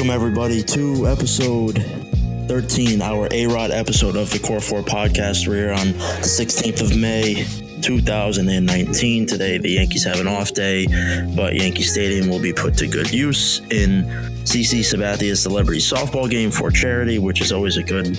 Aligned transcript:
Welcome, 0.00 0.14
everybody, 0.14 0.62
to 0.62 1.08
episode 1.08 1.84
13, 2.48 3.02
our 3.02 3.28
A 3.32 3.46
Rod 3.46 3.70
episode 3.70 4.16
of 4.16 4.30
the 4.30 4.38
Core 4.38 4.58
4 4.58 4.80
podcast. 4.80 5.46
We're 5.46 5.56
here 5.56 5.72
on 5.72 5.88
the 5.88 6.26
16th 6.26 6.80
of 6.80 6.96
May, 6.96 7.44
2019. 7.82 9.26
Today, 9.26 9.58
the 9.58 9.72
Yankees 9.72 10.02
have 10.04 10.18
an 10.18 10.26
off 10.26 10.54
day, 10.54 10.86
but 11.36 11.54
Yankee 11.54 11.82
Stadium 11.82 12.30
will 12.30 12.40
be 12.40 12.54
put 12.54 12.78
to 12.78 12.86
good 12.86 13.12
use 13.12 13.58
in 13.70 14.04
CC 14.44 14.82
Sabathia's 14.82 15.42
celebrity 15.42 15.82
softball 15.82 16.30
game 16.30 16.50
for 16.50 16.70
charity, 16.70 17.18
which 17.18 17.42
is 17.42 17.52
always 17.52 17.76
a 17.76 17.82
good 17.82 18.18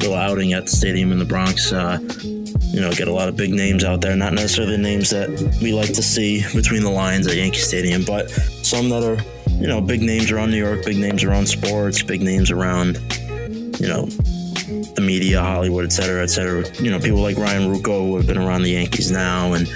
little 0.00 0.16
outing 0.16 0.52
at 0.52 0.64
the 0.64 0.72
stadium 0.72 1.12
in 1.12 1.20
the 1.20 1.24
Bronx. 1.24 1.72
Uh, 1.72 2.00
you 2.24 2.80
know, 2.80 2.90
get 2.90 3.06
a 3.06 3.12
lot 3.12 3.28
of 3.28 3.36
big 3.36 3.52
names 3.52 3.84
out 3.84 4.00
there, 4.00 4.16
not 4.16 4.32
necessarily 4.32 4.72
the 4.72 4.82
names 4.82 5.10
that 5.10 5.28
we 5.62 5.72
like 5.72 5.92
to 5.92 6.02
see 6.02 6.42
between 6.56 6.82
the 6.82 6.90
lines 6.90 7.28
at 7.28 7.36
Yankee 7.36 7.60
Stadium, 7.60 8.02
but 8.04 8.28
some 8.30 8.88
that 8.88 9.04
are 9.04 9.24
you 9.64 9.70
know, 9.70 9.80
big 9.80 10.02
names 10.02 10.30
around 10.30 10.50
New 10.50 10.62
York, 10.62 10.84
big 10.84 10.98
names 10.98 11.24
around 11.24 11.46
sports, 11.46 12.02
big 12.02 12.20
names 12.20 12.50
around, 12.50 12.96
you 13.80 13.88
know, 13.88 14.04
the 14.94 15.00
media, 15.02 15.40
Hollywood, 15.40 15.86
et 15.86 15.90
cetera, 15.90 16.22
et 16.22 16.26
cetera. 16.26 16.70
You 16.82 16.90
know, 16.90 16.98
people 16.98 17.20
like 17.20 17.38
Ryan 17.38 17.72
Ruocco 17.72 18.08
who 18.08 18.16
have 18.18 18.26
been 18.26 18.36
around 18.36 18.64
the 18.64 18.72
Yankees 18.72 19.10
now. 19.10 19.54
And 19.54 19.66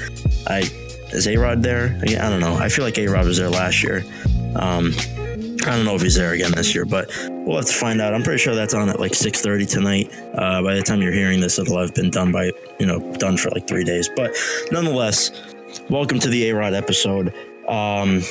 I, 0.46 0.69
is 1.12 1.27
A 1.27 1.38
Rod 1.38 1.62
there? 1.62 1.98
I 2.02 2.29
don't 2.29 2.41
know. 2.41 2.52
I 2.55 2.69
feel 2.69 2.84
like 2.84 2.98
A 2.98 3.06
Rod 3.06 3.24
was 3.24 3.38
there 3.38 3.48
last 3.48 3.82
year. 3.82 4.05
Um, 4.56 4.93
I 5.62 5.70
don't 5.74 5.87
know 5.87 5.95
if 5.95 6.02
he's 6.02 6.16
there 6.16 6.34
again 6.34 6.52
this 6.52 6.74
year, 6.74 6.84
but 6.84 7.10
we'll 7.30 7.57
have 7.57 7.65
to 7.65 7.73
find 7.73 8.02
out. 8.02 8.13
I'm 8.13 8.23
pretty 8.23 8.43
sure 8.43 8.54
that's 8.54 8.74
on 8.74 8.91
at 8.91 9.01
like 9.01 9.13
6:30 9.13 9.70
tonight. 9.70 10.13
Uh, 10.35 10.63
by 10.63 10.74
the 10.74 10.82
time 10.82 11.01
you're 11.01 11.13
hearing 11.13 11.41
this, 11.41 11.59
it'll 11.59 11.80
have 11.80 11.95
been 11.95 12.10
done 12.10 12.30
by 12.30 12.52
you 12.79 12.85
know 12.85 12.98
done 13.15 13.38
for 13.38 13.48
like 13.52 13.66
three 13.66 13.85
days. 13.85 14.10
But 14.15 14.37
nonetheless, 14.70 15.30
welcome 15.88 16.18
to 16.18 16.29
the 16.29 16.51
A 16.51 16.54
Rod 16.54 16.74
episode. 16.74 17.32
Um, 17.66 18.23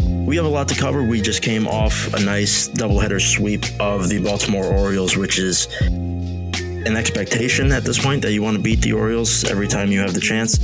we 0.00 0.36
have 0.36 0.44
a 0.44 0.48
lot 0.48 0.68
to 0.68 0.74
cover. 0.74 1.02
We 1.02 1.20
just 1.20 1.42
came 1.42 1.66
off 1.66 2.12
a 2.14 2.20
nice 2.20 2.68
doubleheader 2.68 3.20
sweep 3.20 3.64
of 3.80 4.08
the 4.08 4.20
Baltimore 4.22 4.64
Orioles, 4.64 5.16
which 5.16 5.38
is 5.38 5.68
an 5.82 6.96
expectation 6.96 7.72
at 7.72 7.84
this 7.84 8.02
point 8.02 8.22
that 8.22 8.32
you 8.32 8.42
want 8.42 8.56
to 8.56 8.62
beat 8.62 8.80
the 8.80 8.92
Orioles 8.92 9.44
every 9.44 9.66
time 9.66 9.90
you 9.90 10.00
have 10.00 10.14
the 10.14 10.20
chance. 10.20 10.58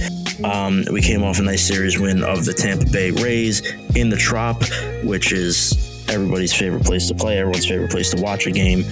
Um, 0.45 0.85
we 0.93 1.01
came 1.01 1.23
off 1.23 1.39
a 1.39 1.43
nice 1.43 1.67
series 1.67 1.99
win 1.99 2.23
of 2.23 2.45
the 2.45 2.53
Tampa 2.53 2.87
Bay 2.87 3.11
Rays 3.11 3.61
in 3.97 4.09
the 4.09 4.17
Trop, 4.17 4.63
which 5.05 5.33
is 5.33 6.05
everybody's 6.09 6.53
favorite 6.53 6.85
place 6.85 7.09
to 7.09 7.15
play, 7.15 7.39
everyone's 7.39 7.67
favorite 7.67 7.91
place 7.91 8.11
to 8.11 8.21
watch 8.21 8.47
a 8.47 8.51
game. 8.51 8.85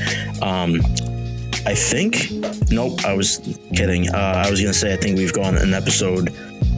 Um, 0.42 0.80
I 1.66 1.75
think, 1.75 2.30
nope, 2.70 3.04
I 3.04 3.12
was 3.12 3.38
kidding. 3.75 4.08
Uh, 4.08 4.42
I 4.44 4.50
was 4.50 4.60
going 4.60 4.72
to 4.72 4.78
say, 4.78 4.92
I 4.92 4.97
think 4.97 5.19
we've 5.19 5.32
gone 5.32 5.56
an 5.56 5.75
episode, 5.75 6.34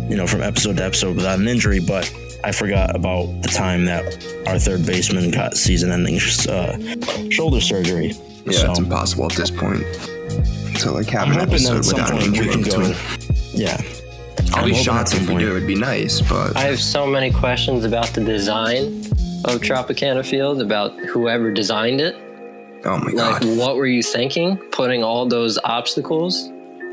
you 0.08 0.16
know, 0.16 0.26
from 0.26 0.42
episode 0.42 0.76
to 0.78 0.84
episode 0.84 1.16
without 1.16 1.38
an 1.38 1.48
injury, 1.48 1.80
but 1.80 2.12
I 2.44 2.52
forgot 2.52 2.94
about 2.94 3.26
the 3.42 3.48
time 3.48 3.84
that 3.86 4.04
our 4.46 4.58
third 4.58 4.84
baseman 4.84 5.30
got 5.30 5.56
season-ending 5.56 6.16
uh, 6.48 7.30
shoulder 7.30 7.60
surgery. 7.60 8.12
Yeah, 8.44 8.52
so, 8.52 8.70
it's 8.70 8.78
impossible 8.80 9.26
at 9.26 9.32
this 9.32 9.50
point 9.50 9.84
to 10.80 10.90
like 10.90 11.08
have 11.10 11.28
I'm 11.28 11.32
an 11.32 11.40
episode 11.40 11.86
without 11.86 12.12
an 12.12 12.18
injury 12.22 12.48
we 12.48 12.52
can 12.52 12.62
go. 12.62 12.94
Yeah, 13.52 13.80
I'll 14.52 14.64
be 14.64 14.74
shocked 14.74 15.14
if 15.14 15.28
we 15.28 15.38
do. 15.38 15.56
It'd 15.56 15.66
be 15.66 15.76
nice, 15.76 16.20
but 16.20 16.56
I 16.56 16.62
have 16.62 16.80
so 16.80 17.06
many 17.06 17.30
questions 17.30 17.84
about 17.84 18.08
the 18.08 18.24
design 18.24 18.86
of 19.44 19.60
Tropicana 19.60 20.24
Field, 20.24 20.60
about 20.60 20.98
whoever 20.98 21.52
designed 21.52 22.00
it. 22.00 22.16
Oh 22.84 22.98
my 22.98 23.12
god! 23.12 23.44
Like, 23.44 23.58
what 23.58 23.76
were 23.76 23.86
you 23.86 24.02
thinking? 24.02 24.56
Putting 24.56 25.04
all 25.04 25.26
those 25.26 25.58
obstacles 25.62 26.50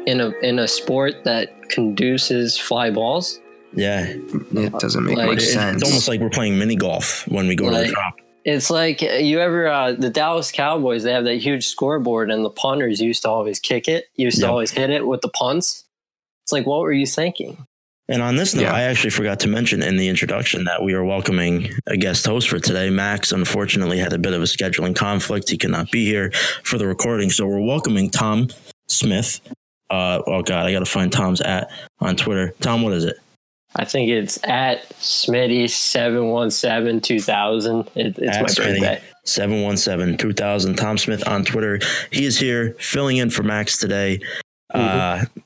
in 0.09 0.21
a 0.21 0.29
in 0.41 0.57
a 0.57 0.67
sport 0.67 1.23
that 1.23 1.69
conduces 1.69 2.57
fly 2.57 2.89
balls. 2.89 3.39
Yeah, 3.73 4.07
it 4.07 4.73
doesn't 4.79 5.05
make 5.05 5.17
like, 5.17 5.27
much 5.27 5.43
sense. 5.43 5.81
It's 5.81 5.89
almost 5.89 6.07
like 6.07 6.19
we're 6.19 6.31
playing 6.31 6.57
mini 6.57 6.75
golf 6.75 7.27
when 7.27 7.47
we 7.47 7.55
go 7.55 7.65
like, 7.65 7.83
to 7.83 7.87
the 7.89 7.93
Trop. 7.93 8.15
It's 8.43 8.69
like 8.71 9.01
you 9.01 9.39
ever 9.39 9.67
uh, 9.67 9.91
the 9.93 10.09
Dallas 10.09 10.51
Cowboys. 10.51 11.03
They 11.03 11.13
have 11.13 11.25
that 11.25 11.35
huge 11.35 11.67
scoreboard, 11.67 12.31
and 12.31 12.43
the 12.43 12.49
punters 12.49 12.99
used 12.99 13.21
to 13.21 13.29
always 13.29 13.59
kick 13.59 13.87
it. 13.87 14.05
Used 14.15 14.39
yep. 14.39 14.47
to 14.47 14.51
always 14.51 14.71
hit 14.71 14.89
it 14.89 15.05
with 15.05 15.21
the 15.21 15.29
punts. 15.29 15.85
It's 16.43 16.51
like, 16.51 16.65
what 16.65 16.79
were 16.79 16.91
you 16.91 17.05
thinking? 17.05 17.67
And 18.07 18.23
on 18.23 18.37
this 18.37 18.55
note, 18.55 18.63
yeah. 18.63 18.73
I 18.73 18.81
actually 18.81 19.11
forgot 19.11 19.39
to 19.41 19.47
mention 19.47 19.83
in 19.83 19.97
the 19.97 20.07
introduction 20.07 20.63
that 20.63 20.81
we 20.81 20.95
are 20.95 21.03
welcoming 21.03 21.69
a 21.85 21.95
guest 21.95 22.25
host 22.25 22.49
for 22.49 22.57
today. 22.57 22.89
Max 22.89 23.31
unfortunately 23.31 23.99
had 23.99 24.13
a 24.13 24.17
bit 24.17 24.33
of 24.33 24.41
a 24.41 24.45
scheduling 24.45 24.95
conflict; 24.95 25.47
he 25.49 25.57
could 25.59 25.69
not 25.69 25.91
be 25.91 26.05
here 26.05 26.31
for 26.63 26.79
the 26.79 26.87
recording, 26.87 27.29
so 27.29 27.45
we're 27.45 27.61
welcoming 27.61 28.09
Tom 28.09 28.47
Smith. 28.87 29.41
Uh, 29.89 30.21
oh 30.27 30.41
God, 30.41 30.65
I 30.65 30.71
got 30.71 30.79
to 30.79 30.85
find 30.85 31.11
Tom's 31.11 31.41
at 31.41 31.71
on 31.99 32.15
Twitter. 32.15 32.53
Tom, 32.61 32.81
what 32.81 32.93
is 32.93 33.05
it? 33.05 33.17
I 33.75 33.85
think 33.85 34.09
it's 34.09 34.39
at 34.43 34.89
Smitty 34.93 35.69
seven 35.69 36.29
one 36.29 36.51
seven 36.51 37.01
two 37.01 37.19
thousand. 37.19 37.89
It's 37.95 38.19
at 38.19 38.41
my 38.41 38.47
Smitty, 38.47 38.79
birthday. 38.79 39.01
717 39.25 40.17
2000. 40.17 40.75
Tom 40.75 40.97
Smith 40.97 41.27
on 41.27 41.45
Twitter. 41.45 41.79
He 42.11 42.25
is 42.25 42.39
here 42.39 42.75
filling 42.79 43.17
in 43.17 43.29
for 43.29 43.43
Max 43.43 43.77
today. 43.77 44.19
Mm-hmm. 44.73 44.79
Uh, 44.79 45.41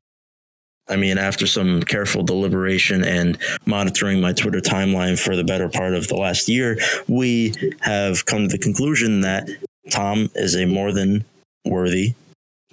I 0.88 0.96
mean, 0.96 1.18
after 1.18 1.48
some 1.48 1.82
careful 1.82 2.24
deliberation 2.24 3.04
and 3.04 3.38
monitoring 3.66 4.20
my 4.20 4.34
Twitter 4.34 4.60
timeline 4.60 5.20
for 5.20 5.36
the 5.36 5.44
better 5.44 5.70
part 5.70 5.94
of 5.94 6.08
the 6.08 6.16
last 6.16 6.50
year, 6.50 6.78
we 7.08 7.54
have 7.82 8.26
come 8.26 8.48
to 8.48 8.58
the 8.58 8.58
conclusion 8.58 9.22
that 9.22 9.50
Tom 9.90 10.30
is 10.36 10.56
a 10.56 10.66
more 10.66 10.92
than 10.92 11.24
worthy 11.66 12.16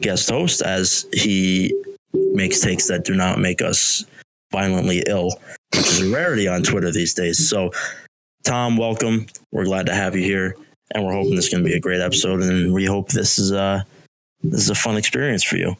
guest 0.00 0.30
host 0.30 0.62
as 0.62 1.06
he 1.12 1.74
makes 2.12 2.60
takes 2.60 2.88
that 2.88 3.04
do 3.04 3.14
not 3.14 3.38
make 3.38 3.62
us 3.62 4.04
violently 4.50 5.02
ill, 5.06 5.30
which 5.74 5.86
is 5.86 6.00
a 6.00 6.10
rarity 6.10 6.48
on 6.48 6.62
Twitter 6.62 6.90
these 6.90 7.14
days. 7.14 7.48
So, 7.48 7.70
Tom, 8.44 8.76
welcome. 8.76 9.26
We're 9.52 9.64
glad 9.64 9.86
to 9.86 9.94
have 9.94 10.16
you 10.16 10.22
here, 10.22 10.56
and 10.94 11.04
we're 11.04 11.12
hoping 11.12 11.36
this 11.36 11.46
is 11.46 11.52
going 11.52 11.64
to 11.64 11.68
be 11.68 11.76
a 11.76 11.80
great 11.80 12.00
episode. 12.00 12.42
And 12.42 12.72
we 12.72 12.84
hope 12.84 13.10
this 13.10 13.38
is 13.38 13.52
a 13.52 13.86
this 14.42 14.62
is 14.62 14.70
a 14.70 14.74
fun 14.74 14.96
experience 14.96 15.44
for 15.44 15.56
you. 15.56 15.76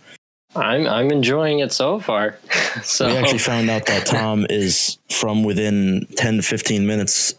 I'm 0.55 0.87
I'm 0.87 1.11
enjoying 1.11 1.61
it 1.61 1.73
so 1.73 2.01
far. 2.01 2.39
so 2.83 3.07
we 3.07 3.17
actually 3.17 3.39
found 3.39 3.71
out 3.71 3.87
that 3.87 4.07
Tom 4.07 4.47
is 4.51 4.99
from 5.11 5.45
within 5.45 6.07
ten 6.17 6.37
to 6.37 6.43
fifteen 6.43 6.87
minutes, 6.87 7.35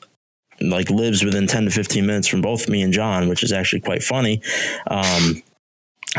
like 0.59 0.89
lives 0.89 1.23
within 1.23 1.47
ten 1.47 1.65
to 1.65 1.71
fifteen 1.71 2.05
minutes 2.05 2.27
from 2.27 2.41
both 2.41 2.69
me 2.69 2.81
and 2.81 2.93
John, 2.93 3.29
which 3.29 3.43
is 3.43 3.51
actually 3.51 3.81
quite 3.81 4.03
funny. 4.03 4.41
Um, 4.87 5.43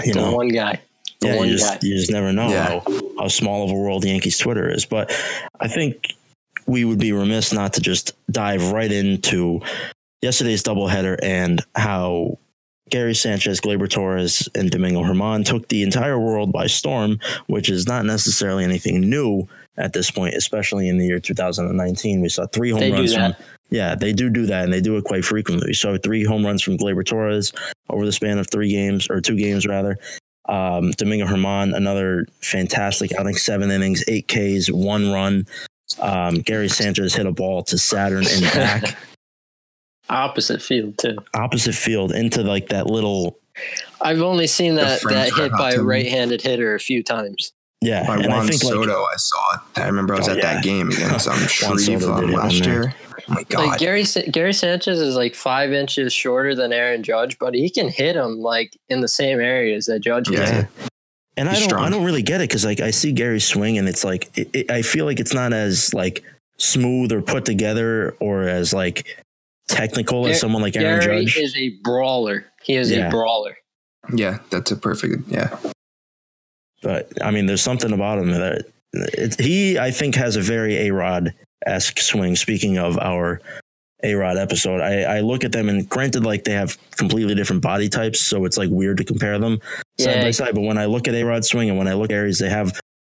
you 0.04 0.12
the 0.12 0.20
know, 0.20 0.36
one 0.36 0.48
guy 0.48 0.80
yeah, 1.22 1.42
you 1.42 1.56
just, 1.56 1.82
you 1.82 1.96
just 1.96 2.10
never 2.10 2.32
know 2.32 2.48
yeah. 2.48 2.80
how, 2.80 2.82
how 3.18 3.28
small 3.28 3.64
of 3.64 3.70
a 3.70 3.74
world 3.74 4.04
Yankees 4.04 4.38
Twitter 4.38 4.68
is. 4.68 4.84
But 4.84 5.12
I 5.60 5.68
think 5.68 6.14
we 6.66 6.84
would 6.84 6.98
be 6.98 7.12
remiss 7.12 7.52
not 7.52 7.74
to 7.74 7.80
just 7.80 8.12
dive 8.30 8.72
right 8.72 8.90
into 8.90 9.60
yesterday's 10.20 10.62
doubleheader 10.62 11.18
and 11.22 11.64
how 11.74 12.38
Gary 12.90 13.14
Sanchez, 13.14 13.60
Gleyber 13.60 13.88
Torres, 13.88 14.48
and 14.54 14.70
Domingo 14.70 15.02
Germán 15.02 15.44
took 15.44 15.68
the 15.68 15.82
entire 15.82 16.18
world 16.18 16.52
by 16.52 16.66
storm, 16.66 17.20
which 17.46 17.70
is 17.70 17.86
not 17.86 18.04
necessarily 18.04 18.64
anything 18.64 19.00
new 19.00 19.48
at 19.76 19.92
this 19.92 20.10
point, 20.10 20.34
especially 20.34 20.88
in 20.88 20.98
the 20.98 21.06
year 21.06 21.20
2019. 21.20 22.20
We 22.20 22.28
saw 22.28 22.46
three 22.46 22.70
home 22.70 22.80
they 22.80 22.92
runs 22.92 23.14
from. 23.14 23.34
Yeah, 23.70 23.94
they 23.94 24.12
do 24.12 24.28
do 24.28 24.44
that, 24.46 24.64
and 24.64 24.72
they 24.72 24.82
do 24.82 24.96
it 24.96 25.04
quite 25.04 25.24
frequently. 25.24 25.68
We 25.68 25.74
saw 25.74 25.96
three 25.96 26.24
home 26.24 26.44
runs 26.44 26.62
from 26.62 26.76
Gleyber 26.76 27.06
Torres 27.06 27.52
over 27.88 28.04
the 28.04 28.12
span 28.12 28.38
of 28.38 28.48
three 28.50 28.70
games, 28.70 29.08
or 29.08 29.20
two 29.20 29.36
games 29.36 29.66
rather, 29.66 29.98
um, 30.48 30.90
Domingo 30.92 31.26
Germán, 31.26 31.74
another 31.74 32.26
fantastic 32.40 33.14
outing, 33.14 33.36
seven 33.36 33.70
innings, 33.70 34.04
eight 34.08 34.28
Ks, 34.28 34.70
one 34.70 35.10
run. 35.12 35.46
Um, 36.00 36.36
Gary 36.36 36.68
Sanchez 36.68 37.14
hit 37.14 37.26
a 37.26 37.32
ball 37.32 37.62
to 37.64 37.78
Saturn 37.78 38.24
and 38.28 38.42
back. 38.52 38.96
Opposite 40.10 40.60
field 40.60 40.98
too. 40.98 41.16
Opposite 41.34 41.74
field 41.74 42.12
into 42.12 42.42
like 42.42 42.68
that 42.68 42.86
little. 42.86 43.38
I've 44.00 44.20
only 44.20 44.46
seen 44.46 44.74
that 44.74 45.00
that 45.08 45.32
hit 45.32 45.52
by 45.52 45.72
a 45.72 45.82
right-handed 45.82 46.42
hitter 46.42 46.74
a 46.74 46.80
few 46.80 47.02
times. 47.02 47.52
Yeah, 47.82 48.06
by 48.06 48.16
Juan 48.16 48.30
I 48.30 48.46
think 48.46 48.62
Soto, 48.62 49.02
like, 49.02 49.14
I 49.14 49.16
saw 49.16 49.54
it. 49.54 49.60
I 49.80 49.86
remember 49.86 50.14
I 50.14 50.18
was 50.18 50.28
oh, 50.28 50.32
at 50.32 50.38
yeah. 50.38 50.54
that 50.54 50.64
game 50.64 50.88
against 50.92 51.28
um, 51.28 51.38
Shreve 51.48 52.04
um, 52.04 52.30
last 52.30 52.64
year. 52.64 52.94
Oh 53.28 53.34
my 53.34 53.42
god! 53.44 53.68
Like 53.68 53.78
Gary 53.78 54.04
Gary 54.30 54.52
Sanchez 54.52 55.00
is 55.00 55.16
like 55.16 55.34
five 55.34 55.72
inches 55.72 56.12
shorter 56.12 56.54
than 56.54 56.72
Aaron 56.72 57.02
Judge, 57.02 57.38
but 57.38 57.54
he 57.54 57.68
can 57.70 57.88
hit 57.88 58.16
him 58.16 58.38
like 58.38 58.78
in 58.88 59.00
the 59.00 59.08
same 59.08 59.40
areas 59.40 59.86
that 59.86 60.00
Judge 60.00 60.30
yeah. 60.30 60.46
can. 60.46 60.68
And 61.36 61.48
He's 61.48 61.58
I 61.58 61.60
don't 61.60 61.68
strong. 61.68 61.84
I 61.84 61.90
don't 61.90 62.04
really 62.04 62.22
get 62.22 62.40
it 62.40 62.48
because 62.48 62.64
like 62.64 62.80
I 62.80 62.90
see 62.90 63.12
Gary 63.12 63.40
swing 63.40 63.78
and 63.78 63.88
it's 63.88 64.04
like 64.04 64.30
it, 64.36 64.50
it, 64.52 64.70
I 64.70 64.82
feel 64.82 65.06
like 65.06 65.18
it's 65.18 65.34
not 65.34 65.52
as 65.52 65.94
like 65.94 66.22
smooth 66.58 67.10
or 67.12 67.22
put 67.22 67.44
together 67.44 68.14
or 68.20 68.42
as 68.44 68.72
like 68.72 69.24
technical 69.68 70.26
as 70.26 70.38
someone 70.38 70.62
like 70.62 70.76
Aaron 70.76 71.00
Gary 71.00 71.24
Judge. 71.24 71.42
is 71.42 71.56
a 71.56 71.70
brawler. 71.82 72.46
He 72.62 72.76
is 72.76 72.90
yeah. 72.90 73.08
a 73.08 73.10
brawler. 73.10 73.56
Yeah, 74.14 74.38
that's 74.50 74.70
a 74.70 74.76
perfect 74.76 75.28
yeah. 75.28 75.56
But 76.82 77.10
I 77.22 77.30
mean, 77.30 77.46
there's 77.46 77.62
something 77.62 77.92
about 77.92 78.18
him 78.18 78.30
that 78.30 78.66
it, 78.92 79.40
he 79.40 79.78
I 79.78 79.90
think 79.90 80.14
has 80.16 80.36
a 80.36 80.40
very 80.40 80.88
a 80.88 80.92
Rod 80.92 81.32
esque 81.66 81.98
swing. 81.98 82.36
Speaking 82.36 82.78
of 82.78 82.98
our 82.98 83.40
A 84.02 84.14
Rod 84.14 84.36
episode, 84.36 84.80
I, 84.80 85.02
I 85.02 85.20
look 85.20 85.44
at 85.44 85.52
them 85.52 85.68
and 85.68 85.88
granted, 85.88 86.24
like 86.24 86.44
they 86.44 86.52
have 86.52 86.76
completely 86.96 87.34
different 87.34 87.62
body 87.62 87.88
types, 87.88 88.20
so 88.20 88.44
it's 88.44 88.58
like 88.58 88.70
weird 88.70 88.98
to 88.98 89.04
compare 89.04 89.38
them 89.38 89.60
side 89.98 90.16
yeah. 90.16 90.22
by 90.22 90.30
side. 90.32 90.54
But 90.54 90.62
when 90.62 90.78
I 90.78 90.86
look 90.86 91.08
at 91.08 91.14
A 91.14 91.22
Rod 91.22 91.44
swing 91.44 91.70
and 91.70 91.78
when 91.78 91.88
I 91.88 91.94
look 91.94 92.10
at 92.10 92.16
Aries, 92.16 92.38
they 92.38 92.50
have 92.50 92.78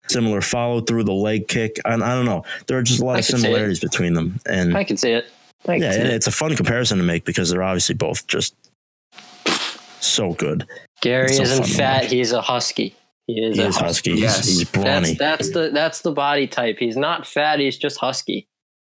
similar 0.10 0.42
follow 0.42 0.82
through 0.82 1.06
the 1.06 1.14
leg 1.14 1.48
kick. 1.48 1.80
I, 1.86 1.94
I 1.94 1.98
don't 1.98 2.26
know. 2.26 2.44
There 2.68 2.78
are 2.78 2.84
just 2.84 3.02
a 3.02 3.06
lot 3.06 3.16
I 3.16 3.20
of 3.20 3.26
similarities 3.26 3.80
between 3.80 4.14
them. 4.14 4.40
And 4.46 4.76
I 4.76 4.84
can 4.84 4.98
see 4.98 5.12
it. 5.12 5.26
yeah, 5.68 5.94
it's 5.94 6.28
a 6.28 6.32
fun 6.32 6.56
comparison 6.56 6.98
to 6.98 7.04
make 7.04 7.24
because 7.24 7.50
they're 7.50 7.64
obviously 7.64 7.96
both 7.96 8.28
just 8.28 8.56
so 10.02 10.34
good. 10.34 10.68
Gary 11.02 11.34
so 11.34 11.44
isn't 11.44 11.66
fat; 11.66 12.12
he's 12.12 12.32
a 12.32 12.42
husky. 12.42 12.96
He 13.28 13.42
is 13.42 13.56
he 13.56 13.64
a 13.64 13.68
is 13.68 13.78
husky. 13.78 14.12
husky. 14.12 14.22
Yes, 14.22 14.46
he's 14.46 14.64
brawny. 14.66 15.14
That's, 15.14 15.18
that's 15.18 15.50
the 15.52 15.70
that's 15.74 16.02
the 16.02 16.12
body 16.12 16.48
type. 16.48 16.78
He's 16.80 16.98
not 16.98 17.26
fat. 17.26 17.60
He's 17.60 17.78
just 17.78 18.00
husky. 18.00 18.50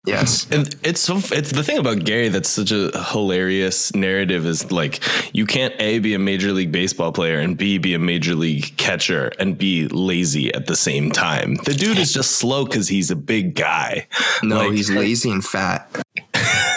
Yes. 0.06 0.46
And 0.52 0.74
it's 0.82 1.00
so 1.00 1.16
it's 1.36 1.52
the 1.52 1.62
thing 1.62 1.78
about 1.78 2.04
Gary 2.04 2.28
that's 2.28 2.48
such 2.48 2.70
a 2.72 2.90
hilarious 3.10 3.94
narrative 3.94 4.46
is 4.46 4.72
like 4.72 5.00
you 5.34 5.46
can't 5.46 5.74
A 5.78 5.98
be 5.98 6.14
a 6.14 6.18
major 6.18 6.52
league 6.52 6.72
baseball 6.72 7.12
player 7.12 7.38
and 7.38 7.56
B 7.56 7.78
be 7.78 7.94
a 7.94 7.98
major 7.98 8.34
league 8.34 8.76
catcher 8.76 9.30
and 9.38 9.58
be 9.58 9.88
lazy 9.88 10.52
at 10.54 10.66
the 10.66 10.76
same 10.76 11.10
time. 11.10 11.56
The 11.64 11.74
dude 11.74 11.98
is 11.98 12.12
just 12.12 12.32
slow 12.32 12.64
cuz 12.66 12.88
he's 12.88 13.10
a 13.10 13.16
big 13.16 13.54
guy. 13.54 14.06
No, 14.42 14.58
like, 14.58 14.72
he's 14.72 14.90
lazy 15.04 15.30
and 15.30 15.44
fat. 15.44 15.90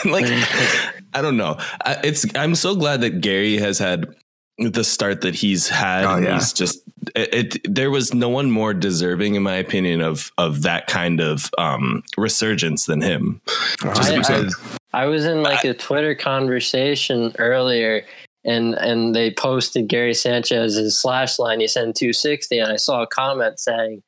like 0.05 0.25
I 1.13 1.21
don't 1.21 1.37
know. 1.37 1.57
It's 2.03 2.25
I'm 2.35 2.55
so 2.55 2.75
glad 2.75 3.01
that 3.01 3.21
Gary 3.21 3.57
has 3.57 3.77
had 3.77 4.15
the 4.57 4.83
start 4.83 5.21
that 5.21 5.35
he's 5.35 5.67
had. 5.67 6.05
Oh, 6.05 6.17
yeah. 6.17 6.35
He's 6.35 6.53
just 6.53 6.83
it, 7.15 7.55
it, 7.55 7.75
There 7.75 7.91
was 7.91 8.13
no 8.13 8.29
one 8.29 8.51
more 8.51 8.73
deserving, 8.73 9.35
in 9.35 9.43
my 9.43 9.55
opinion, 9.55 10.01
of 10.01 10.31
of 10.37 10.61
that 10.63 10.87
kind 10.87 11.19
of 11.19 11.49
um, 11.57 12.03
resurgence 12.17 12.85
than 12.85 13.01
him. 13.01 13.41
Just 13.81 14.11
I, 14.11 14.17
because 14.17 14.79
I, 14.93 15.03
I 15.03 15.05
was 15.05 15.25
in 15.25 15.43
like 15.43 15.65
I, 15.65 15.69
a 15.69 15.73
Twitter 15.73 16.15
conversation 16.15 17.33
earlier, 17.39 18.05
and 18.45 18.75
and 18.75 19.15
they 19.15 19.31
posted 19.31 19.87
Gary 19.87 20.13
Sanchez's 20.13 20.97
slash 20.97 21.39
line. 21.39 21.59
He 21.59 21.67
sent 21.67 21.95
260, 21.95 22.59
and 22.59 22.71
I 22.71 22.77
saw 22.77 23.01
a 23.01 23.07
comment 23.07 23.59
saying, 23.59 24.03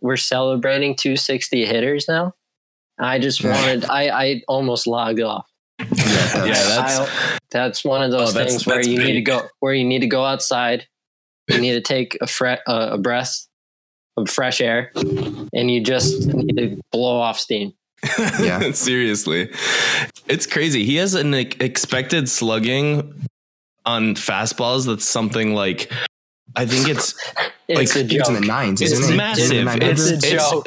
"We're 0.00 0.16
celebrating 0.16 0.96
260 0.96 1.66
hitters 1.66 2.06
now." 2.08 2.34
I 2.98 3.18
just 3.18 3.44
wanted. 3.44 3.84
I 3.84 4.08
I 4.08 4.42
almost 4.48 4.86
logged 4.86 5.20
off. 5.20 5.46
Yeah, 5.78 5.86
that's, 5.88 6.34
yeah, 6.36 6.66
that's, 6.68 7.40
that's 7.50 7.84
one 7.84 8.02
of 8.02 8.10
those 8.10 8.30
oh, 8.30 8.38
things 8.38 8.52
that's, 8.52 8.66
where 8.66 8.76
that's 8.76 8.88
you 8.88 8.98
big. 8.98 9.06
need 9.06 9.14
to 9.14 9.22
go 9.22 9.48
where 9.60 9.74
you 9.74 9.84
need 9.84 10.00
to 10.00 10.06
go 10.06 10.24
outside. 10.24 10.86
You 11.48 11.60
need 11.60 11.72
to 11.72 11.80
take 11.80 12.16
a 12.20 12.26
fre- 12.26 12.62
uh, 12.66 12.90
a 12.92 12.98
breath 12.98 13.46
of 14.16 14.30
fresh 14.30 14.60
air, 14.60 14.92
and 15.52 15.70
you 15.70 15.82
just 15.82 16.26
need 16.26 16.56
to 16.56 16.80
blow 16.92 17.20
off 17.20 17.38
steam. 17.38 17.74
yeah, 18.18 18.70
seriously, 18.72 19.50
it's 20.26 20.46
crazy. 20.46 20.84
He 20.84 20.96
has 20.96 21.14
an 21.14 21.34
expected 21.34 22.28
slugging 22.28 23.28
on 23.86 24.14
fastballs 24.14 24.86
that's 24.86 25.04
something 25.04 25.54
like 25.54 25.92
I 26.56 26.66
think 26.66 26.88
it's, 26.88 27.14
it's 27.68 27.94
like 27.94 28.04
a 28.04 28.06
joke. 28.06 28.20
it's 28.20 28.28
in 28.28 28.34
the 28.34 28.40
nines. 28.40 28.80
It's 28.80 29.10
massive. 29.10 29.66
It's, 29.82 30.08
it's, 30.08 30.24
a 30.24 30.36
joke. 30.36 30.66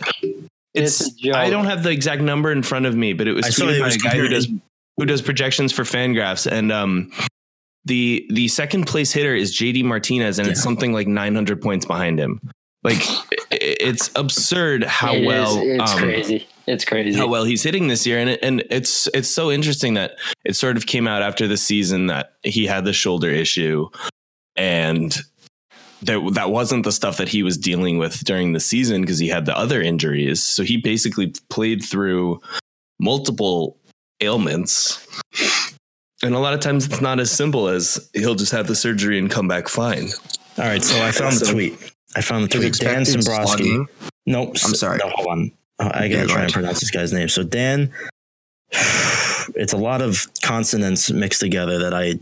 It's, 0.73 1.01
it's 1.01 1.35
I 1.35 1.49
don't 1.49 1.65
have 1.65 1.83
the 1.83 1.89
exact 1.89 2.21
number 2.21 2.51
in 2.51 2.61
front 2.61 2.85
of 2.85 2.95
me, 2.95 3.13
but 3.13 3.27
it 3.27 3.33
was 3.33 3.45
tweeted 3.45 3.79
by 3.79 3.89
a 3.89 3.97
guy 3.97 4.17
who 4.17 4.27
does 4.27 4.47
who 4.97 5.05
does 5.05 5.21
projections 5.21 5.71
for 5.71 5.83
Fangraphs, 5.83 6.51
and 6.51 6.71
um, 6.71 7.11
the 7.85 8.25
the 8.29 8.47
second 8.47 8.85
place 8.85 9.11
hitter 9.11 9.35
is 9.35 9.55
JD 9.55 9.83
Martinez, 9.85 10.39
and 10.39 10.47
yeah. 10.47 10.51
it's 10.51 10.61
something 10.61 10.91
like 10.91 11.07
900 11.07 11.61
points 11.61 11.85
behind 11.85 12.19
him. 12.19 12.41
Like 12.83 13.01
it's 13.51 14.09
absurd 14.15 14.83
how 14.83 15.13
it 15.13 15.25
well 15.25 15.57
is, 15.57 15.81
it's 15.81 15.91
um, 15.93 15.97
crazy. 15.99 16.47
It's 16.67 16.85
crazy 16.85 17.17
how 17.17 17.27
well 17.27 17.43
he's 17.43 17.63
hitting 17.63 17.87
this 17.87 18.05
year, 18.05 18.19
and 18.19 18.29
it, 18.31 18.39
and 18.43 18.63
it's 18.69 19.07
it's 19.13 19.29
so 19.29 19.51
interesting 19.51 19.93
that 19.95 20.17
it 20.45 20.55
sort 20.55 20.77
of 20.77 20.85
came 20.85 21.07
out 21.07 21.21
after 21.21 21.47
the 21.47 21.57
season 21.57 22.07
that 22.07 22.33
he 22.43 22.65
had 22.65 22.85
the 22.85 22.93
shoulder 22.93 23.29
issue, 23.29 23.87
and 24.55 25.17
that 26.03 26.31
that 26.33 26.51
wasn't 26.51 26.83
the 26.83 26.91
stuff 26.91 27.17
that 27.17 27.29
he 27.29 27.43
was 27.43 27.57
dealing 27.57 27.97
with 27.97 28.23
during 28.23 28.53
the 28.53 28.59
season 28.59 29.01
because 29.01 29.19
he 29.19 29.27
had 29.27 29.45
the 29.45 29.57
other 29.57 29.81
injuries. 29.81 30.43
So 30.43 30.63
he 30.63 30.77
basically 30.77 31.33
played 31.49 31.83
through 31.83 32.39
multiple 32.99 33.77
ailments. 34.21 35.05
And 36.23 36.33
a 36.33 36.39
lot 36.39 36.53
of 36.53 36.59
times 36.59 36.85
it's 36.85 37.01
not 37.01 37.19
as 37.19 37.31
simple 37.31 37.67
as 37.67 38.09
he'll 38.13 38.35
just 38.35 38.51
have 38.51 38.67
the 38.67 38.75
surgery 38.75 39.19
and 39.19 39.29
come 39.29 39.47
back 39.47 39.67
fine. 39.67 40.09
All 40.57 40.65
right, 40.65 40.83
so 40.83 41.01
I 41.03 41.11
found 41.11 41.35
so, 41.35 41.45
the 41.45 41.51
tweet. 41.51 41.93
I 42.15 42.21
found 42.21 42.45
the 42.45 42.57
tweet. 42.57 42.73
Dan 42.73 43.03
Szymborski. 43.03 43.85
Nope. 44.25 44.49
I'm 44.49 44.73
sorry. 44.73 44.97
No, 44.97 45.09
hold 45.09 45.27
on. 45.27 45.51
Oh, 45.79 45.91
I 45.93 46.07
gotta 46.07 46.21
yeah, 46.21 46.25
try 46.25 46.43
and 46.43 46.53
pronounce 46.53 46.79
this 46.79 46.89
guy's 46.89 47.13
name. 47.13 47.29
So 47.29 47.43
Dan, 47.43 47.93
it's 48.71 49.73
a 49.73 49.77
lot 49.77 50.01
of 50.01 50.25
consonants 50.41 51.11
mixed 51.11 51.39
together 51.39 51.77
that 51.79 51.93
I 51.93 52.15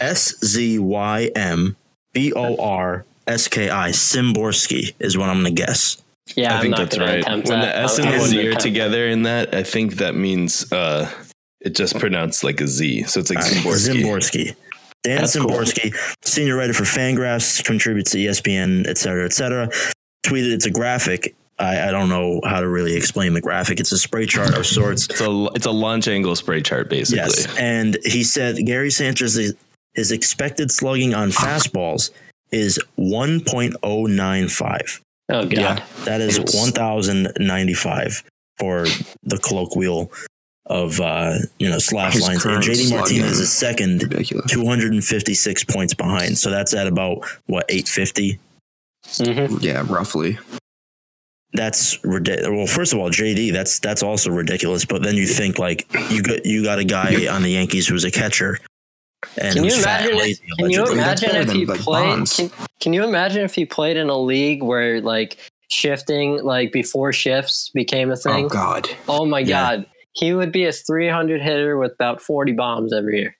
S 0.00 0.38
Z 0.44 0.78
Y 0.78 1.30
M 1.34 1.76
B 2.12 2.32
O 2.34 2.56
R 2.56 3.06
S 3.26 3.48
K 3.48 3.70
I 3.70 3.90
Szymborski 3.90 4.94
is 4.98 5.16
what 5.16 5.30
I'm 5.30 5.38
gonna 5.38 5.50
guess. 5.50 6.02
Yeah, 6.36 6.58
I 6.58 6.60
think 6.60 6.76
that's 6.76 6.98
right. 6.98 7.26
When 7.26 7.44
that. 7.44 7.60
the 7.60 7.76
S 7.76 7.98
and 7.98 8.12
the 8.12 8.20
Z 8.20 8.48
are 8.48 8.54
together 8.54 9.08
in 9.08 9.22
that, 9.22 9.54
I 9.54 9.62
think 9.62 9.96
that 9.96 10.14
means 10.14 10.70
uh, 10.72 11.10
it 11.60 11.74
just 11.74 11.98
pronounced 11.98 12.44
like 12.44 12.60
a 12.60 12.66
Z. 12.66 13.04
So 13.04 13.20
it's 13.20 13.30
like 13.30 13.38
right, 13.38 13.52
Szymborski. 13.52 14.02
Szymborski. 14.02 14.56
Dan 15.04 15.18
that's 15.18 15.36
Szymborski, 15.36 15.92
cool. 15.92 16.14
senior 16.24 16.56
writer 16.56 16.74
for 16.74 16.82
Fangraphs, 16.82 17.64
contributes 17.64 18.10
to 18.12 18.18
ESPN, 18.18 18.86
et 18.88 18.98
cetera, 18.98 19.24
et 19.24 19.32
cetera. 19.32 19.68
Tweeted 20.26 20.52
it's 20.52 20.66
a 20.66 20.70
graphic. 20.70 21.34
I, 21.60 21.88
I, 21.88 21.90
don't 21.90 22.08
know 22.08 22.40
how 22.44 22.60
to 22.60 22.68
really 22.68 22.94
explain 22.94 23.34
the 23.34 23.40
graphic. 23.40 23.80
It's 23.80 23.90
a 23.90 23.98
spray 23.98 24.26
chart 24.26 24.56
of 24.56 24.66
sorts. 24.66 25.08
It's 25.08 25.20
a 25.20 25.48
it's 25.54 25.66
a 25.66 25.70
launch 25.70 26.08
angle 26.08 26.36
spray 26.36 26.62
chart, 26.62 26.88
basically. 26.88 27.18
Yes, 27.18 27.58
and 27.58 27.98
he 28.04 28.22
said 28.22 28.64
Gary 28.64 28.90
Sanchez 28.90 29.54
his 29.94 30.12
expected 30.12 30.70
slugging 30.70 31.14
on 31.14 31.30
fastballs 31.30 32.10
is 32.52 32.78
1.095. 32.98 35.00
Oh 35.30 35.42
god. 35.42 35.52
Yeah, 35.52 35.86
that 36.04 36.20
is 36.20 36.38
1095 36.38 38.22
for 38.58 38.86
the 39.22 39.38
colloquial 39.38 40.10
of 40.66 41.00
uh, 41.00 41.38
you 41.58 41.68
know 41.68 41.78
slash 41.78 42.14
His 42.14 42.22
lines. 42.22 42.44
And 42.44 42.62
JD 42.62 42.90
Martinez 42.90 43.38
is 43.38 43.52
second, 43.52 44.02
ridiculous. 44.02 44.50
256 44.50 45.64
points 45.64 45.94
behind. 45.94 46.38
So 46.38 46.50
that's 46.50 46.74
at 46.74 46.86
about 46.86 47.24
what 47.46 47.66
850. 47.68 48.38
Mm-hmm. 49.04 49.56
Yeah, 49.60 49.84
roughly. 49.88 50.38
That's 51.54 52.02
ridiculous. 52.04 52.50
Well, 52.50 52.66
first 52.66 52.92
of 52.92 52.98
all, 52.98 53.10
JD, 53.10 53.52
that's 53.52 53.78
that's 53.80 54.02
also 54.02 54.30
ridiculous. 54.30 54.84
But 54.84 55.02
then 55.02 55.16
you 55.16 55.26
think 55.26 55.58
like 55.58 55.86
you 56.10 56.22
got 56.22 56.44
you 56.44 56.62
got 56.62 56.78
a 56.78 56.84
guy 56.84 57.26
on 57.26 57.42
the 57.42 57.50
Yankees 57.50 57.86
who's 57.86 58.04
a 58.04 58.10
catcher 58.10 58.58
and 59.40 59.54
can 59.54 59.64
you 59.64 59.74
imagine? 59.74 60.16
Lazy, 60.16 60.44
if, 60.46 60.58
can 60.58 60.70
you 60.70 60.86
imagine 60.86 61.36
if 61.36 61.50
he 61.50 61.66
played? 61.66 62.30
Can, 62.30 62.50
can, 62.80 62.92
you 62.92 63.04
imagine 63.04 63.44
if 63.44 63.54
he 63.54 63.66
played 63.66 63.96
in 63.96 64.08
a 64.08 64.18
league 64.18 64.62
where 64.62 65.00
like 65.00 65.36
shifting, 65.70 66.42
like 66.44 66.72
before 66.72 67.12
shifts, 67.12 67.70
became 67.74 68.10
a 68.10 68.16
thing? 68.16 68.46
Oh 68.46 68.48
God! 68.48 68.88
Oh 69.08 69.26
my 69.26 69.40
yeah. 69.40 69.76
God! 69.76 69.86
He 70.12 70.32
would 70.34 70.52
be 70.52 70.64
a 70.64 70.72
300 70.72 71.40
hitter 71.40 71.78
with 71.78 71.92
about 71.92 72.20
40 72.20 72.52
bombs 72.52 72.92
every 72.92 73.20
year. 73.20 73.36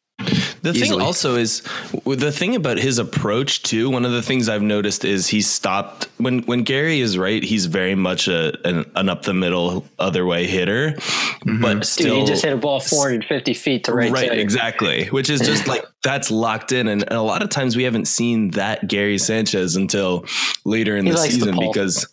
The 0.63 0.71
Easily. 0.71 0.89
thing 0.89 1.01
also 1.01 1.37
is 1.37 1.63
the 2.05 2.33
thing 2.33 2.57
about 2.57 2.79
his 2.79 2.99
approach 2.99 3.63
too. 3.63 3.91
One 3.91 4.05
of 4.05 4.13
the 4.13 4.23
things 4.23 4.49
I've 4.49 4.63
noticed 4.63 5.05
is 5.05 5.29
he 5.29 5.41
stopped 5.41 6.09
when 6.19 6.41
when 6.41 6.63
Gary 6.63 7.01
is 7.01 7.17
right. 7.17 7.43
He's 7.43 7.67
very 7.67 7.95
much 7.95 8.29
a 8.29 8.59
an, 8.67 8.91
an 8.95 9.09
up 9.09 9.23
the 9.23 9.35
middle 9.35 9.87
other 9.99 10.27
way 10.27 10.47
hitter, 10.47 10.93
mm-hmm. 10.93 11.63
but 11.63 11.85
still 11.85 12.17
Dude, 12.17 12.21
he 12.21 12.27
just 12.27 12.45
hit 12.45 12.53
a 12.53 12.57
ball 12.57 12.81
450 12.81 13.55
feet 13.55 13.85
to 13.85 13.93
right. 13.93 14.11
Right, 14.11 14.33
exactly. 14.33 15.07
Which 15.07 15.31
is 15.31 15.41
just 15.41 15.67
like 15.69 15.85
that's 16.03 16.31
locked 16.31 16.73
in, 16.73 16.89
and, 16.89 17.03
and, 17.03 17.13
a 17.13 17.23
lot 17.23 17.43
of 17.43 17.51
times 17.51 17.77
we 17.77 17.85
haven't 17.85 18.07
seen 18.07 18.51
that 18.53 18.89
Gary 18.89 19.19
Sanchez 19.19 19.77
until 19.77 20.25
later 20.65 20.97
in 20.97 21.07
he 21.07 21.13
the 21.13 21.19
season 21.19 21.59
because 21.59 22.07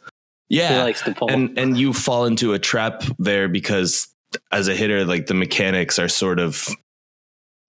yeah, 0.50 0.92
and 1.28 1.58
and 1.58 1.78
you 1.78 1.94
fall 1.94 2.26
into 2.26 2.54
a 2.54 2.60
trap 2.60 3.04
there 3.18 3.48
because 3.48 4.08
as 4.52 4.68
a 4.68 4.76
hitter, 4.76 5.06
like 5.06 5.28
the 5.28 5.34
mechanics 5.34 5.98
are 5.98 6.08
sort 6.08 6.40
of 6.40 6.68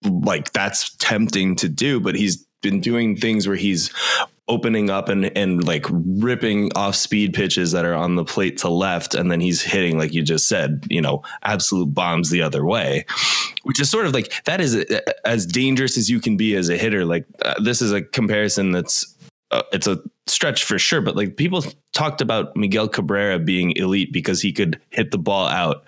like 0.03 0.51
that's 0.53 0.95
tempting 0.97 1.55
to 1.57 1.69
do, 1.69 1.99
but 1.99 2.15
he's 2.15 2.45
been 2.61 2.81
doing 2.81 3.15
things 3.15 3.47
where 3.47 3.55
he's 3.55 3.91
opening 4.49 4.89
up 4.89 5.09
and 5.09 5.25
and 5.37 5.67
like 5.67 5.85
ripping 5.89 6.71
off 6.75 6.95
speed 6.95 7.33
pitches 7.33 7.73
that 7.73 7.83
are 7.83 7.93
on 7.93 8.15
the 8.15 8.23
plate 8.23 8.57
to 8.57 8.69
left 8.69 9.13
and 9.13 9.29
then 9.29 9.41
he's 9.41 9.61
hitting 9.61 9.97
like 9.97 10.13
you 10.13 10.23
just 10.23 10.47
said 10.47 10.85
you 10.89 11.01
know 11.01 11.21
absolute 11.43 11.93
bombs 11.93 12.29
the 12.29 12.41
other 12.41 12.63
way 12.63 13.05
which 13.67 13.81
is 13.81 13.89
sort 13.89 14.05
of 14.05 14.13
like 14.13 14.31
that 14.45 14.61
is 14.61 14.75
as 15.25 15.45
dangerous 15.45 15.97
as 15.97 16.09
you 16.09 16.21
can 16.21 16.37
be 16.37 16.55
as 16.55 16.69
a 16.69 16.77
hitter. 16.77 17.03
Like 17.03 17.25
uh, 17.41 17.61
this 17.61 17.81
is 17.81 17.91
a 17.91 18.01
comparison 18.01 18.71
that's 18.71 19.13
uh, 19.51 19.63
it's 19.73 19.87
a 19.87 19.99
stretch 20.25 20.63
for 20.63 20.79
sure 20.79 21.01
but 21.01 21.17
like 21.17 21.35
people 21.35 21.63
talked 21.93 22.21
about 22.21 22.55
Miguel 22.55 22.87
Cabrera 22.87 23.39
being 23.39 23.75
elite 23.75 24.13
because 24.13 24.41
he 24.41 24.53
could 24.53 24.79
hit 24.89 25.11
the 25.11 25.17
ball 25.17 25.47
out 25.47 25.83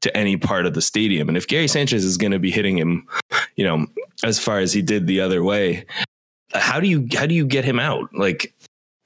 to 0.00 0.16
any 0.16 0.36
part 0.36 0.66
of 0.66 0.74
the 0.74 0.82
stadium. 0.82 1.28
And 1.28 1.36
if 1.36 1.46
Gary 1.46 1.68
Sanchez 1.68 2.04
is 2.04 2.16
going 2.16 2.32
to 2.32 2.38
be 2.38 2.50
hitting 2.50 2.78
him, 2.78 3.06
you 3.56 3.64
know, 3.64 3.86
as 4.24 4.38
far 4.38 4.58
as 4.58 4.72
he 4.72 4.82
did 4.82 5.06
the 5.06 5.20
other 5.20 5.42
way, 5.42 5.84
how 6.52 6.80
do 6.80 6.88
you 6.88 7.06
how 7.14 7.26
do 7.26 7.34
you 7.34 7.46
get 7.46 7.64
him 7.64 7.78
out? 7.78 8.08
Like, 8.12 8.52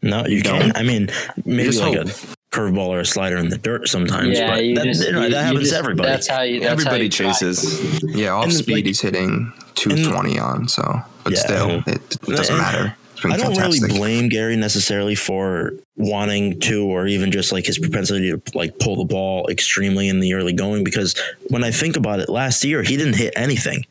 no, 0.03 0.27
you 0.27 0.43
can't. 0.43 0.77
I 0.77 0.83
mean, 0.83 1.11
maybe 1.45 1.77
like 1.79 1.97
hope. 1.97 2.07
a 2.07 2.11
curveball 2.55 2.89
or 2.89 3.01
a 3.01 3.07
slider 3.07 3.37
in 3.37 3.49
the 3.49 3.59
dirt 3.59 3.89
sometimes. 3.89 4.39
Yeah, 4.39 4.51
but 4.55 4.75
that, 4.77 4.85
just, 4.85 5.05
you 5.05 5.13
know, 5.13 5.29
that 5.29 5.45
happens 5.45 5.61
just, 5.61 5.73
to 5.73 5.79
everybody. 5.79 6.09
That's 6.09 6.29
how 6.29 6.43
you. 6.43 6.61
That's 6.61 6.73
everybody 6.73 6.97
how 6.97 7.03
you 7.03 7.09
chases. 7.09 8.03
Yeah, 8.03 8.31
off 8.31 8.45
and 8.45 8.53
speed 8.53 8.75
like, 8.75 8.85
he's 8.87 9.01
hitting 9.01 9.53
220 9.75 10.39
on. 10.39 10.69
So, 10.69 10.83
but 11.23 11.33
yeah, 11.33 11.39
still, 11.39 11.71
it, 11.87 11.89
it 11.89 12.21
doesn't 12.27 12.55
and, 12.55 12.63
matter. 12.63 12.97
I 13.33 13.37
don't 13.37 13.55
fantastic. 13.55 13.83
really 13.83 13.99
blame 13.99 14.29
Gary 14.29 14.57
necessarily 14.57 15.15
for 15.15 15.73
wanting 15.97 16.61
to, 16.61 16.87
or 16.87 17.07
even 17.07 17.31
just 17.31 17.53
like 17.53 17.67
his 17.67 17.79
propensity 17.79 18.31
to 18.31 18.43
like 18.55 18.79
pull 18.79 18.97
the 18.97 19.05
ball 19.05 19.49
extremely 19.49 20.09
in 20.09 20.21
the 20.21 20.35
early 20.35 20.53
going. 20.53 20.85
Because 20.85 21.15
when 21.49 21.65
I 21.65 21.71
think 21.71 21.97
about 21.97 22.21
it, 22.21 22.29
last 22.29 22.65
year 22.65 22.83
he 22.83 22.97
didn't 22.97 23.17
hit 23.17 23.33
anything, 23.37 23.85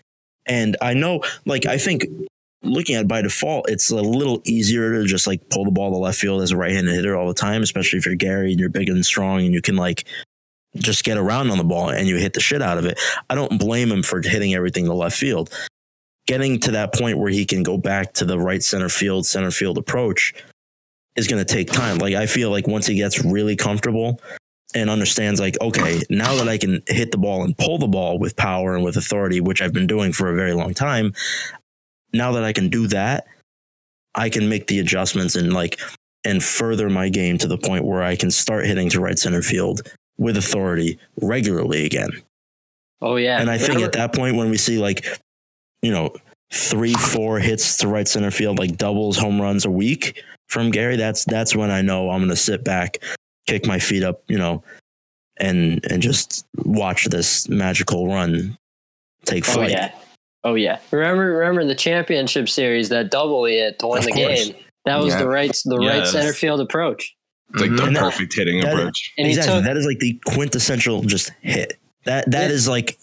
and 0.45 0.77
I 0.81 0.93
know, 0.93 1.21
like, 1.45 1.65
I 1.65 1.77
think 1.77 2.05
looking 2.63 2.95
at 2.95 3.07
by 3.07 3.21
default, 3.21 3.69
it's 3.69 3.89
a 3.89 3.95
little 3.95 4.41
easier 4.45 4.93
to 4.93 5.05
just 5.05 5.27
like 5.27 5.49
pull 5.49 5.65
the 5.65 5.71
ball 5.71 5.91
to 5.91 5.97
left 5.97 6.17
field 6.17 6.41
as 6.41 6.51
a 6.51 6.57
right-handed 6.57 6.93
hitter 6.93 7.15
all 7.15 7.27
the 7.27 7.33
time, 7.33 7.61
especially 7.61 7.99
if 7.99 8.05
you're 8.05 8.15
Gary 8.15 8.51
and 8.51 8.59
you're 8.59 8.69
big 8.69 8.89
and 8.89 9.05
strong 9.05 9.41
and 9.41 9.53
you 9.53 9.61
can 9.61 9.75
like 9.75 10.05
just 10.77 11.03
get 11.03 11.17
around 11.17 11.51
on 11.51 11.57
the 11.57 11.63
ball 11.63 11.89
and 11.89 12.07
you 12.07 12.17
hit 12.17 12.33
the 12.33 12.39
shit 12.39 12.61
out 12.61 12.77
of 12.77 12.85
it. 12.85 12.99
I 13.29 13.35
don't 13.35 13.59
blame 13.59 13.91
him 13.91 14.01
for 14.01 14.21
hitting 14.21 14.53
everything 14.55 14.85
to 14.85 14.93
left 14.93 15.17
field. 15.17 15.49
Getting 16.25 16.59
to 16.61 16.71
that 16.71 16.93
point 16.93 17.17
where 17.17 17.31
he 17.31 17.45
can 17.45 17.63
go 17.63 17.77
back 17.77 18.13
to 18.13 18.25
the 18.25 18.39
right 18.39 18.63
center 18.63 18.89
field, 18.89 19.25
center 19.25 19.51
field 19.51 19.77
approach 19.77 20.33
is 21.15 21.27
going 21.27 21.43
to 21.43 21.53
take 21.53 21.69
time. 21.71 21.97
Like 21.97 22.15
I 22.15 22.25
feel 22.25 22.49
like 22.49 22.67
once 22.67 22.87
he 22.87 22.95
gets 22.95 23.23
really 23.23 23.55
comfortable 23.55 24.21
and 24.73 24.89
understands 24.89 25.39
like 25.39 25.59
okay, 25.61 26.01
now 26.09 26.35
that 26.35 26.47
I 26.47 26.57
can 26.57 26.81
hit 26.87 27.11
the 27.11 27.17
ball 27.17 27.43
and 27.43 27.57
pull 27.57 27.77
the 27.77 27.87
ball 27.87 28.19
with 28.19 28.35
power 28.35 28.75
and 28.75 28.83
with 28.83 28.97
authority, 28.97 29.41
which 29.41 29.61
I've 29.61 29.73
been 29.73 29.87
doing 29.87 30.13
for 30.13 30.29
a 30.29 30.35
very 30.35 30.53
long 30.53 30.73
time, 30.73 31.13
now 32.13 32.31
that 32.33 32.43
I 32.43 32.53
can 32.53 32.69
do 32.69 32.87
that, 32.87 33.25
I 34.15 34.29
can 34.29 34.47
make 34.49 34.67
the 34.67 34.79
adjustments 34.79 35.35
and 35.35 35.53
like 35.53 35.79
and 36.25 36.43
further 36.43 36.89
my 36.89 37.09
game 37.09 37.37
to 37.39 37.47
the 37.47 37.57
point 37.57 37.83
where 37.83 38.01
I 38.01 38.15
can 38.15 38.31
start 38.31 38.65
hitting 38.65 38.89
to 38.89 39.01
right 39.01 39.19
center 39.19 39.41
field 39.41 39.81
with 40.17 40.37
authority 40.37 40.99
regularly 41.21 41.85
again. 41.85 42.09
Oh 43.01 43.17
yeah. 43.17 43.41
And 43.41 43.49
I 43.49 43.57
think 43.57 43.81
at 43.81 43.93
that 43.93 44.13
point 44.13 44.37
when 44.37 44.49
we 44.49 44.57
see 44.57 44.77
like, 44.77 45.05
you 45.83 45.91
know, 45.91 46.11
three, 46.51 46.93
four 46.93 47.39
hits 47.39 47.77
to 47.77 47.87
right 47.87 48.07
center 48.07 48.31
field, 48.31 48.57
like 48.57 48.77
doubles, 48.77 49.17
home 49.17 49.39
runs 49.39 49.65
a 49.65 49.69
week 49.69 50.23
from 50.53 50.71
Gary, 50.71 50.95
that's 50.95 51.25
that's 51.25 51.55
when 51.55 51.71
I 51.71 51.81
know 51.81 52.09
I'm 52.09 52.21
gonna 52.21 52.35
sit 52.35 52.63
back, 52.63 52.99
kick 53.47 53.65
my 53.65 53.79
feet 53.79 54.03
up, 54.03 54.23
you 54.27 54.37
know, 54.37 54.63
and 55.37 55.85
and 55.91 56.01
just 56.01 56.45
watch 56.57 57.05
this 57.05 57.49
magical 57.49 58.07
run 58.07 58.57
take 59.25 59.47
oh, 59.49 59.53
flight. 59.53 59.69
Oh 59.69 59.73
yeah. 59.73 59.91
Oh 60.45 60.55
yeah. 60.55 60.79
Remember 60.91 61.37
remember 61.37 61.65
the 61.65 61.75
championship 61.75 62.47
series 62.47 62.89
that 62.89 63.09
double 63.11 63.45
he 63.45 63.57
hit 63.57 63.79
to 63.79 63.87
win 63.87 63.99
of 63.99 64.05
the 64.05 64.11
course. 64.11 64.45
game. 64.45 64.55
That 64.85 64.97
was 64.97 65.13
yeah. 65.13 65.19
the 65.19 65.27
right 65.27 65.61
the 65.65 65.79
yes. 65.79 65.97
right 65.97 66.07
center 66.07 66.33
field 66.33 66.59
approach. 66.59 67.15
It's 67.53 67.61
like 67.61 67.71
the 67.71 67.83
mm-hmm. 67.83 67.95
perfect 67.95 68.33
hitting 68.33 68.61
that, 68.61 68.73
approach. 68.73 69.13
exactly. 69.17 69.55
Took, 69.55 69.63
that 69.65 69.77
is 69.77 69.85
like 69.85 69.99
the 69.99 70.19
quintessential 70.25 71.01
just 71.03 71.31
hit. 71.41 71.79
That 72.05 72.29
that 72.31 72.51
is 72.51 72.67
like 72.67 72.99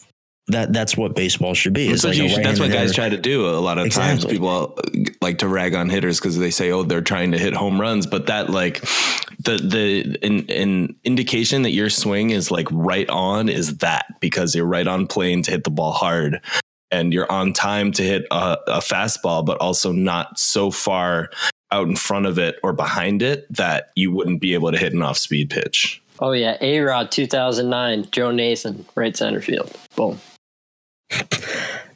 that 0.48 0.72
that's 0.72 0.96
what 0.96 1.14
baseball 1.14 1.54
should 1.54 1.72
be. 1.72 1.88
That's, 1.88 2.04
like 2.04 2.14
should, 2.14 2.44
that's 2.44 2.58
what 2.58 2.72
guys 2.72 2.94
try 2.94 3.08
to 3.08 3.16
do. 3.16 3.48
A 3.48 3.58
lot 3.58 3.78
of 3.78 3.86
exactly. 3.86 4.22
times 4.22 4.32
people 4.32 4.74
uh, 4.76 5.10
like 5.20 5.38
to 5.38 5.48
rag 5.48 5.74
on 5.74 5.88
hitters 5.88 6.18
because 6.18 6.38
they 6.38 6.50
say, 6.50 6.72
"Oh, 6.72 6.82
they're 6.82 7.00
trying 7.00 7.32
to 7.32 7.38
hit 7.38 7.54
home 7.54 7.80
runs," 7.80 8.06
but 8.06 8.26
that 8.26 8.50
like 8.50 8.80
the 9.38 9.56
the 9.56 10.18
an, 10.22 10.50
an 10.50 10.96
indication 11.04 11.62
that 11.62 11.70
your 11.70 11.90
swing 11.90 12.30
is 12.30 12.50
like 12.50 12.66
right 12.70 13.08
on 13.08 13.48
is 13.48 13.78
that 13.78 14.06
because 14.20 14.54
you're 14.54 14.66
right 14.66 14.86
on 14.86 15.06
plane 15.06 15.42
to 15.42 15.50
hit 15.50 15.64
the 15.64 15.70
ball 15.70 15.92
hard 15.92 16.40
and 16.90 17.12
you're 17.12 17.30
on 17.30 17.52
time 17.52 17.92
to 17.92 18.02
hit 18.02 18.26
a, 18.30 18.58
a 18.66 18.78
fastball, 18.78 19.44
but 19.44 19.58
also 19.58 19.92
not 19.92 20.38
so 20.38 20.70
far 20.70 21.30
out 21.70 21.86
in 21.86 21.96
front 21.96 22.26
of 22.26 22.38
it 22.38 22.58
or 22.62 22.72
behind 22.72 23.22
it 23.22 23.46
that 23.54 23.90
you 23.94 24.10
wouldn't 24.10 24.40
be 24.40 24.54
able 24.54 24.72
to 24.72 24.78
hit 24.78 24.92
an 24.92 25.02
off 25.02 25.16
speed 25.16 25.50
pitch. 25.50 26.02
Oh 26.18 26.32
yeah, 26.32 26.58
A 26.60 26.80
Rod 26.80 27.10
2009, 27.10 28.08
Joe 28.10 28.30
Nathan, 28.30 28.84
right 28.94 29.16
center 29.16 29.40
field. 29.40 29.74
Boom. 29.96 30.20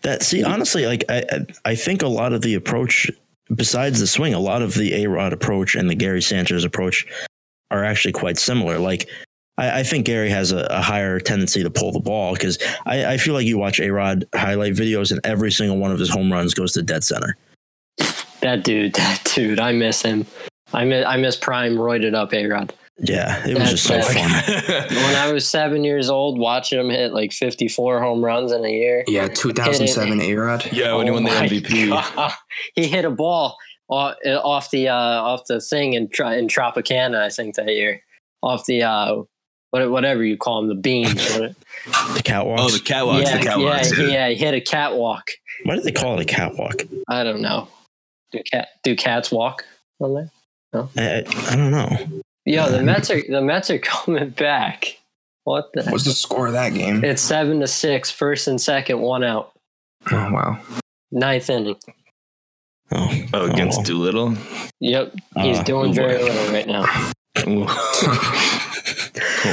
That 0.03 0.23
see 0.23 0.45
honestly, 0.45 0.87
like 0.87 1.05
I 1.09 1.47
I 1.65 1.75
think 1.75 2.03
a 2.03 2.09
lot 2.09 2.33
of 2.33 2.43
the 2.43 2.55
approach, 2.55 3.11
besides 3.55 4.01
the 4.01 4.07
swing, 4.07 4.35
a 4.35 4.39
lot 4.39 4.63
of 4.63 4.75
the 4.75 5.05
A 5.05 5.09
Rod 5.09 5.33
approach 5.33 5.75
and 5.75 5.89
the 5.89 5.95
Gary 5.95 6.23
Sanchez 6.23 6.65
approach 6.65 7.07
are 7.71 7.85
actually 7.85 8.13
quite 8.13 8.39
similar. 8.39 8.79
Like 8.79 9.09
I, 9.59 9.81
I 9.81 9.83
think 9.83 10.07
Gary 10.07 10.31
has 10.31 10.53
a, 10.53 10.67
a, 10.71 10.81
higher 10.81 11.21
tendency 11.21 11.63
to 11.63 11.71
pull 11.71 11.93
the 11.93 12.01
ball 12.01 12.35
because 12.35 12.59
I, 12.87 13.15
I 13.15 13.17
feel 13.17 13.35
like 13.35 13.47
you 13.47 13.59
watch 13.59 13.81
A 13.81 13.91
Rod 13.91 14.27
highlight 14.35 14.75
videos 14.75 15.11
and 15.11 15.21
every 15.25 15.51
single 15.51 15.79
one 15.79 15.91
of 15.91 15.99
his 15.99 16.11
home 16.11 16.33
runs 16.33 16.55
goes 16.55 16.73
to 16.73 16.83
dead 16.83 17.05
center. 17.05 17.37
That 18.41 18.63
dude, 18.65 18.95
that 18.95 19.31
dude, 19.35 19.61
I 19.61 19.73
miss 19.73 20.03
him. 20.03 20.27
I 20.73 20.85
miss, 20.85 21.07
I 21.07 21.17
miss 21.17 21.37
prime 21.37 21.77
roided 21.77 22.15
up 22.15 22.33
A 22.35 22.47
Rod. 22.47 22.73
Yeah, 22.99 23.45
it 23.47 23.59
was 23.59 23.71
just 23.71 23.85
so 23.85 24.01
fun. 24.01 24.31
when 24.89 25.17
I 25.17 25.33
was 25.33 25.49
seven 25.49 25.83
years 25.83 26.09
old, 26.09 26.39
watching 26.39 26.79
him 26.79 26.91
hit 26.91 27.13
like 27.13 27.33
54 27.33 28.01
home 28.01 28.25
runs 28.25 28.53
in 28.53 28.65
a 28.65 28.71
year. 28.71 29.05
Yeah, 29.09 29.27
2007 29.27 30.21
A 30.21 30.35
Rod. 30.35 30.73
Yeah, 30.73 30.95
when 30.95 31.09
oh 31.09 31.11
he 31.11 31.11
won 31.11 31.25
the 31.25 31.31
MVP. 31.31 31.89
God. 31.89 32.33
He 32.77 32.87
hit 32.87 33.05
a 33.05 33.11
ball 33.11 33.57
off 33.89 34.71
the 34.71 34.89
uh, 34.89 34.95
off 34.95 35.47
the 35.49 35.61
thing 35.61 35.95
in, 35.95 36.05
in 36.05 36.49
Tropicana, 36.49 37.21
I 37.21 37.31
think 37.31 37.57
that 37.57 37.67
year, 37.67 38.01
off 38.43 38.65
the 38.67 38.83
uh, 38.85 39.23
whatever 39.71 40.23
you 40.23 40.37
call 40.37 40.61
them, 40.61 40.69
the 40.69 40.81
beams. 40.81 41.15
the 41.37 42.23
catwalk. 42.25 42.61
Oh, 42.61 42.71
the 42.71 42.79
catwalks. 42.79 43.25
Yeah, 43.25 43.39
the 43.39 43.45
catwalks. 43.45 43.99
Yeah, 43.99 44.07
yeah, 44.07 44.29
he 44.29 44.37
hit 44.37 44.55
a 44.55 44.61
catwalk. 44.61 45.31
Why 45.65 45.75
did 45.75 45.85
they 45.85 45.93
call 45.93 46.19
it 46.19 46.23
a 46.23 46.25
catwalk? 46.25 46.83
I 47.09 47.25
don't 47.25 47.41
know. 47.41 47.69
Do 48.31 48.41
cat 48.51 48.69
do 48.83 48.97
cats 48.97 49.31
walk 49.31 49.65
on 50.01 50.15
there? 50.15 50.31
No, 50.73 50.91
I, 50.97 51.25
I 51.51 51.57
don't 51.57 51.71
know. 51.71 52.23
Yo, 52.47 52.71
the 52.71 52.83
Mets 52.83 53.11
are 53.11 53.23
the 53.23 53.41
Mets 53.41 53.71
are 53.71 53.79
coming 53.79 54.31
back. 54.31 54.99
What 55.45 55.71
the? 55.75 55.85
What's 55.85 56.05
the 56.05 56.13
score 56.13 56.47
of 56.47 56.55
that 56.55 56.75
game? 56.75 57.05
It's 57.05 57.23
seven 57.23 57.61
to 57.61 57.67
six. 57.67 58.11
First 58.11 58.49
and 58.49 58.61
second, 58.61 59.01
one 59.01 59.25
out. 59.25 59.53
Oh 60.11 60.33
wow. 60.33 60.61
Ninth 61.11 61.49
inning. 61.49 61.77
Oh, 62.93 63.11
oh 63.33 63.51
against 63.51 63.81
oh. 63.81 63.85
Doolittle. 63.85 64.37
Yep, 64.81 65.15
he's 65.37 65.59
uh, 65.59 65.63
doing 65.63 65.95
very 65.95 66.23
little 66.23 66.53
right 66.53 66.67
now. 66.67 66.85
oh 67.47 67.65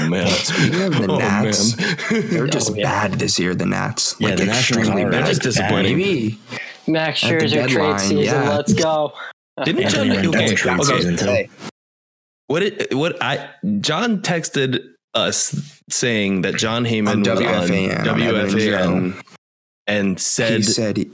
man! 0.10 0.28
Speaking 0.28 0.82
of 0.82 0.94
the 0.94 1.08
oh, 1.10 1.18
Nats, 1.18 1.76
they're 2.30 2.48
just 2.48 2.72
oh, 2.72 2.76
yeah. 2.76 3.08
bad 3.08 3.20
this 3.20 3.40
year. 3.40 3.56
The 3.56 3.66
Nats, 3.66 4.16
yeah, 4.20 4.30
like 4.30 4.38
the 4.38 4.48
extremely 4.48 5.04
bad. 5.04 5.14
They're 5.14 5.24
just 5.24 5.44
disappointing. 5.44 5.98
Maybe 5.98 6.40
Max 6.88 7.22
Scherzer 7.22 7.68
trade 7.68 8.00
season. 8.00 8.18
Yeah. 8.18 8.50
Let's 8.50 8.74
go. 8.74 9.14
Didn't 9.64 9.90
John 9.90 10.12
okay, 10.28 10.56
trade 10.56 10.80
okay. 10.80 10.98
season 10.98 11.18
too? 11.18 11.46
What 12.52 12.60
did 12.60 12.94
what 12.94 13.16
I 13.24 13.50
John 13.80 14.22
texted 14.22 14.84
us 15.14 15.82
saying 15.90 16.42
that 16.42 16.56
Jon 16.56 16.84
Heyman 16.84 17.20
was 17.20 17.40
WFAN, 17.40 18.00
on 18.00 18.20
WFAN 18.20 19.24
and 19.88 20.20
said 20.20 20.58
he 20.58 20.64
said 20.64 20.98
he, 20.98 21.12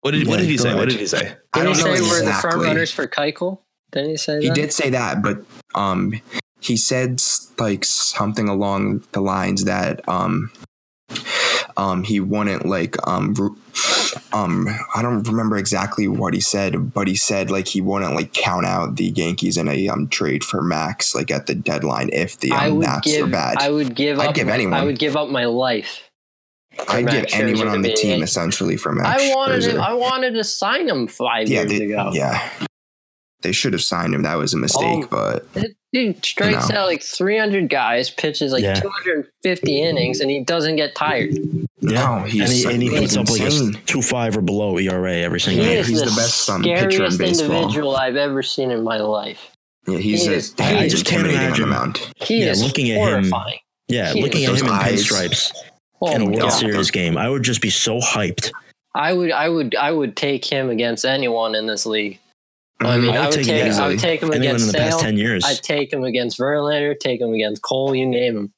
what 0.00 0.12
did 0.12 0.24
yeah, 0.24 0.30
what 0.30 0.40
did 0.40 0.46
he 0.46 0.58
say? 0.58 0.74
What 0.74 0.88
did 0.88 0.98
he 0.98 1.06
say? 1.06 1.36
Did 1.52 1.68
he 1.68 1.74
say 1.74 1.92
exactly. 1.92 2.10
we're 2.10 2.24
the 2.24 2.32
front 2.32 2.62
runners 2.62 2.90
for 2.90 3.06
Keuchel? 3.06 3.60
Didn't 3.92 4.10
he 4.10 4.16
say 4.16 4.40
he 4.40 4.48
that? 4.48 4.54
did 4.54 4.72
say 4.72 4.90
that, 4.90 5.22
but 5.22 5.44
um, 5.76 6.20
he 6.60 6.76
said 6.76 7.22
like 7.58 7.84
something 7.84 8.48
along 8.48 9.04
the 9.12 9.20
lines 9.20 9.64
that 9.64 10.06
um, 10.08 10.50
um, 11.78 12.02
he 12.02 12.18
wouldn't 12.18 12.66
like 12.66 12.96
um, 13.06 13.34
um, 14.32 14.68
I 14.94 15.00
don't 15.00 15.22
remember 15.22 15.56
exactly 15.56 16.08
what 16.08 16.34
he 16.34 16.40
said, 16.40 16.92
but 16.92 17.06
he 17.06 17.14
said 17.14 17.50
like 17.50 17.68
he 17.68 17.80
wouldn't 17.80 18.14
like 18.14 18.32
count 18.32 18.66
out 18.66 18.96
the 18.96 19.06
Yankees 19.06 19.56
in 19.56 19.68
a 19.68 19.88
um 19.88 20.08
trade 20.08 20.42
for 20.42 20.60
Max 20.60 21.14
like 21.14 21.30
at 21.30 21.46
the 21.46 21.54
deadline 21.54 22.10
if 22.12 22.38
the 22.40 22.50
um, 22.50 22.80
Nats 22.80 23.06
give, 23.06 23.26
are 23.26 23.30
bad. 23.30 23.58
I 23.58 23.70
would 23.70 23.94
give. 23.94 24.18
I'd 24.18 24.34
give 24.34 24.48
my, 24.48 24.54
anyone. 24.54 24.74
I 24.74 24.84
would 24.84 24.98
give 24.98 25.16
up 25.16 25.28
my 25.28 25.44
life. 25.44 26.10
I'd 26.88 27.04
Max 27.04 27.32
give 27.32 27.40
anyone 27.40 27.68
on 27.68 27.82
the 27.82 27.94
team 27.94 28.22
essentially 28.24 28.76
for 28.76 28.92
Max. 28.92 29.22
I 29.22 29.32
wanted. 29.34 29.62
To, 29.62 29.78
I 29.78 29.92
wanted 29.94 30.34
to 30.34 30.42
sign 30.42 30.88
him 30.88 31.06
five 31.06 31.48
yeah, 31.48 31.60
years 31.60 31.78
they, 31.78 31.84
ago. 31.84 32.10
Yeah, 32.12 32.50
they 33.42 33.52
should 33.52 33.72
have 33.72 33.82
signed 33.82 34.14
him. 34.14 34.22
That 34.22 34.34
was 34.34 34.52
a 34.52 34.58
mistake, 34.58 35.04
oh, 35.12 35.42
but 35.54 35.64
dude 35.92 36.24
strikes 36.24 36.68
you 36.68 36.74
know. 36.74 36.80
out 36.80 36.86
like 36.86 37.02
300 37.02 37.68
guys, 37.68 38.10
pitches 38.10 38.52
like 38.52 38.62
yeah. 38.62 38.74
250 38.74 39.80
innings, 39.82 40.20
and 40.20 40.30
he 40.30 40.40
doesn't 40.40 40.76
get 40.76 40.94
tired. 40.94 41.34
No, 41.80 42.20
he's 42.20 42.64
and 42.64 42.82
he, 42.82 42.88
and 42.88 42.94
he 42.96 43.00
puts 43.00 43.16
up 43.16 43.28
like 43.30 43.40
a 43.42 43.72
two 43.86 44.02
five 44.02 44.36
or 44.36 44.42
below 44.42 44.78
ERA 44.78 45.16
every 45.16 45.40
single 45.40 45.64
he 45.64 45.72
year. 45.72 45.82
He's 45.82 46.00
the, 46.00 46.10
the 46.10 46.16
best 46.16 46.48
um, 46.50 46.62
pitcher 46.62 47.04
in 47.04 47.16
baseball. 47.16 47.62
individual 47.62 47.96
I've 47.96 48.16
ever 48.16 48.42
seen 48.42 48.70
in 48.70 48.82
my 48.82 48.98
life. 48.98 49.52
Yeah, 49.86 49.98
he's 49.98 50.26
he 50.26 50.32
a, 50.32 50.36
is, 50.36 50.54
I, 50.58 50.78
I 50.80 50.88
just 50.88 51.06
can't 51.06 51.26
imagine 51.26 51.64
amount. 51.64 52.12
He 52.16 52.44
yeah, 52.44 52.50
is 52.50 52.62
looking 52.62 52.90
at 52.90 52.98
horrifying. 52.98 53.54
him. 53.54 53.60
Yeah, 53.88 54.12
he 54.12 54.22
looking 54.22 54.44
at 54.44 54.58
him 54.58 54.66
in 54.66 54.72
pinstripes 54.72 55.50
oh, 56.02 56.14
in 56.14 56.22
a 56.22 56.24
World 56.26 56.40
God. 56.40 56.50
Series 56.50 56.90
game, 56.90 57.16
I 57.16 57.30
would 57.30 57.42
just 57.42 57.62
be 57.62 57.70
so 57.70 57.98
hyped. 57.98 58.52
I 58.94 59.12
would, 59.12 59.30
I 59.30 59.48
would, 59.48 59.74
I 59.76 59.92
would 59.92 60.16
take 60.16 60.44
him 60.44 60.68
against 60.68 61.04
anyone 61.04 61.54
in 61.54 61.66
this 61.66 61.86
league. 61.86 62.18
I 62.80 62.98
mean, 62.98 63.10
I 63.10 63.26
would, 63.26 63.28
I 63.28 63.30
take, 63.30 63.46
take 63.46 63.72
I 63.72 63.88
would 63.88 63.98
take 63.98 64.22
him 64.22 64.30
against 64.30 64.66
in 64.66 64.72
the 64.72 64.78
Sale. 64.78 64.90
past 64.90 65.00
ten 65.00 65.16
years. 65.16 65.44
I'd 65.44 65.62
take 65.62 65.92
him 65.92 66.04
against 66.04 66.38
Verlander, 66.38 66.98
take 66.98 67.20
him 67.20 67.32
against 67.32 67.62
Cole. 67.62 67.94
You 67.94 68.06
name 68.06 68.36
him. 68.36 68.52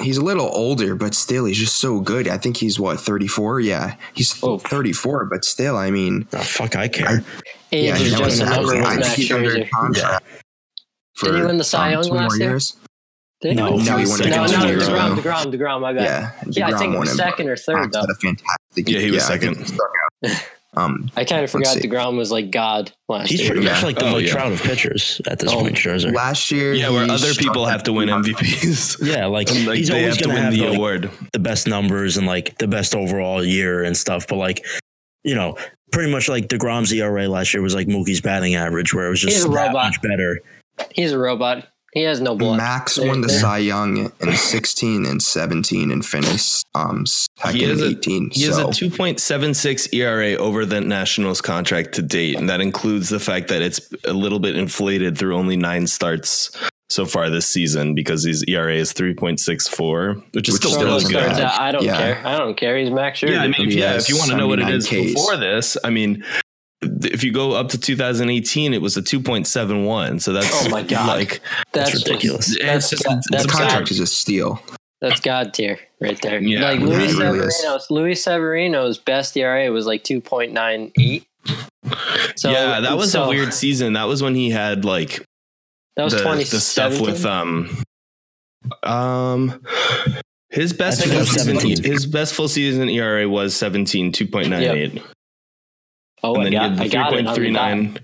He's 0.00 0.16
a 0.16 0.24
little 0.24 0.48
older, 0.52 0.94
but 0.94 1.14
still, 1.14 1.44
he's 1.44 1.58
just 1.58 1.76
so 1.76 2.00
good. 2.00 2.26
I 2.26 2.38
think 2.38 2.56
he's 2.56 2.80
what 2.80 2.98
thirty 2.98 3.28
four. 3.28 3.60
Yeah, 3.60 3.96
he's 4.14 4.42
oh. 4.42 4.58
thirty 4.58 4.92
four, 4.92 5.24
but 5.26 5.44
still, 5.44 5.76
I 5.76 5.90
mean, 5.90 6.26
oh, 6.32 6.38
fuck, 6.38 6.74
I 6.74 6.88
care. 6.88 7.24
Age 7.72 7.86
yeah, 7.86 7.96
is 7.96 8.14
just 8.14 8.42
a 8.42 8.46
number 8.46 8.74
with 8.74 8.82
Max 8.82 9.14
Scherzer. 9.14 10.20
Did 11.22 11.34
he 11.34 11.42
win 11.42 11.58
the 11.58 11.64
Cy 11.64 11.94
um, 11.94 12.02
Young 12.02 12.16
last 12.16 12.40
year? 12.40 12.58
Did 13.40 13.56
no, 13.56 13.76
no, 13.76 13.96
he 13.96 14.06
won 14.06 14.20
no, 14.20 14.26
no, 14.26 14.46
no, 14.46 14.76
Degrom, 14.76 15.16
Degrom, 15.16 15.54
Degrom. 15.54 15.80
My 15.80 15.92
bad. 15.94 16.02
Yeah, 16.02 16.32
yeah 16.50 16.74
I 16.74 16.78
think 16.78 16.92
he 16.92 16.98
was 16.98 17.16
second 17.16 17.48
or 17.48 17.56
third. 17.56 17.92
Though. 17.92 18.02
A 18.02 18.14
fantastic. 18.14 18.88
Yeah, 18.88 18.98
he 18.98 19.10
was 19.10 19.22
yeah, 19.22 19.28
second. 19.28 19.80
Um, 20.74 21.10
I 21.16 21.24
kind 21.24 21.42
of 21.42 21.50
forgot 21.50 21.76
the 21.76 21.88
Degrom 21.88 22.16
was 22.16 22.30
like 22.30 22.52
God 22.52 22.92
last 23.08 23.28
He's 23.30 23.40
year. 23.40 23.50
pretty 23.50 23.66
much 23.66 23.82
like 23.82 23.98
the 23.98 24.06
oh, 24.06 24.12
Mike 24.12 24.26
yeah. 24.26 24.32
Trout 24.32 24.52
of 24.52 24.62
pitchers 24.62 25.20
at 25.26 25.40
this 25.40 25.52
oh, 25.52 25.60
point. 25.60 25.74
Scherzer. 25.74 26.14
Last 26.14 26.52
year, 26.52 26.72
yeah, 26.72 26.90
where 26.90 27.10
other 27.10 27.34
people 27.34 27.66
have 27.66 27.82
to 27.84 27.92
win 27.92 28.08
MVPs. 28.08 29.04
yeah, 29.04 29.26
like, 29.26 29.48
like 29.66 29.78
he's 29.78 29.90
always 29.90 30.16
going 30.16 30.36
to 30.36 30.42
win 30.42 30.52
the, 30.52 30.60
the 30.60 30.74
award, 30.74 31.10
the 31.32 31.40
best 31.40 31.66
numbers 31.66 32.16
and 32.16 32.26
like 32.26 32.56
the 32.58 32.68
best 32.68 32.94
overall 32.94 33.44
year 33.44 33.82
and 33.82 33.96
stuff. 33.96 34.28
But 34.28 34.36
like, 34.36 34.64
you 35.24 35.34
know, 35.34 35.56
pretty 35.90 36.12
much 36.12 36.28
like 36.28 36.46
Degrom's 36.46 36.92
ERA 36.92 37.28
last 37.28 37.52
year 37.52 37.62
was 37.62 37.74
like 37.74 37.88
Mookie's 37.88 38.20
batting 38.20 38.54
average, 38.54 38.94
where 38.94 39.06
it 39.06 39.10
was 39.10 39.20
just 39.20 39.50
that 39.50 39.72
much 39.72 40.00
better. 40.02 40.40
He's 40.94 41.10
a 41.10 41.18
robot. 41.18 41.66
He 41.92 42.02
has 42.04 42.20
no 42.20 42.36
blood. 42.36 42.58
Max 42.58 42.98
won 42.98 43.20
the 43.20 43.28
Cy 43.28 43.58
Young 43.58 44.12
in 44.20 44.32
16 44.32 45.06
and 45.06 45.20
17 45.20 45.90
and 45.90 46.06
finished 46.06 46.64
um 46.74 47.04
second 47.06 47.60
in 47.60 47.80
18. 47.80 48.30
He 48.30 48.42
so. 48.42 48.46
has 48.46 48.58
a 48.58 48.84
2.76 48.84 49.92
ERA 49.94 50.36
over 50.36 50.64
the 50.64 50.80
Nationals 50.80 51.40
contract 51.40 51.94
to 51.94 52.02
date, 52.02 52.36
and 52.36 52.48
that 52.48 52.60
includes 52.60 53.08
the 53.08 53.18
fact 53.18 53.48
that 53.48 53.60
it's 53.62 53.80
a 54.04 54.12
little 54.12 54.38
bit 54.38 54.56
inflated 54.56 55.18
through 55.18 55.36
only 55.36 55.56
nine 55.56 55.86
starts 55.86 56.56
so 56.90 57.06
far 57.06 57.30
this 57.30 57.48
season 57.48 57.94
because 57.94 58.24
his 58.24 58.44
ERA 58.44 58.74
is 58.74 58.92
3.64, 58.92 60.34
which 60.34 60.48
is 60.48 60.54
which 60.54 60.62
still, 60.62 61.00
still 61.00 61.10
good. 61.10 61.40
I 61.40 61.72
don't 61.72 61.84
yeah. 61.84 61.96
care. 61.96 62.26
I 62.26 62.36
don't 62.36 62.56
care. 62.56 62.76
He's 62.78 62.90
Max 62.90 63.20
Scherzer. 63.20 63.30
Yeah, 63.30 63.42
I 63.42 63.48
mean, 63.48 63.70
yeah, 63.70 63.96
if 63.96 64.08
you 64.08 64.18
want 64.18 64.30
to 64.30 64.36
know 64.36 64.48
what 64.48 64.58
it 64.58 64.68
is 64.68 64.86
Ks. 64.86 64.90
before 64.90 65.36
this, 65.36 65.76
I 65.82 65.90
mean, 65.90 66.24
if 66.82 67.22
you 67.22 67.32
go 67.32 67.52
up 67.52 67.68
to 67.70 67.78
2018, 67.78 68.72
it 68.72 68.80
was 68.80 68.96
a 68.96 69.02
2.71. 69.02 70.20
So 70.20 70.32
that's 70.32 70.66
oh 70.66 70.70
my 70.70 70.82
god, 70.82 71.06
like 71.06 71.40
that's, 71.72 71.92
that's 71.92 72.06
ridiculous. 72.06 72.56
That's, 72.60 72.90
just, 72.90 73.04
that's, 73.04 73.30
that's 73.30 73.46
contract 73.46 73.90
is 73.90 74.00
a 74.00 74.06
steal. 74.06 74.62
That's 75.00 75.20
god 75.20 75.54
tier 75.54 75.78
right 76.00 76.20
there. 76.20 76.40
Yeah, 76.40 76.60
like 76.60 76.80
Luis 76.80 77.14
really 77.14 77.50
Severino's 77.50 77.90
Luis 77.90 78.24
Severino's 78.24 78.98
best 78.98 79.36
ERA 79.36 79.70
was 79.72 79.86
like 79.86 80.04
2.98. 80.04 81.24
So 82.36 82.50
yeah, 82.50 82.80
that 82.80 82.96
was 82.96 83.12
so, 83.12 83.24
a 83.24 83.28
weird 83.28 83.54
season. 83.54 83.94
That 83.94 84.04
was 84.04 84.22
when 84.22 84.34
he 84.34 84.50
had 84.50 84.84
like 84.84 85.24
that 85.96 86.04
was 86.04 86.12
the, 86.12 86.46
the 86.50 86.60
stuff 86.60 87.00
with 87.00 87.24
um 87.24 87.82
um 88.82 89.62
his 90.50 90.72
best 90.72 91.04
full 91.04 91.24
season, 91.24 91.56
his 91.82 92.06
best 92.06 92.34
full 92.34 92.48
season 92.48 92.88
ERA 92.88 93.28
was 93.28 93.56
17 93.56 94.12
2.98. 94.12 94.94
Yep. 94.94 95.04
Oh, 96.22 96.34
and 96.34 96.46
then 96.46 96.56
I 96.56 96.88
got, 96.88 97.12
he 97.12 97.22
had 97.22 97.26
the 97.26 97.40
3.39. 97.40 97.98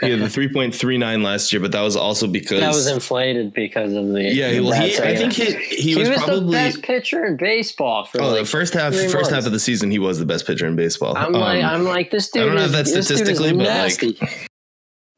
He 0.00 0.10
had 0.10 0.20
the 0.20 0.26
3.39 0.26 1.24
last 1.24 1.52
year, 1.52 1.60
but 1.60 1.72
that 1.72 1.80
was 1.80 1.96
also 1.96 2.28
because 2.28 2.60
that 2.60 2.68
was 2.68 2.86
inflated 2.86 3.52
because 3.52 3.92
of 3.94 4.08
the 4.08 4.22
yeah. 4.22 4.60
Well, 4.60 4.80
he, 4.80 4.96
I 4.96 5.16
think 5.16 5.32
he, 5.32 5.54
he, 5.56 5.76
he 5.76 5.96
was, 5.96 6.08
was, 6.08 6.18
probably 6.18 6.40
the 6.40 6.52
best 6.52 6.82
pitcher 6.82 7.24
in 7.24 7.36
baseball 7.36 8.04
for 8.04 8.22
oh 8.22 8.28
like 8.28 8.40
the 8.40 8.46
first 8.46 8.74
half 8.74 8.94
first 8.94 9.12
months. 9.12 9.30
half 9.30 9.46
of 9.46 9.50
the 9.50 9.58
season 9.58 9.90
he 9.90 9.98
was 9.98 10.20
the 10.20 10.26
best 10.26 10.46
pitcher 10.46 10.66
in 10.66 10.76
baseball. 10.76 11.16
I'm 11.16 11.34
um, 11.34 11.40
like 11.40 11.64
I'm 11.64 11.82
like 11.82 12.12
this 12.12 12.30
dude. 12.30 12.44
I 12.44 12.46
don't 12.46 12.54
know 12.54 12.64
if 12.64 12.70
that's 12.70 12.90
statistically, 12.90 13.52
but 13.52 13.66
like 13.66 14.20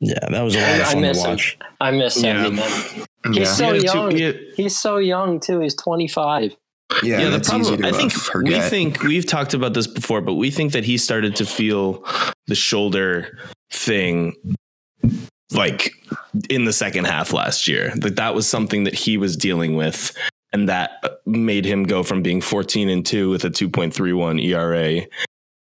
yeah, 0.01 0.19
that 0.31 0.41
was 0.41 0.57
a 0.57 0.61
lot 0.61 0.81
of 0.81 0.87
fun 0.87 1.03
to 1.03 1.19
watch. 1.19 1.55
Him. 1.57 1.67
I 1.81 1.91
miss 1.91 2.17
him, 2.23 2.57
yeah. 2.57 3.05
He's 3.27 3.37
yeah. 3.37 3.45
so 3.45 3.73
young. 3.75 4.17
He's 4.57 4.79
so 4.79 4.97
young 4.97 5.41
too. 5.41 5.61
He's 5.61 5.75
25. 5.75 6.57
Yeah, 7.03 7.21
yeah 7.21 7.31
the 7.31 7.41
problem 7.41 7.85
I 7.85 7.93
think 7.93 8.13
forget. 8.13 8.65
we 8.65 8.69
think 8.69 9.03
we've 9.03 9.27
talked 9.27 9.55
about 9.55 9.75
this 9.75 9.87
before, 9.87 10.21
but 10.21 10.35
we 10.35 10.51
think 10.51 10.73
that 10.73 10.85
he 10.85 10.99
started 10.99 11.37
to 11.37 11.47
feel 11.47 12.05
the 12.47 12.55
shoulder 12.55 13.39
thing 13.71 14.35
like 15.53 15.93
in 16.49 16.65
the 16.65 16.73
second 16.73 17.07
half 17.07 17.33
last 17.33 17.69
year. 17.69 17.93
That 17.97 18.17
that 18.17 18.35
was 18.35 18.49
something 18.49 18.85
that 18.85 18.95
he 18.95 19.17
was 19.17 19.37
dealing 19.37 19.77
with 19.77 20.17
and 20.53 20.69
that 20.69 20.93
uh, 21.03 21.11
made 21.27 21.65
him 21.65 21.85
go 21.85 22.03
from 22.03 22.23
being 22.23 22.41
14 22.41 22.89
and 22.89 23.05
2 23.05 23.31
with 23.31 23.45
a 23.45 23.51
2.31 23.51 24.43
ERA 24.45 25.07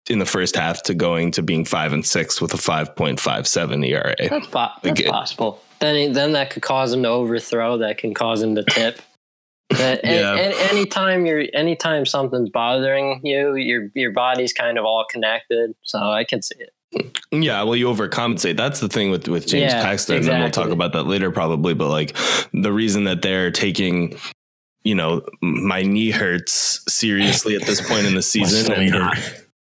in 0.10 0.20
the 0.20 0.26
first 0.26 0.56
half 0.56 0.82
to 0.84 0.94
going 0.94 1.32
to 1.32 1.44
being 1.44 1.66
5 1.66 1.94
and 1.94 2.06
6 2.06 2.42
with 2.42 2.54
a 2.54 2.58
5.57 2.58 3.88
ERA. 3.88 4.16
That's, 4.18 4.48
po- 4.48 4.68
that's 4.82 5.00
like 5.00 5.10
possible. 5.10 5.62
Then 5.80 6.14
then 6.14 6.34
that 6.34 6.52
could 6.52 6.62
cause 6.62 6.94
him 6.94 7.04
to 7.04 7.10
overthrow, 7.10 7.78
that 7.80 7.98
can 7.98 8.14
cause 8.14 8.42
him 8.42 8.56
to 8.56 8.64
tip. 8.64 9.02
That 9.78 10.02
yeah. 10.04 10.36
any, 10.38 10.56
anytime 10.70 11.26
you're 11.26 11.46
anytime 11.54 12.06
something's 12.06 12.50
bothering 12.50 13.22
you, 13.24 13.56
your 13.56 13.90
your 13.94 14.12
body's 14.12 14.54
kind 14.54 14.78
of 14.78 14.86
all 14.86 15.06
connected. 15.10 15.76
So 15.84 16.00
I 16.00 16.24
can 16.24 16.42
see 16.42 16.56
it. 16.60 16.74
Yeah, 17.32 17.64
well, 17.64 17.76
you 17.76 17.88
overcompensate. 17.88 18.58
That's 18.58 18.82
the 18.82 18.90
thing 18.90 19.12
with 19.12 19.28
with 19.28 19.48
James 19.48 19.72
yeah, 19.72 19.82
Paxton, 19.82 20.18
exactly. 20.18 20.36
and 20.36 20.44
we'll 20.44 20.52
talk 20.52 20.70
about 20.72 20.94
that 20.94 21.04
later, 21.04 21.32
probably. 21.32 21.74
But 21.74 21.90
like 21.90 22.16
the 22.54 22.74
reason 22.74 23.06
that 23.06 23.22
they're 23.22 23.52
taking, 23.52 24.18
you 24.84 24.96
know, 24.96 25.22
my 25.42 25.84
knee 25.84 26.12
hurts 26.12 26.84
seriously 26.90 27.56
at 27.56 27.64
this 27.64 27.88
point 27.88 28.06
in 28.08 28.16
the 28.16 28.22
season, 28.22 28.72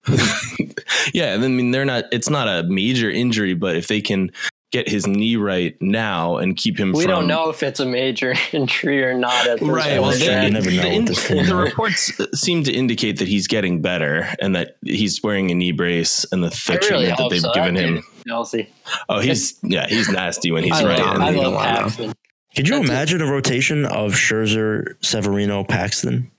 yeah, 1.15 1.35
I 1.35 1.39
mean 1.39 1.71
they're 1.71 1.87
not. 1.87 2.05
It's 2.13 2.29
not 2.29 2.49
a 2.49 2.65
major 2.65 3.11
injury, 3.11 3.55
but 3.55 3.77
if 3.77 3.89
they 3.89 4.03
can 4.03 4.31
get 4.77 4.89
his 4.89 5.07
knee 5.07 5.37
right 5.37 5.81
now 5.81 6.37
and 6.37 6.57
keep 6.57 6.79
him. 6.79 6.93
We 6.93 7.05
from, 7.05 7.11
don't 7.11 7.27
know 7.27 7.49
if 7.49 7.63
it's 7.63 7.81
a 7.81 7.87
major 7.87 8.35
injury 8.53 9.03
or 9.03 9.15
not. 9.15 9.47
At 9.47 9.61
this 9.61 9.69
right. 9.69 10.01
Well, 10.01 10.17
you 10.17 10.51
never 10.51 10.71
know. 10.71 11.03
The, 11.03 11.45
the 11.47 11.57
reports 11.57 12.19
uh, 12.21 12.27
seem 12.35 12.65
to 12.65 12.73
indicate 12.73 13.19
that 13.19 13.29
he's 13.29 13.47
getting 13.47 13.81
better 13.81 14.29
and 14.41 14.55
that 14.55 14.77
he's 14.83 15.23
wearing 15.23 15.51
a 15.51 15.55
knee 15.55 15.73
brace 15.73 16.25
and 16.31 16.45
the, 16.45 16.49
the 16.49 16.73
really 16.73 17.07
treatment 17.07 17.19
that 17.19 17.31
they've 17.31 17.41
so. 17.41 17.53
given 17.53 17.75
him. 17.77 18.03
Chelsea. 18.27 18.69
Oh, 19.09 19.21
he's 19.21 19.59
yeah, 19.63 19.87
he's 19.87 20.09
nasty 20.09 20.51
when 20.51 20.65
he's 20.65 20.73
I 20.73 20.85
right. 20.85 20.99
Love, 20.99 21.21
I 21.21 21.31
love 21.31 21.55
Paxton. 21.55 22.13
Could 22.55 22.69
you 22.69 22.77
That's 22.77 22.89
imagine 22.89 23.21
it. 23.21 23.29
a 23.29 23.31
rotation 23.31 23.85
of 23.85 24.13
Scherzer, 24.13 24.95
Severino, 25.01 25.63
Paxton? 25.65 26.31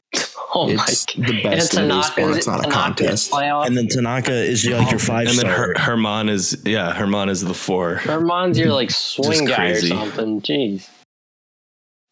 Oh 0.54 0.70
it's 0.70 1.06
the 1.06 1.42
best 1.44 1.76
in 1.76 1.90
baseball. 1.90 2.34
It's 2.34 2.48
not 2.48 2.66
a 2.66 2.70
contest. 2.70 3.34
And 3.34 3.78
then 3.78 3.88
Tanaka 3.88 4.32
is 4.32 4.66
like 4.66 4.90
your 4.92 4.96
oh. 4.96 5.04
five. 5.04 5.28
And 5.28 5.38
then 5.38 5.46
Her- 5.46 5.74
Germán 5.74 6.30
is 6.30 6.62
yeah, 6.66 6.94
Germán 6.96 7.30
is 7.30 7.42
the 7.42 7.54
four. 7.54 7.98
Germán's 7.98 8.58
your 8.58 8.72
like 8.72 8.92
swing 8.92 9.46
guy 9.46 9.72
or 9.72 9.82
something. 9.82 10.42
Jeez, 10.42 10.90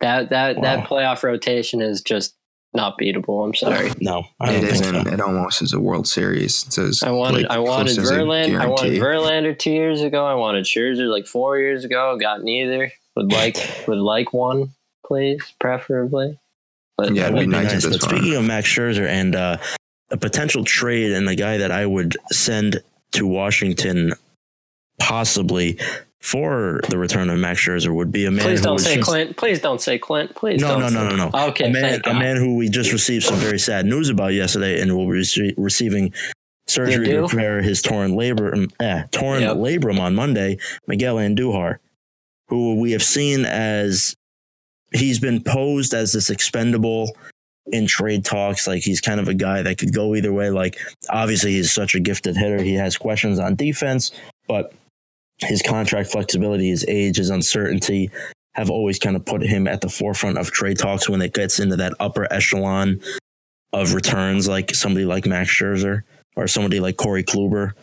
that 0.02 0.30
that 0.30 0.58
wow. 0.58 0.62
that 0.62 0.88
playoff 0.88 1.24
rotation 1.24 1.82
is 1.82 2.02
just 2.02 2.36
not 2.74 2.98
beatable. 3.00 3.46
I'm 3.46 3.56
sorry. 3.56 3.92
No, 4.02 4.26
it 4.42 4.64
isn't. 4.64 5.06
So. 5.06 5.12
It 5.12 5.22
almost 5.22 5.62
is 5.62 5.72
a 5.72 5.80
World 5.80 6.08
Series. 6.08 6.66
It's 6.68 6.78
as, 6.78 7.04
I 7.04 7.12
wanted, 7.12 7.44
like, 7.44 7.52
I 7.52 7.60
wanted 7.60 7.98
Verlander. 7.98 8.60
I 8.60 8.68
wanted 8.68 9.02
Verlander 9.02 9.58
two 9.58 9.72
years 9.72 10.02
ago. 10.02 10.26
I 10.26 10.36
wanted 10.36 10.66
Scherzer 10.66 11.10
like 11.10 11.26
four 11.26 11.58
years 11.58 11.86
ago. 11.86 12.18
Got 12.20 12.44
neither. 12.44 12.92
Would 13.16 13.32
like 13.32 13.58
would 13.88 13.98
like 13.98 14.34
one, 14.34 14.74
please, 15.06 15.54
preferably. 15.60 16.38
But 16.98 17.14
yeah, 17.14 17.28
it'd 17.28 17.40
be 17.40 17.48
nice. 17.48 17.74
nice. 17.74 17.86
But 17.86 18.02
speaking 18.02 18.36
of 18.36 18.46
Max 18.46 18.68
Scherzer 18.68 19.08
and 19.08 19.36
uh, 19.36 19.58
a 20.12 20.18
potential 20.18 20.64
trade 20.64 21.12
and 21.12 21.28
the 21.28 21.36
guy 21.36 21.58
that 21.58 21.72
I 21.72 21.86
would 21.86 22.16
send 22.32 22.82
to 23.12 23.28
Washington, 23.28 24.14
possibly 25.00 25.78
for 26.22 26.80
the 26.90 26.98
return 26.98 27.30
of 27.30 27.38
Max 27.38 27.60
Scherzer, 27.60 27.94
would 27.94 28.12
be 28.12 28.26
a 28.26 28.32
man. 28.32 28.46
Please 28.46 28.62
don't 28.62 28.80
say 28.80 28.96
just, 28.96 29.08
Clint. 29.08 29.38
Please 29.38 29.60
don't 29.60 29.82
say 29.82 30.00
Clint. 30.00 30.36
Please. 30.36 30.62
No, 30.62 30.80
no, 30.80 30.90
no, 30.90 31.10
no, 31.10 31.16
no. 31.16 31.48
Okay, 31.50 31.68
a 31.68 31.70
man, 31.70 32.02
a 32.06 32.14
man 32.14 32.38
who 32.38 32.56
we 32.56 32.70
just 32.70 32.92
received 32.92 33.26
some 33.26 33.38
very 33.38 33.60
sad 33.60 33.86
news 33.86 34.10
about 34.10 34.34
yesterday, 34.34 34.80
and 34.82 34.96
will 34.96 35.06
be 35.06 35.20
rece- 35.20 35.54
receiving 35.58 36.14
surgery 36.68 37.08
to 37.08 37.22
repair 37.22 37.62
his 37.62 37.82
torn 37.82 38.12
labrum, 38.12 38.72
eh, 38.80 39.04
torn 39.12 39.42
yep. 39.42 39.58
labrum 39.58 40.00
on 40.00 40.16
Monday. 40.16 40.58
Miguel 40.88 41.18
Andujar, 41.18 41.78
who 42.48 42.80
we 42.80 42.92
have 42.94 43.04
seen 43.04 43.46
as 43.46 44.16
he's 44.94 45.20
been 45.20 45.42
posed 45.42 45.94
as 45.94 46.14
this 46.14 46.30
expendable 46.30 47.16
in 47.68 47.88
trade 47.88 48.24
talks. 48.26 48.68
Like 48.68 48.84
he's 48.84 49.02
kind 49.02 49.20
of 49.20 49.28
a 49.28 49.34
guy 49.34 49.62
that 49.62 49.78
could 49.78 49.94
go 49.94 50.16
either 50.16 50.34
way. 50.34 50.50
Like 50.50 50.80
obviously 51.10 51.54
he's 51.54 51.72
such 51.72 51.96
a 51.96 52.00
gifted 52.00 52.38
hitter. 52.38 52.62
He 52.62 52.76
has 52.76 52.98
questions 52.98 53.40
on 53.40 53.56
defense, 53.56 54.12
but 54.48 54.74
his 55.40 55.62
contract 55.62 56.10
flexibility, 56.12 56.70
his 56.70 56.86
age, 56.88 57.18
his 57.18 57.30
uncertainty 57.30 58.10
have 58.54 58.70
always 58.70 59.00
kind 59.00 59.16
of 59.16 59.26
put 59.26 59.42
him 59.42 59.68
at 59.68 59.82
the 59.82 59.90
forefront 59.90 60.38
of 60.38 60.52
trade 60.52 60.78
talks 60.78 61.10
when 61.10 61.22
it 61.22 61.34
gets 61.34 61.60
into 61.60 61.76
that 61.76 61.94
upper 62.00 62.32
echelon 62.32 63.02
of 63.74 63.94
returns, 63.94 64.48
like 64.48 64.74
somebody 64.74 65.06
like 65.06 65.26
Max 65.26 65.50
Scherzer 65.50 66.04
or 66.38 66.48
somebody 66.48 66.80
like 66.80 66.96
Corey 66.96 67.24
Kluber. 67.24 67.74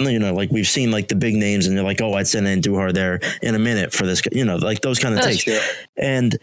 You 0.00 0.18
know, 0.18 0.32
like 0.32 0.50
we've 0.50 0.66
seen 0.66 0.90
like 0.90 1.08
the 1.08 1.14
big 1.14 1.34
names, 1.34 1.66
and 1.66 1.74
you're 1.74 1.84
like, 1.84 2.00
oh, 2.00 2.14
I'd 2.14 2.26
send 2.26 2.46
Andujar 2.46 2.92
there 2.92 3.20
in 3.42 3.54
a 3.54 3.58
minute 3.58 3.92
for 3.92 4.06
this. 4.06 4.22
You 4.32 4.44
know, 4.44 4.56
like 4.56 4.80
those 4.80 4.98
kind 4.98 5.14
of 5.14 5.20
That's 5.20 5.44
takes. 5.44 5.44
True. 5.44 5.74
And 5.96 6.38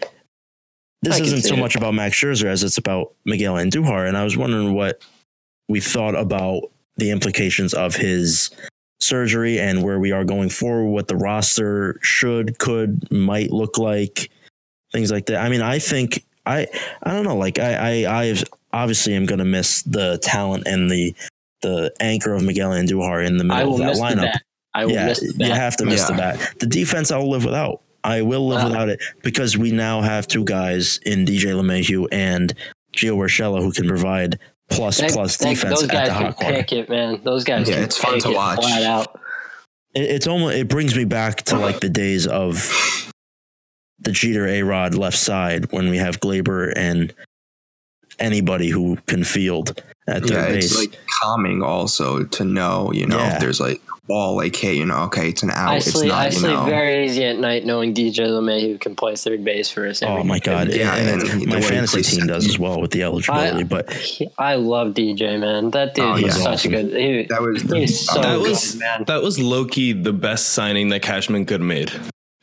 this 1.02 1.20
I 1.20 1.24
isn't 1.24 1.41
so 1.41 1.56
it. 1.56 1.60
much 1.60 1.76
about 1.76 1.93
Max 1.93 2.15
Scherzer 2.15 2.46
as 2.46 2.63
it's 2.63 2.78
about 2.78 3.13
Miguel 3.26 3.56
Andujar. 3.56 4.08
And 4.08 4.17
I 4.17 4.24
was 4.24 4.38
wondering 4.38 4.74
what 4.74 5.02
we 5.67 5.80
thought 5.80 6.15
about 6.15 6.72
the 6.98 7.12
implications 7.12 7.74
of 7.74 7.96
his 7.96 8.50
surgery 9.00 9.60
and 9.60 9.84
where 9.84 10.00
we 10.00 10.12
are 10.12 10.24
going 10.24 10.50
forward, 10.50 10.89
what 10.89 11.08
the 11.08 11.15
roster 11.15 12.00
should, 12.02 12.58
could, 12.58 13.12
might 13.12 13.52
look 13.52 13.78
like, 13.78 14.32
things 14.91 15.12
like 15.12 15.28
that. 15.28 15.43
I 15.43 15.50
mean, 15.50 15.62
I 15.62 15.80
think 15.80 16.26
I 16.46 16.67
I 17.04 17.12
don't 17.12 17.24
know, 17.24 17.38
like 17.38 17.60
I 17.60 18.06
I 18.06 18.24
I 18.24 18.43
obviously 18.74 19.13
am 19.13 19.26
gonna 19.26 19.46
miss 19.46 19.84
the 19.84 20.17
talent 20.24 20.65
and 20.65 20.89
the 20.89 21.13
the 21.62 21.93
anchor 22.00 22.34
of 22.34 22.43
Miguel 22.43 22.72
Andujar 22.72 23.26
in 23.26 23.38
the 23.38 23.43
middle 23.43 23.74
of 23.74 23.80
that 23.80 23.96
lineup. 23.96 24.34
I 24.74 24.86
will 24.86 24.93
yeah, 24.93 25.08
miss 25.08 25.20
the 25.20 25.34
bat. 25.38 25.48
You 25.48 25.54
have 25.54 25.78
to 25.78 25.86
miss 25.86 26.02
yeah. 26.02 26.08
the 26.08 26.13
bat. 26.13 26.54
The 26.60 26.67
defense 26.67 27.12
I'll 27.12 27.30
live 27.30 27.46
without. 27.46 27.82
I 28.04 28.22
will 28.22 28.48
live 28.48 28.63
uh, 28.63 28.67
without 28.67 28.89
it 28.89 29.02
because 29.24 29.58
we 29.58 29.72
now 29.72 30.02
have 30.02 30.28
two 30.28 30.46
guys 30.46 31.00
in 31.06 31.26
DJ 31.26 31.54
LeMahieu 31.54 32.08
and 32.12 32.54
Gio 32.93 33.17
Urshela 33.17 33.62
who 33.62 33.72
can 33.72 33.88
provide 33.88 34.39
plus 34.70 35.00
that, 35.00 35.12
plus 35.12 35.38
that, 35.38 35.50
defense 35.50 35.82
those 35.82 35.89
guys 35.89 36.10
at 36.10 36.13
the 36.13 36.13
hot 36.13 36.36
corner. 36.38 36.58
Pick 36.58 36.74
it, 36.74 36.89
man. 36.89 37.22
Those 37.24 37.43
guys. 37.43 37.70
Yeah, 37.70 37.78
it's 37.78 37.98
fun 37.98 38.20
to 38.20 38.34
watch. 38.34 38.60
Flat 38.60 38.84
out. 38.84 39.20
It, 39.93 40.04
it's 40.04 40.28
almost. 40.28 40.56
It 40.56 40.67
brings 40.67 40.96
me 40.96 41.06
back 41.06 41.43
to 41.46 41.58
like 41.58 41.80
the 41.80 41.89
days 41.89 42.28
of 42.28 43.12
the 44.00 44.12
Jeter 44.12 44.48
A 44.48 44.62
Rod 44.62 44.96
left 44.96 45.17
side 45.17 45.72
when 45.72 45.89
we 45.89 45.98
have 45.98 46.20
Gleyber 46.20 46.72
and 46.76 47.13
anybody 48.20 48.70
who 48.70 48.98
can 49.08 49.24
field 49.24 49.82
at 50.08 50.30
yeah, 50.30 50.48
base. 50.48 50.66
It's 50.66 50.78
like 50.78 51.00
calming 51.22 51.62
also 51.62 52.24
to 52.24 52.46
know, 52.46 52.92
you 52.92 53.06
know, 53.06 53.18
yeah. 53.18 53.36
if 53.36 53.40
there's 53.40 53.60
like 53.60 53.82
ball 54.08 54.38
like, 54.38 54.56
hey, 54.56 54.74
you 54.74 54.86
know, 54.86 55.04
okay, 55.04 55.30
it's 55.30 55.44
an 55.44 55.52
out. 55.52 55.70
I 55.70 55.76
it's 55.78 55.92
sleep, 55.92 56.10
not, 56.10 56.28
I 56.28 56.30
sleep 56.30 56.54
know. 56.54 56.66
very 56.66 57.06
easy 57.06 57.26
at 57.26 57.38
night 57.38 57.66
knowing 57.66 57.94
DJ 57.94 58.28
LeMahieu 58.28 58.80
can 58.80 58.96
play 58.96 59.16
third 59.16 59.44
base 59.44 59.70
for 59.70 59.86
us. 59.86 60.02
Oh 60.02 60.24
my 60.24 60.40
god, 60.40 60.74
yeah, 60.74 60.96
and, 60.96 61.22
and 61.24 61.46
my 61.48 61.62
fantasy 61.62 62.02
team 62.02 62.28
does 62.28 62.48
as 62.48 62.58
well 62.58 62.80
with 62.80 62.92
the 62.92 63.04
eligibility. 63.04 63.62
I, 63.62 63.64
but 63.64 63.94
he, 63.94 64.30
I 64.38 64.56
love 64.56 64.94
DJ, 64.94 65.40
man. 65.40 65.72
That 65.72 65.94
dude 65.94 66.06
oh, 66.06 66.14
was 66.14 66.22
yeah. 66.22 66.30
such 66.32 66.48
awesome. 66.48 66.74
a 66.74 66.84
good. 66.84 66.98
He, 66.98 67.24
that 67.24 67.42
was 67.42 67.62
he's 67.64 68.08
so 68.08 68.22
that 68.22 68.40
was 68.40 68.74
good, 68.74 68.80
man. 68.80 69.04
that 69.08 69.22
was 69.22 69.40
Loki 69.40 69.94
the 69.94 70.14
best 70.14 70.50
signing 70.50 70.90
that 70.90 71.02
Cashman 71.02 71.46
could 71.46 71.62
have 71.62 71.68
made. 71.68 71.92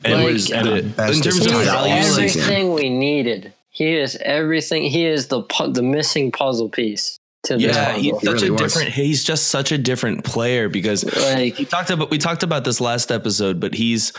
And 0.05 0.23
like, 0.23 0.33
was, 0.35 0.51
and 0.51 0.69
it, 0.69 0.85
in 0.85 0.93
terms 0.93 1.47
of 1.47 1.53
value, 1.53 1.95
everything 1.95 2.75
we 2.75 2.91
needed. 2.91 3.55
He 3.75 3.97
is 3.97 4.17
everything. 4.23 4.85
He 4.85 5.05
is 5.05 5.27
the 5.27 5.43
the 5.69 5.83
missing 5.83 6.31
puzzle 6.31 6.69
piece 6.69 7.19
to 7.43 7.59
yeah, 7.59 7.93
he's 7.97 8.15
such 8.15 8.23
he 8.23 8.29
really 8.29 8.47
a 8.47 8.51
different. 8.57 8.87
Was. 8.87 8.95
He's 8.95 9.25
just 9.25 9.49
such 9.49 9.73
a 9.73 9.79
different 9.79 10.25
player 10.25 10.69
because 10.69 11.05
like, 11.05 11.59
we 11.59 11.65
talked 11.65 11.91
about 11.91 12.09
we 12.09 12.19
talked 12.19 12.45
about 12.45 12.65
this 12.65 12.81
last 12.81 13.11
episode, 13.11 13.59
but 13.59 13.75
he's 13.75 14.13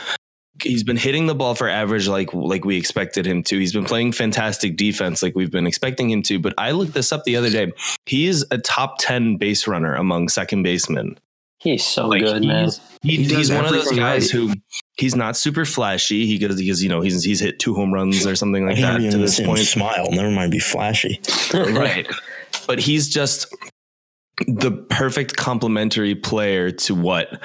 he's 0.62 0.84
been 0.84 0.98
hitting 0.98 1.28
the 1.28 1.36
ball 1.36 1.56
for 1.56 1.70
average 1.70 2.10
like 2.10 2.34
like 2.34 2.66
we 2.66 2.78
expected 2.78 3.26
him 3.26 3.44
to. 3.44 3.58
He's 3.58 3.72
been 3.72 3.86
playing 3.86 4.12
fantastic 4.12 4.76
defense 4.76 5.24
like 5.24 5.38
we've 5.38 5.52
been 5.52 5.68
expecting 5.68 6.10
him 6.10 6.22
to. 6.24 6.38
But 6.38 6.54
I 6.58 6.72
looked 6.72 6.94
this 6.94 7.14
up 7.14 7.24
the 7.24 7.38
other 7.38 7.50
day. 7.50 7.72
He 8.06 8.28
is 8.28 8.46
a 8.52 8.58
top 8.58 8.98
ten 9.00 9.38
base 9.38 9.68
runner 9.68 9.96
among 9.96 10.28
second 10.28 10.64
basemen. 10.64 11.18
He's 11.60 11.86
so 11.86 12.08
like, 12.08 12.22
good, 12.22 12.44
he's, 12.44 12.46
man. 12.46 12.70
He, 13.04 13.24
he's 13.24 13.50
one 13.50 13.64
of 13.64 13.72
those 13.72 13.92
guys 13.92 14.34
right. 14.34 14.42
who 14.42 14.54
he's 14.98 15.16
not 15.16 15.36
super 15.36 15.66
flashy. 15.66 16.26
He 16.26 16.38
goes 16.38 16.56
because 16.58 16.84
you 16.84 16.90
know 16.90 17.02
he's 17.02 17.24
he's 17.24 17.40
hit 17.40 17.60
two 17.60 17.74
home 17.76 17.94
runs 17.94 18.26
or 18.26 18.36
something 18.36 18.66
like 18.66 18.78
that 18.78 19.00
to 19.12 19.18
this 19.18 19.40
point. 19.40 19.60
Smile, 19.60 20.10
never 20.12 20.32
mind 20.32 20.52
be 20.52 20.60
flashy. 20.60 21.20
right 21.54 22.08
but 22.68 22.80
he's 22.80 23.08
just 23.08 23.54
the 24.48 24.72
perfect 24.72 25.36
complementary 25.36 26.16
player 26.16 26.72
to 26.72 26.96
what 26.96 27.42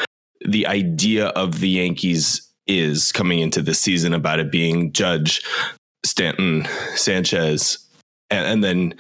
the 0.46 0.66
idea 0.66 1.26
of 1.28 1.60
the 1.60 1.68
Yankees 1.68 2.48
is 2.66 3.12
coming 3.12 3.40
into 3.40 3.62
this 3.62 3.80
season 3.80 4.14
about 4.14 4.40
it 4.40 4.50
being 4.50 4.92
Judge, 4.92 5.42
Stanton, 6.04 6.66
Sanchez, 6.94 7.78
and, 8.30 8.46
and 8.46 8.64
then 8.64 8.94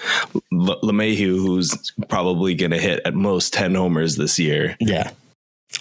L- 0.52 0.80
LeMahieu, 0.82 1.38
who's 1.38 1.92
probably 2.08 2.54
going 2.54 2.72
to 2.72 2.78
hit 2.78 3.00
at 3.04 3.14
most 3.14 3.52
10 3.52 3.74
homers 3.74 4.16
this 4.16 4.38
year. 4.38 4.76
Yeah. 4.80 5.10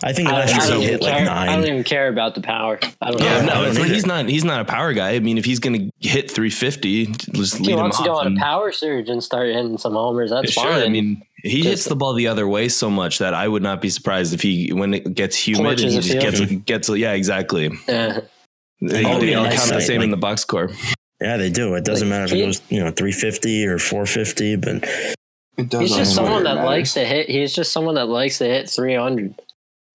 I 0.02 0.14
think 0.14 0.30
last 0.30 0.70
year 0.70 0.78
he 0.78 0.86
hit 0.86 1.02
care, 1.02 1.14
like 1.14 1.26
nine. 1.26 1.50
I 1.50 1.56
don't 1.56 1.66
even 1.66 1.84
care 1.84 2.08
about 2.08 2.36
the 2.36 2.42
power. 2.42 2.80
I 3.02 3.12
don't 3.12 3.22
yeah, 3.22 3.42
know. 3.42 3.72
no, 3.72 3.84
he's 3.84 4.06
not. 4.06 4.30
He's 4.30 4.46
not 4.46 4.62
a 4.62 4.66
power 4.66 4.94
guy. 4.94 5.16
I 5.16 5.20
mean, 5.20 5.38
if 5.38 5.46
he's 5.46 5.60
going 5.60 5.74
to 5.74 6.08
hit 6.08 6.32
350, 6.32 7.08
just 7.08 7.58
he 7.58 7.74
wants 7.74 7.98
to 7.98 8.04
go 8.04 8.16
on 8.16 8.38
a 8.38 8.40
power 8.40 8.72
surge 8.72 9.10
and 9.10 9.22
start 9.22 9.48
hitting 9.48 9.78
some 9.78 9.94
homers. 9.94 10.30
That's 10.30 10.52
sure. 10.52 10.64
fine. 10.64 10.84
I 10.84 10.90
mean, 10.90 11.22
he 11.44 11.64
hits 11.64 11.86
the 11.86 11.96
ball 11.96 12.14
the 12.14 12.28
other 12.28 12.48
way 12.48 12.70
so 12.70 12.90
much 12.90 13.18
that 13.20 13.34
I 13.34 13.48
would 13.48 13.64
not 13.64 13.82
be 13.82 13.90
surprised 13.90 14.34
if 14.34 14.42
he, 14.42 14.72
when 14.72 14.94
it 14.94 15.14
gets 15.16 15.36
humid, 15.36 15.82
and 15.82 15.92
he 15.92 16.00
just 16.00 16.12
gets 16.12 16.64
gets. 16.64 16.90
Yeah, 16.90 17.14
exactly. 17.14 17.70
Yeah. 17.88 18.22
They, 18.82 19.04
they 19.04 19.34
all 19.34 19.46
count 19.46 19.72
the 19.72 19.82
same 19.82 19.98
like, 19.98 20.06
in 20.06 20.12
the 20.12 20.16
box 20.16 20.42
score. 20.42 20.70
Yeah, 21.20 21.36
they 21.36 21.50
do. 21.50 21.76
It 21.76 21.84
doesn't 21.84 22.10
like, 22.10 22.18
matter 22.18 22.26
if 22.26 22.32
he, 22.32 22.44
it 22.44 22.46
goes, 22.46 22.62
you 22.70 22.80
know, 22.80 22.92
350 22.92 23.68
or 23.68 23.78
450, 23.78 24.56
but 24.56 24.86
he's 25.82 25.94
just 25.94 26.16
someone 26.16 26.46
that 26.46 26.64
likes 26.64 26.94
to 26.94 27.04
hit. 27.04 27.28
He's 27.28 27.54
just 27.54 27.74
someone 27.74 27.96
that 27.96 28.08
likes 28.08 28.38
to 28.38 28.46
hit 28.46 28.70
300. 28.70 29.36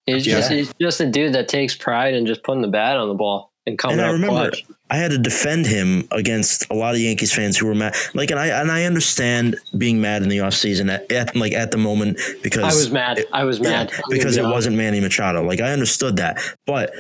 He's 0.07 0.27
yeah. 0.27 0.37
just 0.37 0.51
he's 0.51 0.75
just 0.81 1.01
a 1.01 1.07
dude 1.07 1.35
that 1.35 1.49
takes 1.49 1.75
pride 1.75 2.15
in 2.15 2.27
just 2.27 2.43
putting 2.43 2.63
the 2.63 2.69
bat 2.69 2.97
on 2.97 3.09
the 3.09 3.15
ball 3.15 3.51
and 3.67 3.79
coming. 3.79 3.99
And 3.99 4.07
I 4.07 4.11
remember 4.11 4.51
clutch. 4.51 4.65
I 4.91 4.97
had 4.97 5.11
to 5.13 5.19
defend 5.19 5.67
him 5.67 6.07
against 6.11 6.71
a 6.71 6.75
lot 6.75 6.95
of 6.95 7.01
Yankees 7.01 7.33
fans 7.33 7.57
who 7.57 7.67
were 7.67 7.75
mad. 7.75 7.97
Like, 8.13 8.31
and 8.31 8.39
I 8.39 8.49
and 8.49 8.71
I 8.71 8.85
understand 8.85 9.57
being 9.77 10.01
mad 10.01 10.23
in 10.23 10.29
the 10.29 10.39
offseason 10.39 10.93
at, 10.93 11.11
at 11.11 11.35
like 11.35 11.53
at 11.53 11.71
the 11.71 11.79
moment 11.79 12.21
because 12.43 12.63
I 12.63 12.77
was 12.77 12.91
mad. 12.91 13.21
It, 13.21 13.29
I 13.33 13.45
was 13.45 13.61
mad 13.61 13.91
yeah, 13.91 14.01
because 14.11 14.37
it 14.37 14.45
wasn't 14.45 14.77
Manny 14.77 15.01
Machado. 15.01 15.43
Like 15.43 15.61
I 15.61 15.73
understood 15.73 16.17
that, 16.17 16.39
but 16.67 16.93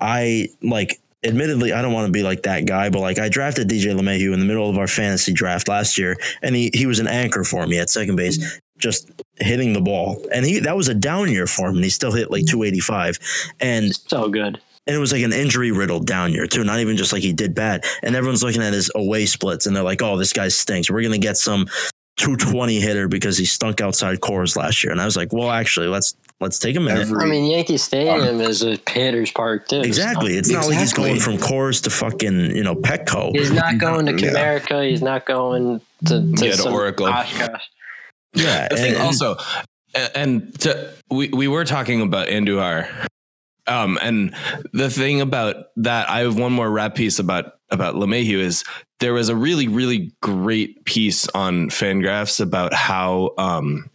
I 0.00 0.48
like 0.62 1.00
admittedly, 1.24 1.72
I 1.72 1.82
don't 1.82 1.92
want 1.92 2.06
to 2.06 2.12
be 2.12 2.22
like 2.22 2.42
that 2.44 2.64
guy, 2.64 2.88
but 2.88 3.00
like 3.00 3.18
I 3.18 3.28
drafted 3.28 3.68
DJ 3.68 3.94
LeMahieu 3.94 4.32
in 4.32 4.40
the 4.40 4.46
middle 4.46 4.68
of 4.68 4.78
our 4.78 4.88
fantasy 4.88 5.32
draft 5.32 5.68
last 5.68 5.98
year, 5.98 6.16
and 6.40 6.56
he 6.56 6.70
he 6.72 6.86
was 6.86 6.98
an 6.98 7.06
anchor 7.06 7.44
for 7.44 7.66
me 7.66 7.78
at 7.78 7.90
second 7.90 8.16
base 8.16 8.60
just 8.82 9.10
hitting 9.36 9.72
the 9.72 9.80
ball. 9.80 10.22
And 10.32 10.44
he 10.44 10.60
that 10.60 10.76
was 10.76 10.88
a 10.88 10.94
down 10.94 11.30
year 11.30 11.46
for 11.46 11.68
him, 11.68 11.76
and 11.76 11.84
he 11.84 11.90
still 11.90 12.12
hit 12.12 12.30
like 12.30 12.44
285. 12.46 13.18
And 13.60 13.94
so 13.94 14.28
good. 14.28 14.60
And 14.86 14.96
it 14.96 14.98
was 14.98 15.12
like 15.12 15.22
an 15.22 15.32
injury 15.32 15.70
riddled 15.70 16.06
down 16.06 16.32
year 16.32 16.46
too, 16.46 16.64
not 16.64 16.80
even 16.80 16.96
just 16.96 17.12
like 17.12 17.22
he 17.22 17.32
did 17.32 17.54
bad. 17.54 17.84
And 18.02 18.16
everyone's 18.16 18.42
looking 18.42 18.62
at 18.62 18.72
his 18.72 18.90
away 18.94 19.26
splits, 19.26 19.66
and 19.66 19.76
they're 19.76 19.84
like, 19.84 20.02
"Oh, 20.02 20.16
this 20.18 20.32
guy 20.32 20.48
stinks. 20.48 20.90
We're 20.90 21.02
gonna 21.02 21.18
get 21.18 21.36
some 21.36 21.66
220 22.16 22.80
hitter 22.80 23.08
because 23.08 23.38
he 23.38 23.44
stunk 23.44 23.80
outside 23.80 24.18
Coors 24.20 24.56
last 24.56 24.82
year." 24.82 24.90
And 24.90 25.00
I 25.00 25.04
was 25.04 25.16
like, 25.16 25.32
"Well, 25.32 25.50
actually, 25.50 25.86
let's 25.86 26.16
let's 26.40 26.58
take 26.58 26.74
a 26.74 26.80
minute." 26.80 27.08
I 27.16 27.26
mean, 27.26 27.44
Yankee 27.48 27.76
Stadium 27.76 28.40
um, 28.40 28.40
is 28.40 28.64
a 28.64 28.76
pitter's 28.78 29.30
park 29.30 29.68
too. 29.68 29.82
Exactly. 29.82 30.36
It's 30.36 30.50
not 30.50 30.66
exactly. 30.66 30.74
like 30.74 30.80
he's 30.82 30.92
going 30.92 31.20
from 31.20 31.36
Coors 31.36 31.80
to 31.84 31.90
fucking 31.90 32.56
you 32.56 32.64
know 32.64 32.74
Petco. 32.74 33.30
He's 33.36 33.52
not 33.52 33.78
going 33.78 34.06
to 34.06 34.14
Comerica. 34.14 34.82
Yeah. 34.82 34.90
He's 34.90 35.02
not 35.02 35.26
going 35.26 35.80
to, 36.06 36.34
to, 36.34 36.44
yeah, 36.44 36.56
to 36.56 36.70
Oracle. 36.70 37.06
Oshkosh. 37.06 37.62
Yeah. 38.34 38.68
The 38.70 38.76
thing 38.76 38.94
and, 38.94 39.02
also, 39.02 39.36
and 40.14 40.58
to, 40.60 40.92
we, 41.10 41.28
we 41.28 41.48
were 41.48 41.64
talking 41.64 42.00
about 42.00 42.28
Andujar. 42.28 42.88
Um, 43.66 43.98
and 44.02 44.34
the 44.72 44.90
thing 44.90 45.20
about 45.20 45.66
that, 45.76 46.10
I 46.10 46.20
have 46.20 46.38
one 46.38 46.52
more 46.52 46.70
rap 46.70 46.94
piece 46.94 47.18
about 47.18 47.54
about 47.70 47.94
LeMahieu 47.94 48.38
is 48.38 48.64
there 49.00 49.14
was 49.14 49.28
a 49.28 49.36
really, 49.36 49.68
really 49.68 50.12
great 50.20 50.84
piece 50.84 51.28
on 51.28 51.70
Fangraphs 51.70 52.40
about 52.40 52.74
how 52.74 53.30
um 53.38 53.88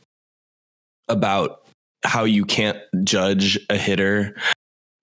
about 1.10 1.68
how 2.04 2.24
you 2.24 2.46
can't 2.46 2.80
judge 3.04 3.60
a 3.70 3.78
hitter 3.78 4.36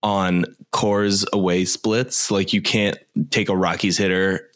on 0.02 0.44
Coors 0.72 1.24
away 1.32 1.64
splits. 1.64 2.30
Like 2.30 2.52
you 2.52 2.62
can't 2.62 2.98
take 3.30 3.48
a 3.48 3.56
Rockies 3.56 3.98
hitter 3.98 4.50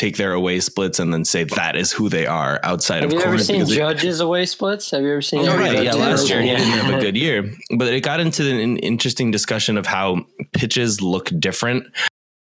take 0.00 0.16
their 0.16 0.32
away 0.32 0.60
splits 0.60 0.98
and 0.98 1.12
then 1.12 1.26
say 1.26 1.44
that 1.44 1.76
is 1.76 1.92
who 1.92 2.08
they 2.08 2.26
are 2.26 2.58
outside 2.62 3.02
have 3.02 3.12
of. 3.12 3.18
Have 3.18 3.20
you 3.20 3.34
ever 3.34 3.38
seen 3.38 3.66
Judge's 3.66 4.20
away 4.20 4.46
splits? 4.46 4.90
Have 4.92 5.02
you 5.02 5.12
ever 5.12 5.20
seen? 5.20 5.46
Oh, 5.46 5.56
right, 5.58 5.84
yeah, 5.84 5.92
last 5.92 6.30
year 6.30 6.40
he 6.40 6.48
didn't 6.48 6.64
have 6.64 6.94
a 6.94 7.00
good 7.00 7.18
year, 7.18 7.52
but 7.76 7.88
it 7.88 8.02
got 8.02 8.18
into 8.18 8.50
an 8.50 8.78
interesting 8.78 9.30
discussion 9.30 9.76
of 9.76 9.86
how 9.86 10.24
pitches 10.52 11.02
look 11.02 11.30
different 11.38 11.86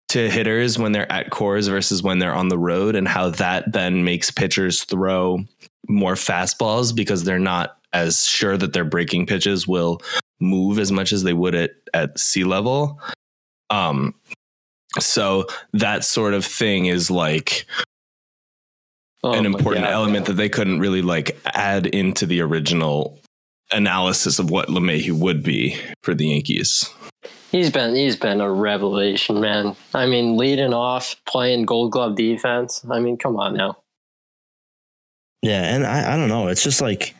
to 0.08 0.28
hitters 0.28 0.76
when 0.76 0.90
they're 0.90 1.10
at 1.10 1.30
Coors 1.30 1.68
versus 1.68 2.02
when 2.02 2.18
they're 2.18 2.34
on 2.34 2.48
the 2.48 2.58
road, 2.58 2.96
and 2.96 3.06
how 3.06 3.30
that 3.30 3.72
then 3.72 4.02
makes 4.02 4.32
pitchers 4.32 4.82
throw 4.82 5.44
more 5.88 6.14
fastballs 6.14 6.94
because 6.94 7.22
they're 7.22 7.38
not 7.38 7.78
as 7.92 8.24
sure 8.24 8.56
that 8.56 8.72
their 8.72 8.84
breaking 8.84 9.26
pitches 9.26 9.68
will 9.68 10.02
move 10.40 10.80
as 10.80 10.90
much 10.90 11.12
as 11.12 11.22
they 11.22 11.32
would 11.32 11.54
at 11.54 11.70
at 11.94 12.18
sea 12.18 12.42
level. 12.42 13.00
Um, 13.70 14.14
so 14.98 15.46
that 15.72 16.04
sort 16.04 16.34
of 16.34 16.44
thing 16.44 16.86
is 16.86 17.10
like 17.10 17.66
oh 19.22 19.32
an 19.32 19.46
important 19.46 19.86
element 19.86 20.26
that 20.26 20.34
they 20.34 20.48
couldn't 20.48 20.80
really 20.80 21.02
like 21.02 21.38
add 21.46 21.86
into 21.86 22.26
the 22.26 22.40
original 22.40 23.18
analysis 23.72 24.38
of 24.38 24.50
what 24.50 24.68
LeMahieu 24.68 25.18
would 25.18 25.42
be 25.42 25.80
for 26.02 26.14
the 26.14 26.28
Yankees. 26.28 26.88
He's 27.52 27.70
been 27.70 27.94
he's 27.94 28.16
been 28.16 28.40
a 28.40 28.50
revelation, 28.50 29.40
man. 29.40 29.76
I 29.94 30.06
mean, 30.06 30.36
leading 30.36 30.74
off, 30.74 31.16
playing 31.26 31.64
Gold 31.64 31.92
Glove 31.92 32.16
defense. 32.16 32.84
I 32.90 32.98
mean, 33.00 33.16
come 33.16 33.36
on 33.36 33.54
now. 33.56 33.78
Yeah, 35.42 35.62
and 35.62 35.86
I, 35.86 36.14
I 36.14 36.16
don't 36.16 36.28
know. 36.28 36.48
It's 36.48 36.62
just 36.62 36.80
like 36.80 37.14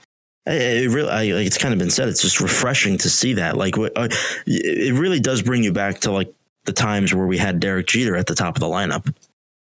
it 0.46 0.90
really, 0.90 1.08
I, 1.08 1.24
like 1.36 1.46
it's 1.46 1.58
kind 1.58 1.72
of 1.72 1.78
been 1.78 1.90
said. 1.90 2.08
It's 2.08 2.22
just 2.22 2.40
refreshing 2.40 2.98
to 2.98 3.10
see 3.10 3.34
that. 3.34 3.56
Like, 3.56 3.76
uh, 3.78 4.08
it 4.46 4.94
really 4.94 5.20
does 5.20 5.42
bring 5.42 5.62
you 5.62 5.72
back 5.72 6.00
to 6.00 6.12
like 6.12 6.32
the 6.66 6.72
times 6.72 7.14
where 7.14 7.26
we 7.26 7.38
had 7.38 7.60
Derek 7.60 7.86
Jeter 7.86 8.16
at 8.16 8.26
the 8.26 8.34
top 8.34 8.56
of 8.56 8.60
the 8.60 8.66
lineup. 8.66 9.12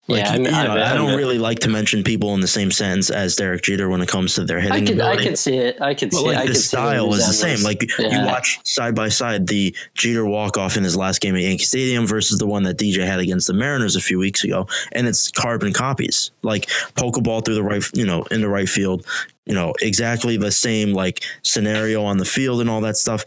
Like, 0.10 0.24
yeah, 0.24 0.32
I, 0.32 0.38
mean, 0.38 0.46
you 0.46 0.52
know, 0.52 0.78
I, 0.78 0.92
I, 0.92 0.94
don't 0.94 1.18
really 1.18 1.38
like 1.38 1.60
to 1.60 1.70
mention 1.70 2.02
people 2.02 2.34
in 2.34 2.40
the 2.40 2.48
same 2.48 2.72
sentence 2.72 3.10
as 3.10 3.36
Derek 3.36 3.64
Jeter 3.64 3.90
when 3.90 4.02
it 4.02 4.08
comes 4.08 4.36
to 4.36 4.46
their 4.46 4.62
hitting. 4.62 4.84
I 4.84 4.86
can, 4.86 5.02
I 5.02 5.16
can 5.18 5.36
see 5.36 5.58
it. 5.58 5.82
I 5.82 5.94
can 5.94 6.08
but 6.08 6.20
see. 6.20 6.26
Like 6.26 6.46
it. 6.46 6.48
the 6.48 6.56
style 6.56 7.14
is 7.14 7.28
the 7.28 7.34
same. 7.34 7.62
Like 7.62 7.90
yeah. 8.00 8.22
you 8.22 8.26
watch 8.26 8.58
side 8.66 8.96
by 8.96 9.10
side 9.10 9.48
the 9.48 9.76
Jeter 9.96 10.26
walk 10.26 10.56
off 10.56 10.78
in 10.78 10.86
his 10.86 10.96
last 10.96 11.20
game 11.20 11.36
at 11.36 11.42
Yankee 11.42 11.66
Stadium 11.66 12.08
versus 12.08 12.38
the 12.38 12.48
one 12.48 12.64
that 12.64 12.78
DJ 12.78 13.06
had 13.06 13.20
against 13.20 13.48
the 13.48 13.54
Mariners 13.54 13.98
a 13.98 14.02
few 14.02 14.18
weeks 14.18 14.46
ago, 14.46 14.66
and 14.94 15.08
it's 15.08 15.30
carbon 15.30 15.74
copies. 15.74 16.32
Like 16.42 16.70
poke 16.96 17.18
a 17.18 17.22
ball 17.22 17.42
through 17.42 17.56
the 17.56 17.64
right, 17.64 17.84
you 17.94 18.06
know, 18.06 18.24
in 18.32 18.40
the 18.40 18.50
right 18.50 18.70
field. 18.70 19.06
You 19.46 19.56
know, 19.56 19.74
exactly 19.82 20.38
the 20.38 20.52
same 20.52 20.94
like 20.94 21.22
scenario 21.42 22.06
on 22.06 22.18
the 22.18 22.26
field 22.26 22.62
and 22.62 22.70
all 22.70 22.80
that 22.82 22.96
stuff 22.96 23.26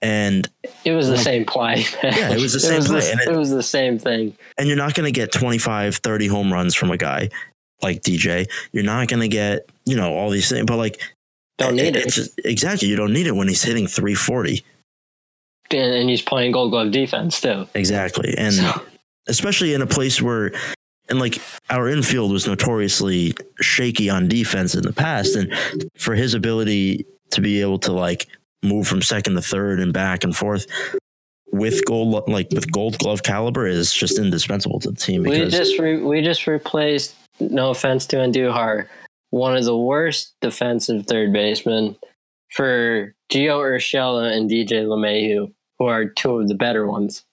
and 0.00 0.48
it 0.84 0.92
was 0.92 1.08
the 1.08 1.14
like, 1.14 1.24
same 1.24 1.44
play. 1.44 1.84
Yeah, 2.02 2.32
it 2.32 2.40
was 2.40 2.52
the 2.52 2.60
same 2.60 2.74
it 2.74 2.78
was 2.78 2.88
play. 2.88 3.00
The, 3.00 3.22
it, 3.22 3.28
it, 3.28 3.36
was 3.36 3.50
the 3.50 3.62
same 3.62 3.98
thing. 3.98 4.36
And 4.56 4.68
you're 4.68 4.76
not 4.76 4.94
going 4.94 5.12
to 5.12 5.12
get 5.12 5.32
25, 5.32 5.96
30 5.96 6.26
home 6.28 6.52
runs 6.52 6.74
from 6.74 6.90
a 6.90 6.96
guy 6.96 7.30
like 7.82 8.02
DJ. 8.02 8.48
You're 8.72 8.84
not 8.84 9.08
going 9.08 9.20
to 9.20 9.28
get, 9.28 9.68
you 9.84 9.96
know, 9.96 10.14
all 10.14 10.30
these 10.30 10.48
things, 10.48 10.66
but 10.66 10.76
like, 10.76 11.00
don't 11.58 11.74
need 11.74 11.96
it. 11.96 12.08
Just, 12.10 12.38
exactly. 12.44 12.88
You 12.88 12.96
don't 12.96 13.12
need 13.12 13.26
it 13.26 13.34
when 13.34 13.48
he's 13.48 13.62
hitting 13.62 13.86
340. 13.86 14.64
And, 15.70 15.94
and 15.94 16.08
he's 16.08 16.22
playing 16.22 16.52
gold 16.52 16.70
glove 16.70 16.92
defense 16.92 17.40
too. 17.40 17.66
Exactly. 17.74 18.34
And 18.38 18.54
so. 18.54 18.82
especially 19.26 19.74
in 19.74 19.82
a 19.82 19.86
place 19.86 20.22
where, 20.22 20.52
and 21.08 21.18
like 21.18 21.40
our 21.68 21.88
infield 21.88 22.30
was 22.30 22.46
notoriously 22.46 23.34
shaky 23.60 24.08
on 24.08 24.28
defense 24.28 24.74
in 24.74 24.82
the 24.82 24.92
past. 24.92 25.34
And 25.34 25.52
for 25.96 26.14
his 26.14 26.34
ability 26.34 27.06
to 27.30 27.40
be 27.40 27.60
able 27.60 27.78
to 27.80 27.92
like 27.92 28.28
move 28.62 28.86
from 28.86 29.02
second 29.02 29.34
to 29.34 29.42
third 29.42 29.80
and 29.80 29.92
back 29.92 30.24
and 30.24 30.36
forth 30.36 30.66
with 31.52 31.84
gold 31.84 32.28
like 32.28 32.48
with 32.52 32.70
gold 32.70 32.98
glove 32.98 33.22
caliber 33.22 33.66
is 33.66 33.92
just 33.92 34.18
indispensable 34.18 34.80
to 34.80 34.90
the 34.90 34.96
team. 34.96 35.22
we 35.22 35.48
just 35.48 35.78
re- 35.78 36.02
we 36.02 36.20
just 36.22 36.46
replaced. 36.46 37.14
No 37.40 37.70
offense 37.70 38.04
to 38.06 38.16
Andujar, 38.16 38.86
one 39.30 39.56
of 39.56 39.64
the 39.64 39.76
worst 39.76 40.34
defensive 40.40 41.06
third 41.06 41.32
basemen 41.32 41.96
for 42.50 43.14
Gio 43.30 43.60
Urshela 43.60 44.36
and 44.36 44.50
DJ 44.50 44.84
LeMahieu, 44.84 45.52
who 45.78 45.84
are 45.86 46.06
two 46.06 46.38
of 46.38 46.48
the 46.48 46.54
better 46.54 46.86
ones. 46.86 47.24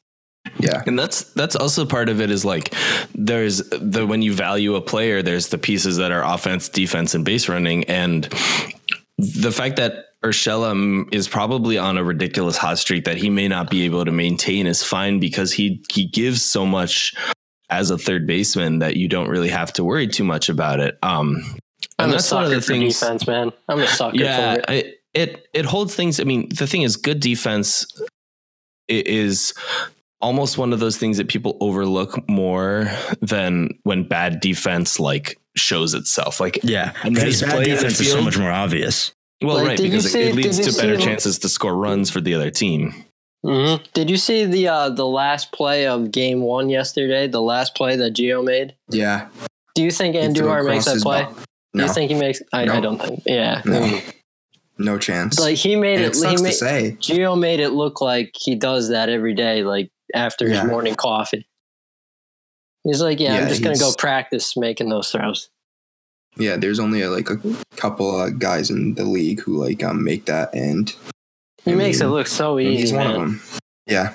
Yeah. 0.60 0.84
And 0.86 0.98
that's 0.98 1.24
that's 1.34 1.56
also 1.56 1.86
part 1.86 2.08
of 2.08 2.22
it 2.22 2.30
is 2.30 2.46
like 2.46 2.74
there's 3.16 3.58
the 3.70 4.06
when 4.06 4.22
you 4.22 4.34
value 4.34 4.76
a 4.76 4.82
player, 4.82 5.22
there's 5.22 5.50
the 5.50 5.58
pieces 5.58 5.98
that 5.98 6.12
are 6.12 6.24
offense, 6.24 6.70
defense, 6.70 7.16
and 7.16 7.26
base 7.26 7.50
running. 7.50 7.84
And 7.86 8.26
the 9.18 9.52
fact 9.52 9.78
that 9.78 10.05
Urshela 10.26 11.14
is 11.14 11.28
probably 11.28 11.78
on 11.78 11.98
a 11.98 12.04
ridiculous 12.04 12.58
hot 12.58 12.80
streak 12.80 13.06
that 13.06 13.18
he 13.18 13.30
may 13.30 13.48
not 13.48 13.70
be 13.70 13.86
able 13.86 14.04
to 14.06 14.12
maintain 14.12 14.66
is 14.66 14.84
fine 14.84 15.20
because 15.20 15.54
he 15.54 15.84
he 15.90 16.06
gives 16.08 16.44
so 16.44 16.66
much 16.66 17.14
as 17.70 17.92
a 17.92 17.98
third 17.98 18.26
baseman 18.26 18.80
that 18.80 18.96
you 18.96 19.08
don't 19.08 19.30
really 19.30 19.50
have 19.50 19.72
to 19.74 19.84
worry 19.84 20.08
too 20.08 20.24
much 20.24 20.50
about 20.50 20.80
it. 20.80 20.98
Um, 21.04 21.44
and 21.98 22.08
I'm 22.08 22.12
that's 22.12 22.32
one 22.32 22.44
of 22.44 22.50
the 22.50 22.62
things. 22.62 23.00
Defense, 23.00 23.28
man. 23.28 23.52
I'm 23.70 23.80
a 23.80 23.88
sucker. 23.88 24.18
Yeah, 24.18 24.54
it. 24.56 24.66
I, 24.68 24.94
it 25.14 25.48
it 25.54 25.66
holds 25.66 25.96
things. 25.96 26.20
I 26.20 26.24
mean, 26.24 26.50
the 26.50 26.68
thing 26.68 26.82
is, 26.82 26.98
good 26.98 27.20
defense 27.20 27.86
is 28.88 29.54
almost 30.22 30.58
one 30.58 30.74
of 30.74 30.80
those 30.80 30.98
things 30.98 31.18
that 31.18 31.28
people 31.28 31.58
overlook 31.62 32.28
more 32.28 32.90
than 33.22 33.70
when 33.84 34.08
bad 34.08 34.40
defense 34.40 35.00
like 35.00 35.40
shows 35.56 35.94
itself. 35.94 36.40
Like, 36.40 36.60
yeah, 36.64 36.94
because 37.04 37.42
bad 37.42 37.64
defense 37.64 38.00
is 38.00 38.12
so 38.12 38.22
much 38.22 38.38
more 38.38 38.52
obvious. 38.52 39.15
Well, 39.46 39.58
like, 39.58 39.68
right, 39.68 39.82
because 39.82 40.12
see, 40.12 40.22
it, 40.22 40.36
leads 40.36 40.60
to 40.60 40.82
better 40.82 40.98
chances 40.98 41.40
to 41.40 41.50
score 41.50 41.76
runs 41.76 42.10
for 42.10 42.22
the 42.22 42.34
other 42.34 42.52
team. 42.52 43.06
Mm-hmm. 43.46 43.84
Did 43.94 44.10
you 44.10 44.18
see 44.18 44.46
the 44.46 44.68
uh, 44.68 44.90
the 44.90 45.06
last 45.06 45.52
play 45.52 45.86
of 45.86 46.12
Game 46.12 46.42
One 46.42 46.70
yesterday? 46.70 47.28
The 47.28 47.42
last 47.42 47.76
play 47.76 47.96
that 47.96 48.14
Gio 48.14 48.44
made. 48.44 48.76
Yeah. 48.90 49.30
Do 49.76 49.84
you 49.84 49.92
think 49.92 50.16
Andujar 50.16 50.66
makes 50.66 50.86
that 50.86 51.02
play? 51.02 51.28
No. 51.74 51.84
Do 51.84 51.88
you 51.88 51.94
think 51.94 52.12
he 52.12 52.18
makes? 52.18 52.42
I, 52.52 52.66
no. 52.66 52.74
I 52.74 52.80
don't 52.80 53.00
think. 53.00 53.24
Yeah. 53.26 53.62
No. 53.66 54.02
No 54.78 54.98
chance. 54.98 55.40
Like 55.40 55.58
he 55.58 55.76
made 55.76 56.02
and 56.02 56.14
it. 56.14 56.18
it 56.18 56.30
he 56.30 56.44
made, 56.44 56.52
to 56.52 56.58
say. 56.58 56.98
Gio 57.00 57.40
made 57.40 57.60
it 57.60 57.70
look 57.70 58.02
like 58.02 58.32
he 58.36 58.56
does 58.56 58.90
that 58.90 59.10
every 59.10 59.34
day, 59.34 59.64
like 59.64 59.90
after 60.14 60.48
yeah. 60.48 60.62
his 60.62 60.70
morning 60.70 60.96
coffee. 60.96 61.48
He's 62.84 63.02
like, 63.02 63.20
yeah, 63.20 63.36
yeah 63.36 63.42
I'm 63.42 63.48
just 63.48 63.64
gonna 63.64 63.78
go 63.78 63.94
practice 63.98 64.58
making 64.58 64.90
those 64.90 65.12
throws. 65.12 65.50
Yeah, 66.38 66.58
there's 66.58 66.80
only 66.80 67.02
a, 67.02 67.10
like 67.10 67.30
a 67.30 67.40
couple 67.78 68.20
of 68.22 68.40
guys 68.40 68.70
in 68.70 68.96
the 68.96 69.06
league 69.06 69.40
who 69.40 69.58
like 69.64 69.84
um 69.84 70.04
make 70.04 70.26
that, 70.26 70.54
and 70.54 70.94
he 71.64 71.72
I 71.72 71.76
makes 71.76 72.00
mean, 72.00 72.10
it 72.10 72.12
look 72.12 72.28
so 72.28 72.60
easy. 72.60 72.78
He's 72.78 72.94
man. 72.94 73.06
one 73.06 73.16
of 73.16 73.22
them. 73.22 73.42
Yeah, 73.88 74.14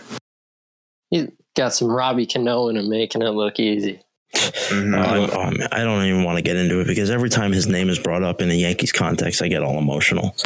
he 1.10 1.28
got 1.56 1.72
some 1.74 1.88
Robbie 1.88 2.26
Cano 2.26 2.68
in 2.68 2.76
him, 2.76 2.88
making 2.88 3.22
it 3.22 3.30
look 3.30 3.58
easy. 3.58 4.00
Mm-hmm. 4.34 5.36
Um, 5.36 5.68
I 5.72 5.82
don't 5.82 6.04
even 6.04 6.22
want 6.24 6.36
to 6.38 6.42
get 6.42 6.56
into 6.56 6.80
it 6.80 6.86
because 6.86 7.10
every 7.10 7.30
time 7.30 7.52
his 7.52 7.66
name 7.66 7.88
is 7.88 7.98
brought 7.98 8.22
up 8.22 8.40
in 8.40 8.48
the 8.48 8.56
Yankees 8.56 8.92
context, 8.92 9.42
I 9.42 9.48
get 9.48 9.62
all 9.62 9.78
emotional. 9.78 10.36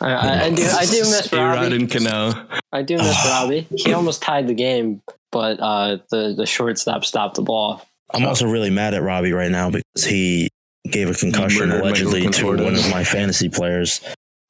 I, 0.00 0.12
I, 0.12 0.44
I 0.44 0.50
do. 0.50 0.62
I 0.62 0.84
do 0.84 0.98
miss 0.98 1.32
Robbie. 1.32 1.76
and 1.76 1.90
Cano. 1.90 2.46
I 2.72 2.82
do 2.82 2.96
miss 2.96 3.24
Robbie. 3.26 3.66
He 3.76 3.92
almost 3.92 4.20
tied 4.20 4.46
the 4.46 4.54
game, 4.54 5.00
but 5.30 5.60
uh, 5.60 5.98
the 6.10 6.34
the 6.36 6.46
shortstop 6.46 7.04
stopped 7.04 7.36
the 7.36 7.42
ball. 7.42 7.86
I'm 8.14 8.26
also 8.26 8.46
really 8.46 8.70
mad 8.70 8.92
at 8.94 9.02
Robbie 9.02 9.32
right 9.32 9.50
now 9.50 9.70
because 9.70 10.04
he 10.04 10.50
gave 10.90 11.10
a 11.10 11.14
concussion 11.14 11.70
allegedly 11.70 12.28
to 12.28 12.46
one 12.46 12.74
of 12.74 12.90
my 12.90 13.04
fantasy 13.04 13.48
players. 13.48 14.00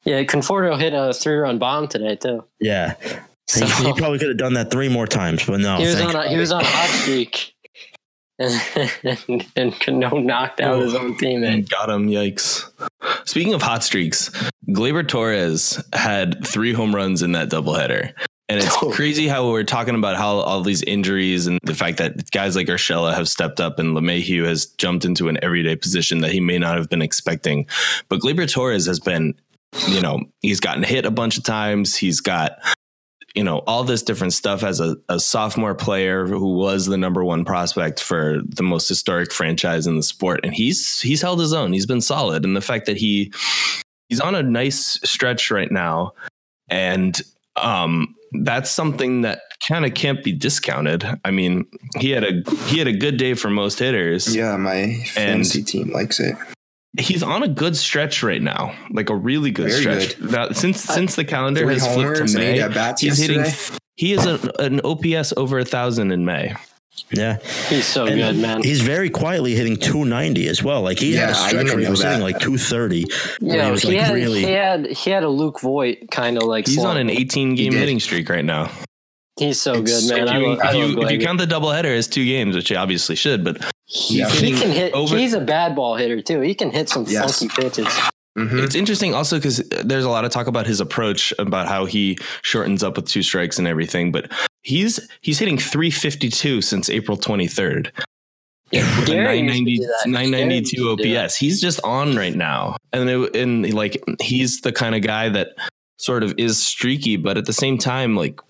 Yeah, 0.04 0.22
Conforto 0.24 0.78
hit 0.78 0.94
a 0.94 1.12
three 1.12 1.36
run 1.36 1.58
bomb 1.58 1.88
today 1.88 2.16
too. 2.16 2.44
Yeah. 2.60 2.94
So, 3.46 3.66
he, 3.66 3.86
he, 3.86 3.92
probably 3.92 4.18
could 4.18 4.28
have 4.28 4.38
done 4.38 4.54
that 4.54 4.70
three 4.70 4.88
more 4.88 5.06
times, 5.06 5.44
but 5.44 5.60
no. 5.60 5.76
He 5.76 5.86
was 5.86 6.00
on 6.00 6.16
a, 6.16 6.28
he 6.28 6.36
was 6.36 6.52
on 6.52 6.62
a 6.62 6.64
hot 6.64 6.88
streak. 6.88 7.54
and, 8.38 9.46
and 9.56 9.78
Cano 9.78 10.18
knocked 10.18 10.60
out 10.60 10.80
his 10.80 10.94
own 10.94 11.16
teammate. 11.16 11.68
Got 11.68 11.90
him. 11.90 12.08
Yikes. 12.08 12.68
Speaking 13.24 13.54
of 13.54 13.62
hot 13.62 13.84
streaks, 13.84 14.30
Gleyber 14.68 15.06
Torres 15.06 15.82
had 15.92 16.44
three 16.44 16.72
home 16.72 16.94
runs 16.94 17.22
in 17.22 17.32
that 17.32 17.50
doubleheader. 17.50 18.14
And 18.52 18.62
it's 18.62 18.76
oh. 18.82 18.90
crazy 18.90 19.28
how 19.28 19.50
we're 19.50 19.64
talking 19.64 19.94
about 19.94 20.16
how 20.16 20.36
all 20.40 20.60
these 20.60 20.82
injuries 20.82 21.46
and 21.46 21.58
the 21.62 21.74
fact 21.74 21.96
that 21.96 22.30
guys 22.32 22.54
like 22.54 22.66
Urshela 22.66 23.14
have 23.14 23.26
stepped 23.26 23.60
up 23.60 23.78
and 23.78 23.96
LeMahieu 23.96 24.44
has 24.44 24.66
jumped 24.66 25.06
into 25.06 25.30
an 25.30 25.42
everyday 25.42 25.74
position 25.74 26.18
that 26.18 26.32
he 26.32 26.40
may 26.40 26.58
not 26.58 26.76
have 26.76 26.90
been 26.90 27.00
expecting. 27.00 27.66
But 28.10 28.20
Gleyber 28.20 28.46
Torres 28.46 28.84
has 28.84 29.00
been, 29.00 29.34
you 29.88 30.02
know, 30.02 30.20
he's 30.42 30.60
gotten 30.60 30.82
hit 30.82 31.06
a 31.06 31.10
bunch 31.10 31.38
of 31.38 31.44
times. 31.44 31.96
He's 31.96 32.20
got, 32.20 32.58
you 33.34 33.42
know, 33.42 33.60
all 33.60 33.84
this 33.84 34.02
different 34.02 34.34
stuff 34.34 34.62
as 34.62 34.80
a, 34.80 34.98
a 35.08 35.18
sophomore 35.18 35.74
player 35.74 36.26
who 36.26 36.54
was 36.54 36.84
the 36.84 36.98
number 36.98 37.24
one 37.24 37.46
prospect 37.46 38.02
for 38.02 38.42
the 38.44 38.62
most 38.62 38.86
historic 38.86 39.32
franchise 39.32 39.86
in 39.86 39.96
the 39.96 40.02
sport. 40.02 40.40
And 40.44 40.52
he's 40.52 41.00
he's 41.00 41.22
held 41.22 41.40
his 41.40 41.54
own. 41.54 41.72
He's 41.72 41.86
been 41.86 42.02
solid. 42.02 42.44
And 42.44 42.54
the 42.54 42.60
fact 42.60 42.84
that 42.84 42.98
he 42.98 43.32
he's 44.10 44.20
on 44.20 44.34
a 44.34 44.42
nice 44.42 45.00
stretch 45.04 45.50
right 45.50 45.72
now. 45.72 46.12
And 46.68 47.18
um 47.56 48.14
that's 48.42 48.70
something 48.70 49.22
that 49.22 49.40
kind 49.68 49.84
of 49.84 49.94
can't 49.94 50.22
be 50.22 50.32
discounted. 50.32 51.04
I 51.24 51.30
mean, 51.30 51.66
he 51.98 52.10
had 52.10 52.24
a 52.24 52.50
he 52.66 52.78
had 52.78 52.88
a 52.88 52.92
good 52.92 53.16
day 53.16 53.34
for 53.34 53.50
most 53.50 53.78
hitters. 53.78 54.34
Yeah, 54.34 54.56
my 54.56 55.02
fantasy 55.04 55.62
team 55.62 55.90
likes 55.92 56.20
it. 56.20 56.36
He's 56.98 57.22
on 57.22 57.42
a 57.42 57.48
good 57.48 57.76
stretch 57.76 58.22
right 58.22 58.42
now, 58.42 58.74
like 58.90 59.08
a 59.08 59.16
really 59.16 59.50
good 59.50 59.70
Very 59.70 59.80
stretch. 59.80 60.18
Good. 60.18 60.30
That, 60.30 60.56
since 60.56 60.88
uh, 60.88 60.94
since 60.94 61.16
the 61.16 61.24
calendar 61.24 61.68
has 61.70 61.86
flipped 61.86 62.28
to 62.28 62.38
May, 62.38 62.60
he's 62.60 63.18
yesterday. 63.18 63.38
hitting. 63.38 63.78
He 63.96 64.12
is 64.12 64.26
a, 64.26 64.38
an 64.58 64.80
OPS 64.84 65.34
over 65.36 65.58
a 65.58 65.64
thousand 65.64 66.12
in 66.12 66.24
May. 66.24 66.54
Yeah, 67.12 67.38
he's 67.68 67.86
so 67.86 68.06
and 68.06 68.16
good, 68.16 68.36
man. 68.36 68.62
He's 68.62 68.80
very 68.80 69.10
quietly 69.10 69.54
hitting 69.54 69.76
290 69.76 70.48
as 70.48 70.62
well. 70.62 70.82
Like 70.82 70.98
he 70.98 71.14
yeah, 71.14 71.20
had 71.20 71.30
a 71.30 71.34
stretch 71.34 71.66
where 71.68 71.78
he 71.78 71.88
was 71.88 72.00
that. 72.00 72.12
hitting 72.12 72.22
like 72.22 72.38
230. 72.38 73.06
Yeah, 73.40 73.74
he, 73.74 73.80
he, 73.80 73.88
like 73.88 73.96
had, 73.98 74.14
really... 74.14 74.40
he 74.40 74.52
had 74.52 74.86
he 74.86 75.10
had 75.10 75.22
a 75.22 75.28
Luke 75.28 75.60
Voit 75.60 76.10
kind 76.10 76.36
of 76.36 76.44
like. 76.44 76.66
He's 76.66 76.76
slump. 76.76 76.90
on 76.90 76.96
an 76.96 77.10
18 77.10 77.54
game 77.54 77.72
hitting 77.72 78.00
streak 78.00 78.28
right 78.28 78.44
now. 78.44 78.70
He's 79.38 79.60
so 79.60 79.74
it's, 79.74 80.08
good, 80.08 80.14
man. 80.14 80.28
If 80.28 80.42
you, 80.42 80.52
if, 80.52 80.74
you, 80.74 81.02
if 81.02 81.10
you, 81.10 81.18
count 81.18 81.38
the 81.38 81.46
doubleheader 81.46 81.96
as 81.96 82.06
two 82.06 82.24
games, 82.24 82.54
which 82.54 82.68
he 82.68 82.76
obviously 82.76 83.16
should, 83.16 83.42
but 83.44 83.64
yeah. 83.86 84.28
he 84.28 84.52
can 84.52 84.70
hit. 84.70 84.92
Over, 84.92 85.16
he's 85.16 85.32
a 85.32 85.40
bad 85.40 85.74
ball 85.74 85.96
hitter 85.96 86.20
too. 86.20 86.40
He 86.40 86.54
can 86.54 86.70
hit 86.70 86.88
some 86.88 87.04
yes. 87.08 87.38
funky 87.38 87.54
pitches. 87.60 87.88
Mm-hmm. 88.38 88.58
It's 88.60 88.74
interesting 88.74 89.14
also 89.14 89.36
because 89.36 89.58
there's 89.84 90.04
a 90.04 90.10
lot 90.10 90.24
of 90.24 90.30
talk 90.30 90.46
about 90.46 90.66
his 90.66 90.80
approach 90.80 91.34
about 91.38 91.68
how 91.68 91.84
he 91.84 92.16
shortens 92.42 92.82
up 92.82 92.96
with 92.96 93.06
two 93.06 93.22
strikes 93.22 93.58
and 93.58 93.68
everything, 93.68 94.10
but 94.10 94.32
he's 94.62 94.98
he's 95.20 95.38
hitting 95.38 95.58
352 95.58 96.62
since 96.62 96.88
April 96.88 97.18
23rd. 97.18 97.90
Yeah, 98.70 98.84
990, 99.06 99.80
992 100.06 100.90
OPS. 100.90 101.36
He's 101.36 101.60
just 101.60 101.78
on 101.84 102.16
right 102.16 102.34
now, 102.34 102.76
and 102.94 103.10
it, 103.10 103.36
and 103.36 103.74
like 103.74 104.02
he's 104.18 104.62
the 104.62 104.72
kind 104.72 104.94
of 104.94 105.02
guy 105.02 105.28
that 105.28 105.48
sort 105.98 106.22
of 106.22 106.34
is 106.38 106.62
streaky, 106.62 107.16
but 107.16 107.36
at 107.36 107.44
the 107.44 107.52
same 107.52 107.76
time, 107.76 108.16
like 108.16 108.40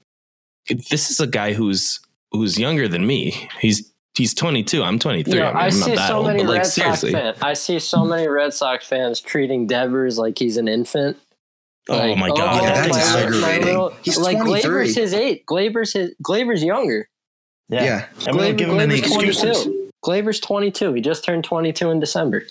this 0.68 1.11
is 1.11 1.18
a 1.18 1.27
guy 1.27 1.55
who's 1.55 1.99
who's 2.31 2.57
younger 2.57 2.87
than 2.87 3.05
me. 3.05 3.49
He's 3.61 3.91
he's 4.14 4.35
22. 4.35 4.83
I'm 4.83 4.98
23. 4.98 5.40
I, 5.40 5.46
mean, 5.46 5.57
I 5.57 5.68
see 5.68 5.96
so 5.96 6.16
old, 6.18 6.27
many 6.27 6.42
like, 6.42 6.59
Red 6.59 6.66
seriously. 6.66 7.12
Sox 7.12 7.22
fans. 7.22 7.38
I 7.42 7.53
see 7.55 7.79
so 7.79 8.05
many 8.05 8.29
Red 8.29 8.53
Sox 8.55 8.87
fans 8.87 9.20
treating 9.20 9.66
Devers 9.66 10.18
like 10.18 10.38
he's 10.38 10.57
an 10.57 10.68
infant. 10.68 11.16
Oh 11.88 11.96
like, 11.96 12.11
oh 12.11 12.16
my 12.16 12.29
god, 12.29 12.62
oh, 12.62 12.64
that's 12.64 12.96
aggravating. 13.16 13.90
He's 14.03 14.18
like 14.18 14.38
23. 14.38 14.70
Gleyber's 14.70 14.94
his 14.94 15.14
eight. 15.14 15.44
Gleyber's 15.46 15.92
his 15.92 16.14
Gleyber's 16.22 16.62
younger. 16.62 17.09
Yeah, 17.68 17.85
yeah. 17.85 18.07
I'm 18.29 18.35
Gleyber, 18.35 18.59
give 18.59 18.68
him 18.68 18.79
any 18.79 18.98
excuses. 18.98 19.64
22. 19.64 19.90
Gleyber's 20.05 20.40
22. 20.40 20.94
He 20.94 21.01
just 21.01 21.25
turned 21.25 21.42
22 21.42 21.90
in 21.90 21.98
December. 21.98 22.44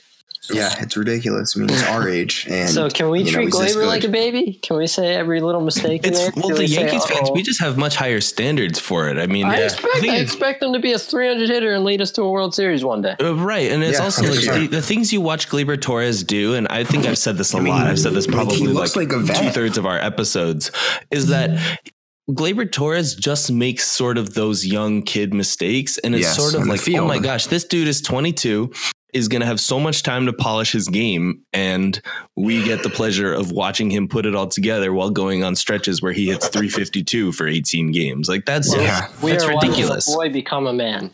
Yeah, 0.50 0.74
it's 0.80 0.98
ridiculous. 0.98 1.56
I 1.56 1.60
mean, 1.60 1.70
he's 1.70 1.84
our 1.84 2.10
age, 2.10 2.48
and 2.50 2.70
so 2.70 2.90
can 2.90 3.10
we 3.10 3.24
treat 3.24 3.54
know, 3.54 3.60
Gleyber 3.60 3.86
like 3.86 4.04
a 4.04 4.10
baby? 4.10 4.60
Can 4.64 4.76
we 4.76 4.88
say 4.88 5.14
every 5.14 5.40
little 5.40 5.62
mistake? 5.62 6.02
It's, 6.04 6.36
well, 6.36 6.50
the 6.50 6.62
we 6.62 6.66
Yankees 6.66 7.04
say, 7.04 7.14
fans, 7.14 7.30
we 7.30 7.44
just 7.44 7.62
have 7.62 7.78
much 7.78 7.96
higher 7.96 8.20
standards 8.22 8.80
for 8.80 9.08
it. 9.08 9.20
I 9.20 9.28
mean, 9.28 9.46
I 9.46 9.60
yeah. 9.60 9.66
expect 9.66 10.04
I 10.04 10.18
expect 10.18 10.60
them 10.62 10.74
to 10.74 10.80
be 10.80 10.94
a 10.94 11.00
300 11.00 11.48
hitter 11.48 11.74
and 11.74 11.84
lead 11.84 12.02
us 12.02 12.10
to 12.14 12.24
a 12.24 12.30
World 12.30 12.56
Series 12.56 12.84
one 12.84 13.04
day. 13.04 13.16
Uh, 13.20 13.36
right, 13.36 13.72
and 13.72 13.84
it's 13.84 14.00
yeah, 14.00 14.04
also 14.04 14.24
like 14.24 14.40
the, 14.40 14.68
the, 14.68 14.82
things 14.82 15.14
you 15.14 15.22
watch 15.22 15.48
Gleyber 15.48 15.80
Torres 15.80 16.24
do, 16.24 16.56
and 16.56 16.68
I 16.70 16.86
think 16.86 17.06
I've 17.06 17.20
said 17.20 17.38
this 17.38 17.54
a 17.54 17.58
I 17.58 17.60
mean, 17.60 17.74
lot. 17.76 17.86
I've 17.86 18.00
said 18.00 18.14
this 18.14 18.26
probably 18.26 18.66
like, 18.66 18.96
like 18.96 19.10
two 19.10 19.52
thirds 19.52 19.78
of 19.78 19.86
our 19.86 20.00
episodes. 20.00 20.72
Is 21.12 21.28
that 21.28 21.80
Gleyber 22.32 22.72
Torres 22.72 23.14
just 23.14 23.52
makes 23.52 23.88
sort 23.88 24.18
of 24.18 24.34
those 24.34 24.66
young 24.66 25.04
kid 25.04 25.36
mistakes, 25.36 26.00
and 26.00 26.16
it's 26.16 26.24
yes, 26.24 26.36
sort 26.36 26.56
of 26.56 26.68
like, 26.68 26.82
oh 26.96 27.08
my 27.08 27.20
gosh, 27.20 27.46
this 27.46 27.64
dude 27.64 27.88
is 27.88 28.02
22 28.02 28.72
is 29.14 29.28
going 29.28 29.42
to 29.42 29.46
have 29.46 29.60
so 29.60 29.80
much 29.80 30.04
time 30.04 30.26
to 30.26 30.34
polish 30.34 30.72
his 30.72 30.88
game, 30.88 31.42
and 31.54 32.02
we 32.36 32.64
get 32.64 32.84
the 32.84 32.90
pleasure 32.90 33.34
of 33.34 33.52
watching 33.52 33.90
him 33.90 34.08
put 34.08 34.26
it 34.26 34.36
all 34.36 34.48
together 34.48 34.94
while 34.94 35.10
going 35.10 35.44
on 35.44 35.56
stretches 35.56 36.02
where 36.02 36.14
he 36.14 36.28
hits 36.28 36.48
352 36.48 37.32
for 37.32 37.48
18 37.48 37.92
games. 37.92 38.30
Like 38.30 38.46
that's 38.46 38.76
yeah, 38.76 39.08
we 39.22 39.32
that's 39.32 39.44
are 39.44 39.50
ridiculous. 39.50 40.14
boy 40.14 40.30
become 40.30 40.68
a 40.68 40.74
man. 40.74 41.12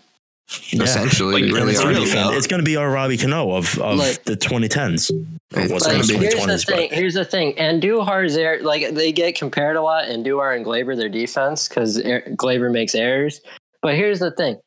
Yeah. 0.69 0.83
Essentially, 0.83 1.43
like, 1.43 1.53
really, 1.53 1.73
it's, 1.73 1.83
really 1.83 2.09
it's 2.37 2.47
going 2.47 2.61
to 2.61 2.65
be 2.65 2.77
our 2.77 2.89
Robbie 2.89 3.17
Cano 3.17 3.51
of, 3.51 3.77
of 3.79 3.97
like, 3.97 4.23
the 4.23 4.37
2010s. 4.37 5.11
Like, 5.51 5.69
here's 5.69 6.07
the 6.07 6.63
thing. 6.65 6.89
Here's 6.89 7.13
the 7.15 7.25
thing. 7.25 7.53
Andujar's 7.55 8.33
there. 8.33 8.61
Like 8.63 8.93
they 8.93 9.11
get 9.11 9.37
compared 9.37 9.75
a 9.75 9.81
lot. 9.81 10.05
Andujar 10.05 10.55
and 10.55 10.65
Gleyber 10.65 10.95
their 10.95 11.09
defense, 11.09 11.67
because 11.67 11.97
Gleyber 12.01 12.71
makes 12.71 12.95
errors. 12.95 13.41
But 13.81 13.95
here's 13.95 14.19
the 14.19 14.31
thing 14.31 14.57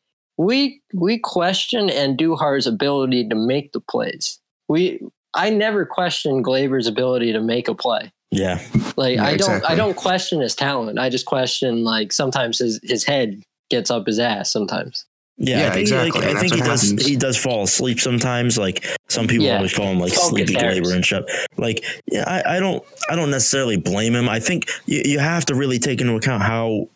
we 0.41 0.81
we 0.95 1.19
question 1.19 1.89
Andujar's 1.89 2.67
ability 2.67 3.29
to 3.29 3.35
make 3.35 3.73
the 3.73 3.81
plays. 3.81 4.41
We 4.69 5.01
I 5.35 5.51
never 5.51 5.85
question 5.85 6.43
Gleyber's 6.43 6.87
ability 6.87 7.33
to 7.33 7.41
make 7.41 7.69
a 7.69 7.75
play. 7.75 8.11
Yeah. 8.31 8.61
Like 8.97 9.17
yeah, 9.17 9.25
I 9.25 9.37
don't 9.37 9.57
exactly. 9.57 9.69
I 9.69 9.75
don't 9.75 9.97
question 9.97 10.41
his 10.41 10.55
talent. 10.55 10.99
I 10.99 11.11
just 11.11 11.27
question 11.27 11.85
like 11.85 12.13
sometimes 12.13 12.59
his 12.59 12.81
his 12.83 13.05
head 13.05 13.43
gets 13.69 13.91
up 13.91 14.07
his 14.07 14.19
ass 14.19 14.51
sometimes. 14.51 15.05
Yeah, 15.37 15.59
yeah 15.59 15.67
I 15.67 15.71
think, 15.71 15.83
exactly. 15.83 16.21
Like, 16.23 16.37
I 16.37 16.41
think 16.41 16.55
he 16.55 16.61
does 16.61 16.83
happens. 16.83 17.07
he 17.07 17.17
does 17.17 17.37
fall 17.37 17.65
asleep 17.65 18.01
sometimes. 18.01 18.57
Like 18.57 18.87
some 19.11 19.27
people 19.27 19.47
yeah. 19.47 19.57
always 19.57 19.75
call 19.75 19.87
him 19.87 19.99
like 19.99 20.13
Focus 20.15 20.29
sleepy 20.29 20.55
Gleyber 20.55 20.95
and 20.95 21.05
stuff. 21.05 21.25
Like 21.59 21.85
yeah, 22.11 22.25
I, 22.27 22.57
I 22.57 22.61
don't 22.61 22.83
I 23.11 23.15
don't 23.15 23.31
necessarily 23.31 23.77
blame 23.77 24.15
him. 24.15 24.27
I 24.27 24.41
think 24.41 24.71
you, 24.87 25.03
you 25.05 25.19
have 25.19 25.45
to 25.47 25.55
really 25.55 25.79
take 25.79 26.01
into 26.01 26.15
account 26.15 26.43
how 26.43 26.89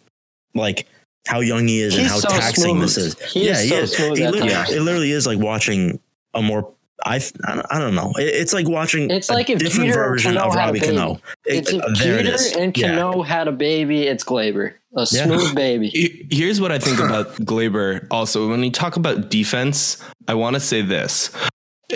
like 0.55 0.87
how 1.27 1.41
young 1.41 1.67
he 1.67 1.81
is 1.81 1.95
He's 1.95 2.03
and 2.03 2.11
how 2.11 2.19
so 2.19 2.29
taxing 2.29 2.77
smooth. 2.77 2.83
this 2.83 2.97
is. 2.97 3.19
He 3.33 3.47
yeah, 3.47 3.53
is 3.53 3.69
so 3.69 3.75
he 3.75 3.83
is. 3.83 3.93
Smooth 3.93 4.19
he 4.19 4.27
literally, 4.27 4.53
it 4.53 4.83
literally 4.83 5.11
is 5.11 5.27
like 5.27 5.39
watching 5.39 6.01
a 6.35 6.43
more. 6.43 6.71
I 7.05 7.21
I 7.45 7.81
don't 7.81 7.95
know. 7.95 8.13
it's 8.17 8.53
like 8.53 8.69
watching. 8.69 9.11
It's 9.11 9.29
like 9.29 9.51
if 9.51 9.59
different 9.59 9.91
Peter 9.91 10.05
version 10.05 10.37
of 10.37 10.55
Robbie 10.55 10.81
Cano. 10.81 11.21
It's 11.45 11.73
if 11.73 11.83
uh, 11.83 11.89
Peter 11.95 12.19
it 12.19 12.57
and 12.57 12.75
Cano 12.75 13.19
yeah. 13.19 13.27
had 13.27 13.49
a 13.49 13.53
baby. 13.53 14.07
It's 14.07 14.25
Gleyber, 14.25 14.75
a 14.97 15.05
smooth 15.05 15.49
yeah. 15.49 15.55
baby. 15.55 16.27
Here's 16.31 16.61
what 16.61 16.73
I 16.73 16.79
think 16.79 17.01
about 17.01 17.35
Gleyber. 17.41 18.07
Also, 18.11 18.49
when 18.49 18.63
you 18.63 18.71
talk 18.71 18.97
about 18.97 19.29
defense, 19.29 20.03
I 20.29 20.35
want 20.35 20.55
to 20.55 20.61
say 20.61 20.83
this 20.83 21.31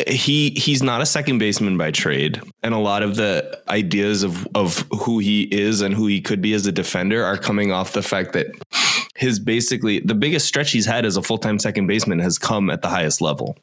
he 0.07 0.51
he's 0.51 0.83
not 0.83 1.01
a 1.01 1.07
second 1.07 1.39
baseman 1.39 1.79
by 1.79 1.91
trade 1.91 2.41
and 2.63 2.75
a 2.75 2.79
lot 2.79 3.03
of 3.03 3.17
the 3.17 3.61
ideas 3.69 4.23
of 4.23 4.47
of 4.55 4.85
who 4.93 5.19
he 5.19 5.43
is 5.45 5.81
and 5.81 5.95
who 5.95 6.07
he 6.07 6.21
could 6.21 6.43
be 6.43 6.53
as 6.53 6.67
a 6.67 6.73
defender 6.73 7.25
are 7.25 7.37
coming 7.37 7.73
off 7.73 7.93
the 7.93 8.03
fact 8.03 8.33
that 8.33 8.47
his 9.19 9.39
basically 9.39 10.01
the 10.01 10.15
biggest 10.15 10.47
stretch 10.47 10.71
he's 10.71 10.87
had 10.87 11.05
as 11.05 11.17
a 11.17 11.23
full-time 11.23 11.59
second 11.59 11.87
baseman 11.87 12.19
has 12.19 12.39
come 12.39 12.71
at 12.71 12.83
the 12.83 12.89
highest 12.89 13.21
level 13.21 13.57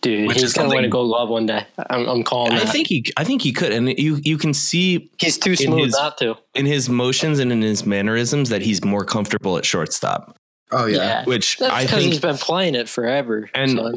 Dude, 0.00 0.30
he's 0.30 0.52
gonna 0.52 0.68
win 0.68 0.84
a 0.84 0.88
Gold 0.88 1.08
Glove 1.08 1.28
one 1.28 1.46
day. 1.46 1.66
I'm, 1.90 2.08
I'm 2.08 2.22
calling. 2.22 2.52
I 2.52 2.60
that. 2.60 2.68
think 2.68 2.86
he, 2.86 3.04
I 3.16 3.24
think 3.24 3.42
he 3.42 3.52
could, 3.52 3.72
and 3.72 3.98
you, 3.98 4.20
you 4.22 4.38
can 4.38 4.54
see 4.54 5.10
he's 5.18 5.36
too 5.36 5.56
smooth 5.56 5.86
his, 5.86 5.92
not 5.94 6.18
to. 6.18 6.36
In 6.54 6.66
his 6.66 6.88
motions 6.88 7.40
and 7.40 7.50
in 7.50 7.62
his 7.62 7.84
mannerisms, 7.84 8.48
that 8.50 8.62
he's 8.62 8.84
more 8.84 9.04
comfortable 9.04 9.58
at 9.58 9.64
shortstop. 9.64 10.36
Oh 10.70 10.86
yeah, 10.86 10.96
yeah. 10.98 11.24
which 11.24 11.58
That's 11.58 11.74
I 11.74 11.86
think 11.86 12.02
he's 12.02 12.20
been 12.20 12.36
playing 12.36 12.76
it 12.76 12.88
forever. 12.88 13.50
And 13.54 13.70
so. 13.72 13.94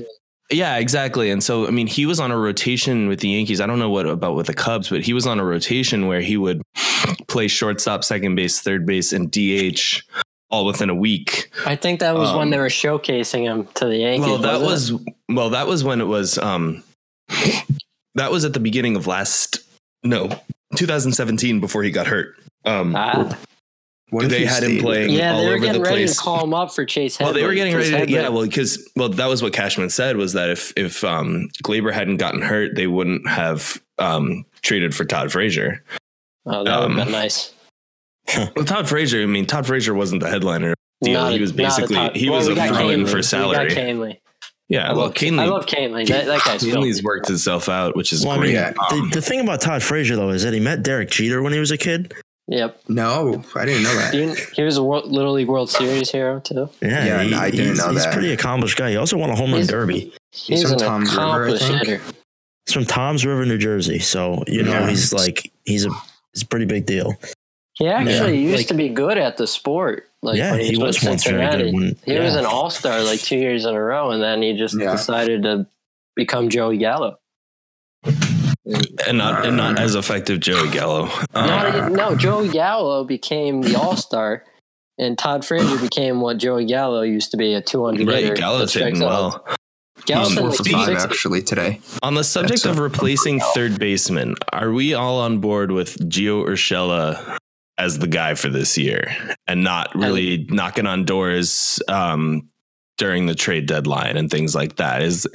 Yeah, 0.50 0.78
exactly. 0.78 1.30
And 1.30 1.42
so, 1.42 1.66
I 1.66 1.70
mean, 1.70 1.88
he 1.88 2.06
was 2.06 2.20
on 2.20 2.32
a 2.32 2.38
rotation 2.38 3.08
with 3.08 3.22
the 3.22 3.30
Yankees. 3.30 3.62
I 3.62 3.68
don't 3.68 3.80
know 3.80 3.90
what 3.90 4.06
about 4.06 4.36
with 4.36 4.48
the 4.48 4.54
Cubs, 4.54 4.90
but 4.90 5.02
he 5.02 5.14
was 5.14 5.26
on 5.26 5.40
a 5.40 5.46
rotation 5.46 6.08
where 6.08 6.20
he 6.20 6.36
would 6.36 6.62
play 7.28 7.48
shortstop, 7.48 8.04
second 8.04 8.36
base, 8.36 8.60
third 8.60 8.86
base, 8.86 9.14
and 9.14 9.32
DH 9.32 10.02
all 10.52 10.66
within 10.66 10.90
a 10.90 10.96
week. 10.96 11.52
I 11.66 11.76
think 11.76 12.00
that 12.02 12.16
was 12.16 12.30
um, 12.30 12.38
when 12.38 12.50
they 12.50 12.60
were 12.60 12.68
showcasing 12.68 13.44
him 13.44 13.68
to 13.76 13.86
the 13.86 13.98
Yankees. 13.98 14.28
Well, 14.28 14.38
that 14.40 14.62
was, 14.62 14.94
was 14.94 15.06
well, 15.30 15.50
that 15.52 15.68
was 15.68 15.84
when 15.84 16.02
it 16.02 16.06
was. 16.06 16.38
Um, 16.38 16.84
that 18.16 18.32
was 18.32 18.46
at 18.46 18.54
the 18.54 18.60
beginning 18.60 18.96
of 18.96 19.08
last 19.08 19.60
no 20.04 20.30
2017 20.76 21.60
before 21.60 21.84
he 21.84 21.92
got 21.92 22.08
hurt. 22.08 22.36
Um, 22.66 22.96
ah. 22.96 23.38
They 24.12 24.46
had 24.46 24.64
him 24.64 24.80
playing 24.80 25.12
yeah, 25.12 25.32
all 25.32 25.40
they 25.40 25.46
were 25.46 25.52
over 25.54 25.66
getting 25.66 25.82
the 25.82 25.88
ready 25.88 26.02
place. 26.02 26.18
to 26.18 26.22
call 26.22 26.44
him 26.44 26.54
up 26.54 26.74
for 26.74 26.84
Chase 26.84 27.18
Well, 27.18 27.32
they 27.32 27.46
were 27.46 27.54
getting 27.54 27.74
ready. 27.74 27.92
To, 27.92 28.12
yeah, 28.12 28.28
well, 28.28 28.44
because 28.44 28.90
well, 28.98 29.08
that 29.08 29.28
was 29.28 29.42
what 29.42 29.54
Cashman 29.54 29.90
said 29.90 30.18
was 30.18 30.34
that 30.34 30.50
if 30.50 30.74
if 30.76 31.02
um, 31.06 31.48
Gleyber 31.64 31.94
hadn't 31.94 32.18
gotten 32.18 32.42
hurt, 32.42 32.76
they 32.76 32.88
wouldn't 32.88 33.26
have 33.30 33.82
um, 34.00 34.44
traded 34.64 34.94
for 34.94 35.06
Todd 35.06 35.32
Frazier. 35.32 35.82
Oh, 36.46 36.66
that 36.66 36.74
um, 36.74 36.90
would 36.90 36.98
have 36.98 37.08
been 37.08 37.14
nice. 37.14 37.54
well, 38.56 38.66
Todd 38.66 38.88
Frazier. 38.88 39.22
I 39.22 39.26
mean, 39.26 39.46
Todd 39.46 39.66
Frazier 39.66 39.94
wasn't 39.94 40.22
the 40.22 40.30
headliner. 40.30 40.74
Deal. 41.02 41.14
Not, 41.14 41.34
he 41.34 41.42
was 41.42 41.52
basically 41.52 41.98
he 42.14 42.30
well, 42.30 42.40
was 42.40 42.48
a 42.48 42.56
throw-in 42.56 43.08
for 43.08 43.24
salary. 43.24 44.22
Yeah, 44.70 44.90
I 44.90 44.94
well, 44.94 45.08
love, 45.08 45.16
Kahnle, 45.16 45.40
I 45.40 45.46
love 45.46 45.66
Kahnle. 45.66 46.08
That, 46.08 46.28
that 46.28 46.44
guy's 46.46 46.64
Kahnle's 46.64 47.04
worked 47.04 47.28
himself 47.28 47.68
out, 47.68 47.96
which 47.98 48.14
is 48.14 48.26
well, 48.26 48.38
great. 48.38 48.58
I 48.58 48.70
mean, 48.70 48.76
um, 48.92 49.10
the, 49.10 49.16
the, 49.16 49.22
thing 49.22 49.42
about 49.42 49.60
Todd 49.60 49.84
Frazier 49.84 50.16
though 50.16 50.30
is 50.30 50.44
that 50.44 50.54
he 50.54 50.62
met 50.62 50.82
Derek 50.82 51.10
Jeter 51.10 51.42
when 51.42 51.52
he 51.52 51.60
was 51.60 51.72
a 51.72 51.78
kid, 51.78 52.14
Yep. 52.52 52.82
No, 52.90 53.44
I 53.56 53.66
didn't 53.66 53.84
know 53.84 53.96
that. 53.96 54.52
he 54.54 54.62
was 54.62 54.76
a 54.76 54.84
World, 54.84 55.10
Little 55.10 55.32
League 55.32 55.48
World 55.48 55.70
Series 55.70 56.12
hero 56.12 56.42
too. 56.42 56.70
Yeah, 56.82 57.06
yeah 57.06 57.24
he, 57.24 57.34
I 57.34 57.50
didn't 57.50 57.66
know 57.66 57.72
he's 57.72 57.84
that. 57.86 57.94
He's 57.94 58.06
a 58.06 58.12
pretty 58.12 58.34
accomplished 58.34 58.78
guy. 58.78 58.90
He 58.90 58.98
also 58.98 59.18
won 59.18 59.30
a 59.30 59.36
home 59.36 59.54
run 59.54 59.66
derby. 59.66 60.12
He's, 60.32 60.62
he's 60.62 60.70
from 60.70 60.78
Toms 60.78 61.16
River, 61.16 61.48
I 61.48 61.58
think. 61.58 61.78
Hitter. 61.78 62.02
He's 62.66 62.74
from 62.74 62.84
Toms 62.84 63.26
River, 63.26 63.46
New 63.46 63.58
Jersey. 63.58 64.00
So 64.00 64.44
you 64.48 64.64
know 64.64 64.72
yeah. 64.72 64.90
he's 64.90 65.14
like 65.14 65.50
he's 65.64 65.86
a 65.86 65.92
he's 66.34 66.44
a 66.44 66.48
pretty 66.48 66.66
big 66.66 66.86
deal. 66.86 67.16
He 67.74 67.88
actually 67.88 68.38
yeah. 68.38 68.50
used 68.50 68.58
like, 68.58 68.68
to 68.68 68.74
be 68.74 68.90
good 68.90 69.18
at 69.18 69.38
the 69.38 69.48
sport. 69.48 70.10
Like 70.22 70.38
yeah, 70.38 70.58
he, 70.58 70.72
he 70.72 70.78
was 70.78 71.04
once 71.04 71.26
very 71.26 71.42
good. 71.50 71.74
When, 71.74 71.98
he 72.06 72.14
yeah. 72.14 72.24
was 72.24 72.36
an 72.36 72.46
all 72.46 72.70
star 72.70 73.02
like 73.04 73.20
two 73.20 73.38
years 73.38 73.66
in 73.66 73.74
a 73.74 73.82
row, 73.82 74.12
and 74.12 74.22
then 74.22 74.42
he 74.42 74.56
just 74.58 74.78
decided 74.78 75.44
to 75.44 75.66
become 76.16 76.50
Joey 76.50 76.78
Gallo 76.78 77.18
and 79.08 79.18
not 79.18 79.46
and 79.46 79.58
not 79.58 79.80
as 79.80 79.96
effective 79.96 80.40
Joey 80.40 80.70
Gallo. 80.70 81.10
Uh, 81.34 81.90
no, 81.92 82.16
Joey 82.16 82.50
Gallo 82.50 83.04
became 83.04 83.62
the 83.62 83.76
All 83.76 83.96
Star, 83.96 84.44
and 84.98 85.18
Todd 85.18 85.46
Frazier 85.46 85.80
became 85.80 86.22
what 86.22 86.38
Joey 86.38 86.66
Gallo 86.66 87.02
used 87.02 87.32
to 87.32 87.38
be 87.38 87.54
a 87.54 87.62
two 87.62 87.84
hundred. 87.86 88.08
Right, 88.08 88.36
Gallo's 88.36 88.74
hitting 88.74 89.00
well. 89.00 89.46
Gallo's 90.06 90.34
four 90.34 90.52
for 90.52 90.64
five 90.64 90.98
actually 90.98 91.44
today. 91.44 91.80
On 92.02 92.16
the 92.16 92.24
subject 92.24 92.64
That's 92.64 92.78
of 92.78 92.80
replacing 92.80 93.40
third 93.54 93.78
baseman, 93.78 94.36
are 94.52 94.72
we 94.72 94.94
all 94.94 95.20
on 95.20 95.40
board 95.40 95.72
with 95.72 95.98
Gio 96.10 96.46
Urshela 96.46 97.38
as 97.82 98.00
the 98.00 98.08
guy 98.08 98.36
for 98.36 98.50
this 98.50 98.78
year, 98.78 99.16
and 99.48 99.64
not 99.64 99.94
really 99.96 100.46
knocking 100.50 100.88
on 100.88 101.06
doors? 101.06 101.82
Um, 101.88 102.48
during 102.98 103.26
the 103.26 103.34
trade 103.34 103.66
deadline 103.66 104.16
and 104.16 104.30
things 104.30 104.54
like 104.54 104.76
that 104.76 105.02
is, 105.02 105.28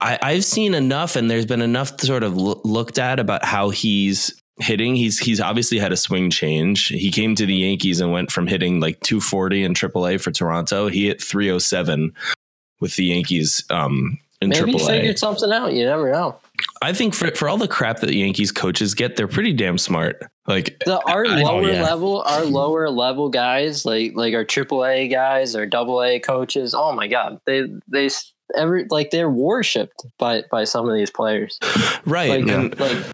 I, 0.00 0.32
have 0.32 0.44
seen 0.44 0.74
enough, 0.74 1.14
and 1.14 1.30
there's 1.30 1.46
been 1.46 1.62
enough 1.62 2.00
sort 2.00 2.24
of 2.24 2.36
lo- 2.36 2.60
looked 2.64 2.98
at 2.98 3.20
about 3.20 3.44
how 3.44 3.70
he's 3.70 4.34
hitting. 4.58 4.96
He's 4.96 5.18
he's 5.18 5.40
obviously 5.40 5.78
had 5.78 5.92
a 5.92 5.96
swing 5.96 6.28
change. 6.28 6.88
He 6.88 7.10
came 7.10 7.34
to 7.36 7.46
the 7.46 7.54
Yankees 7.54 8.00
and 8.00 8.10
went 8.10 8.32
from 8.32 8.48
hitting 8.48 8.80
like 8.80 8.98
240 9.00 9.62
in 9.62 9.74
AAA 9.74 10.20
for 10.20 10.32
Toronto. 10.32 10.88
He 10.88 11.06
hit 11.06 11.22
307 11.22 12.12
with 12.80 12.96
the 12.96 13.04
Yankees 13.04 13.64
um, 13.70 14.18
in 14.40 14.48
Maybe 14.48 14.72
AAA. 14.72 14.80
he 14.80 14.86
figured 14.86 15.18
something 15.18 15.52
out. 15.52 15.72
You 15.72 15.84
never 15.84 16.10
know. 16.10 16.36
I 16.82 16.92
think 16.92 17.14
for 17.14 17.30
for 17.32 17.48
all 17.48 17.58
the 17.58 17.68
crap 17.68 18.00
that 18.00 18.12
Yankees 18.14 18.52
coaches 18.52 18.94
get, 18.94 19.16
they're 19.16 19.28
pretty 19.28 19.52
damn 19.52 19.78
smart. 19.78 20.22
Like 20.46 20.82
the 20.84 21.00
our 21.06 21.26
I, 21.26 21.42
lower 21.42 21.62
oh, 21.62 21.66
yeah. 21.66 21.82
level, 21.82 22.22
our 22.22 22.44
lower 22.44 22.90
level 22.90 23.28
guys, 23.28 23.84
like 23.84 24.12
like 24.14 24.34
our 24.34 24.44
AAA 24.44 25.10
guys, 25.10 25.54
our 25.54 25.68
AA 25.72 26.18
coaches. 26.18 26.74
Oh 26.74 26.92
my 26.92 27.06
god, 27.06 27.40
they 27.46 27.64
they 27.88 28.08
every 28.56 28.86
like 28.90 29.10
they're 29.10 29.30
worshipped 29.30 30.04
by 30.18 30.44
by 30.50 30.64
some 30.64 30.88
of 30.88 30.94
these 30.94 31.10
players. 31.10 31.58
Right. 32.06 32.30
Like, 32.30 32.48
and, 32.48 32.80
like 32.80 33.04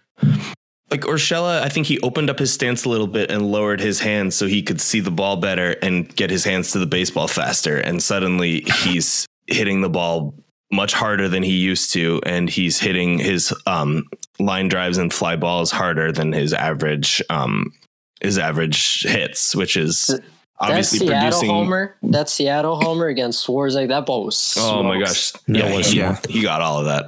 like 0.90 1.00
Urshela, 1.00 1.60
I 1.62 1.68
think 1.68 1.86
he 1.86 1.98
opened 2.00 2.30
up 2.30 2.38
his 2.38 2.52
stance 2.52 2.84
a 2.84 2.88
little 2.88 3.08
bit 3.08 3.30
and 3.30 3.50
lowered 3.50 3.80
his 3.80 4.00
hands 4.00 4.36
so 4.36 4.46
he 4.46 4.62
could 4.62 4.80
see 4.80 5.00
the 5.00 5.10
ball 5.10 5.36
better 5.36 5.72
and 5.82 6.14
get 6.14 6.30
his 6.30 6.44
hands 6.44 6.70
to 6.72 6.78
the 6.78 6.86
baseball 6.86 7.26
faster. 7.26 7.78
And 7.78 8.02
suddenly 8.02 8.60
he's 8.60 9.26
hitting 9.48 9.80
the 9.80 9.90
ball 9.90 10.34
much 10.70 10.92
harder 10.92 11.28
than 11.28 11.42
he 11.42 11.56
used 11.56 11.92
to, 11.92 12.20
and 12.26 12.50
he's 12.50 12.78
hitting 12.78 13.18
his 13.18 13.54
um, 13.66 14.08
line 14.38 14.68
drives 14.68 14.98
and 14.98 15.12
fly 15.12 15.36
balls 15.36 15.70
harder 15.70 16.12
than 16.12 16.32
his 16.32 16.52
average 16.52 17.22
um, 17.30 17.72
his 18.20 18.38
average 18.38 19.02
hits, 19.02 19.54
which 19.54 19.76
is 19.76 20.18
obviously 20.58 21.06
that 21.06 21.06
Seattle 21.06 21.30
producing 21.30 21.48
homer. 21.50 21.96
That 22.02 22.28
Seattle 22.28 22.76
homer 22.76 23.06
against 23.06 23.46
Swarzak. 23.46 23.88
That 23.88 24.06
ball 24.06 24.24
was. 24.24 24.38
Smoked. 24.38 24.74
Oh 24.74 24.82
my 24.82 24.98
gosh! 24.98 25.32
Yeah, 25.46 25.68
he, 25.80 25.98
yeah, 25.98 26.18
he 26.28 26.42
got 26.42 26.60
all 26.62 26.80
of 26.80 26.86
that. 26.86 27.06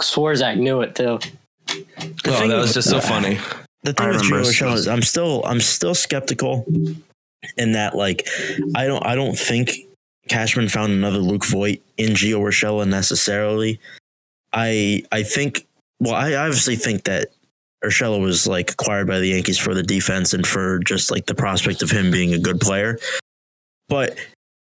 Swarzak 0.00 0.58
knew 0.58 0.80
it 0.82 0.94
too. 0.94 1.18
The 1.66 2.16
oh, 2.26 2.48
that 2.48 2.56
was 2.56 2.74
just 2.74 2.90
so 2.90 3.00
funny. 3.00 3.38
The 3.82 3.92
thing 3.92 4.06
I 4.06 4.12
with 4.12 4.22
Gio 4.22 4.52
Show 4.52 4.72
is 4.72 4.86
I'm 4.86 5.02
still 5.02 5.44
I'm 5.44 5.60
still 5.60 5.94
skeptical 5.94 6.66
in 7.56 7.72
that 7.72 7.96
like 7.96 8.28
I 8.76 8.86
don't 8.86 9.04
I 9.04 9.14
don't 9.14 9.36
think 9.36 9.72
Cashman 10.32 10.68
found 10.68 10.92
another 10.92 11.18
Luke 11.18 11.44
Voit 11.44 11.82
in 11.98 12.12
Gio 12.12 12.40
Urshela 12.40 12.88
necessarily. 12.88 13.78
I 14.54 15.02
I 15.12 15.24
think 15.24 15.66
well 16.00 16.14
I 16.14 16.34
obviously 16.34 16.76
think 16.76 17.04
that 17.04 17.28
Urshela 17.84 18.18
was 18.18 18.46
like 18.46 18.70
acquired 18.70 19.06
by 19.06 19.18
the 19.18 19.28
Yankees 19.28 19.58
for 19.58 19.74
the 19.74 19.82
defense 19.82 20.32
and 20.32 20.46
for 20.46 20.78
just 20.78 21.10
like 21.10 21.26
the 21.26 21.34
prospect 21.34 21.82
of 21.82 21.90
him 21.90 22.10
being 22.10 22.32
a 22.32 22.38
good 22.38 22.60
player. 22.60 22.98
But 23.90 24.16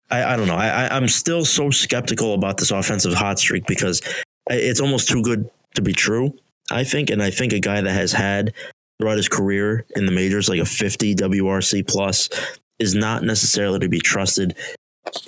I, 0.09 0.33
I 0.33 0.35
don't 0.35 0.47
know. 0.47 0.57
I, 0.57 0.93
I'm 0.93 1.07
still 1.07 1.45
so 1.45 1.69
skeptical 1.69 2.33
about 2.33 2.57
this 2.57 2.71
offensive 2.71 3.13
hot 3.13 3.39
streak 3.39 3.65
because 3.65 4.01
it's 4.49 4.81
almost 4.81 5.07
too 5.07 5.21
good 5.21 5.49
to 5.75 5.81
be 5.81 5.93
true. 5.93 6.33
I 6.69 6.83
think, 6.83 7.09
and 7.09 7.23
I 7.23 7.31
think 7.31 7.53
a 7.53 7.59
guy 7.59 7.79
that 7.79 7.93
has 7.93 8.11
had 8.11 8.53
throughout 8.99 9.17
his 9.17 9.29
career 9.29 9.85
in 9.95 10.05
the 10.05 10.11
majors 10.11 10.49
like 10.49 10.59
a 10.59 10.65
50 10.65 11.15
WRC 11.15 11.87
plus 11.87 12.29
is 12.79 12.93
not 12.93 13.23
necessarily 13.23 13.79
to 13.79 13.87
be 13.87 13.99
trusted 13.99 14.57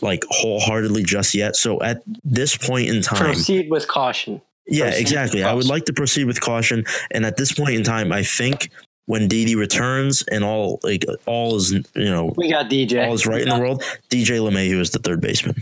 like 0.02 0.24
wholeheartedly 0.30 1.04
just 1.04 1.34
yet. 1.34 1.56
So 1.56 1.82
at 1.82 2.04
this 2.24 2.56
point 2.58 2.90
in 2.90 3.02
time, 3.02 3.34
proceed 3.34 3.70
with 3.70 3.88
caution. 3.88 4.42
Yeah, 4.68 4.86
proceed 4.86 5.02
exactly. 5.02 5.44
I 5.44 5.54
would 5.54 5.68
like 5.68 5.86
to 5.86 5.94
proceed 5.94 6.26
with 6.26 6.42
caution, 6.42 6.86
and 7.12 7.26
at 7.26 7.38
this 7.38 7.52
point 7.52 7.76
in 7.76 7.84
time, 7.84 8.12
I 8.12 8.24
think 8.24 8.70
when 9.06 9.28
Didi 9.28 9.56
returns 9.56 10.24
and 10.24 10.44
all 10.44 10.80
like 10.84 11.06
all 11.26 11.56
is 11.56 11.72
you 11.72 11.84
know 11.96 12.34
we 12.38 12.50
got 12.50 12.70
DJ 12.70 13.08
all 13.08 13.14
is 13.14 13.26
right 13.26 13.42
in 13.42 13.50
the 13.50 13.60
world. 13.60 13.84
DJ 14.10 14.40
LeMahieu 14.40 14.80
is 14.80 14.92
the 14.92 15.00
third 15.00 15.22
baseman. 15.22 15.56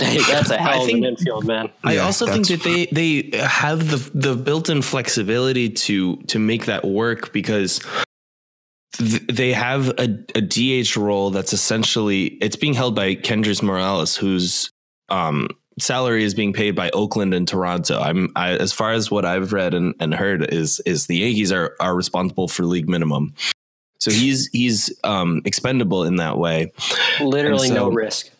Hey, 0.00 0.18
that's 0.18 0.50
a 0.50 0.58
hell 0.58 0.82
of 0.82 0.88
an 0.88 1.04
infield, 1.04 1.46
man. 1.46 1.70
I 1.84 1.94
yeah, 1.94 2.00
also 2.00 2.26
think 2.26 2.48
that 2.48 2.62
they 2.62 2.86
they 2.86 3.36
have 3.38 3.90
the 3.90 4.10
the 4.12 4.34
built-in 4.34 4.82
flexibility 4.82 5.68
to 5.70 6.16
to 6.16 6.38
make 6.38 6.66
that 6.66 6.84
work 6.84 7.32
because 7.32 7.80
th- 8.98 9.26
they 9.26 9.52
have 9.52 9.88
a, 9.98 10.18
a 10.34 10.40
DH 10.40 10.96
role 10.96 11.30
that's 11.30 11.52
essentially 11.52 12.26
it's 12.40 12.56
being 12.56 12.74
held 12.74 12.94
by 12.94 13.14
Kendrys 13.14 13.62
Morales, 13.62 14.16
whose 14.16 14.70
um, 15.08 15.48
salary 15.78 16.24
is 16.24 16.34
being 16.34 16.52
paid 16.52 16.74
by 16.74 16.90
Oakland 16.90 17.34
and 17.34 17.46
Toronto. 17.46 18.00
I'm 18.00 18.30
I, 18.36 18.56
as 18.56 18.72
far 18.72 18.92
as 18.92 19.10
what 19.10 19.24
I've 19.24 19.52
read 19.52 19.74
and, 19.74 19.94
and 20.00 20.14
heard 20.14 20.52
is 20.52 20.80
is 20.80 21.06
the 21.06 21.18
Yankees 21.18 21.52
are 21.52 21.74
are 21.80 21.94
responsible 21.94 22.48
for 22.48 22.64
league 22.64 22.88
minimum. 22.88 23.34
So 24.00 24.10
he's 24.10 24.48
he's 24.52 24.92
um, 25.04 25.42
expendable 25.44 26.04
in 26.04 26.16
that 26.16 26.38
way. 26.38 26.72
Literally 27.20 27.68
so, 27.68 27.74
no 27.74 27.90
risk. 27.90 28.30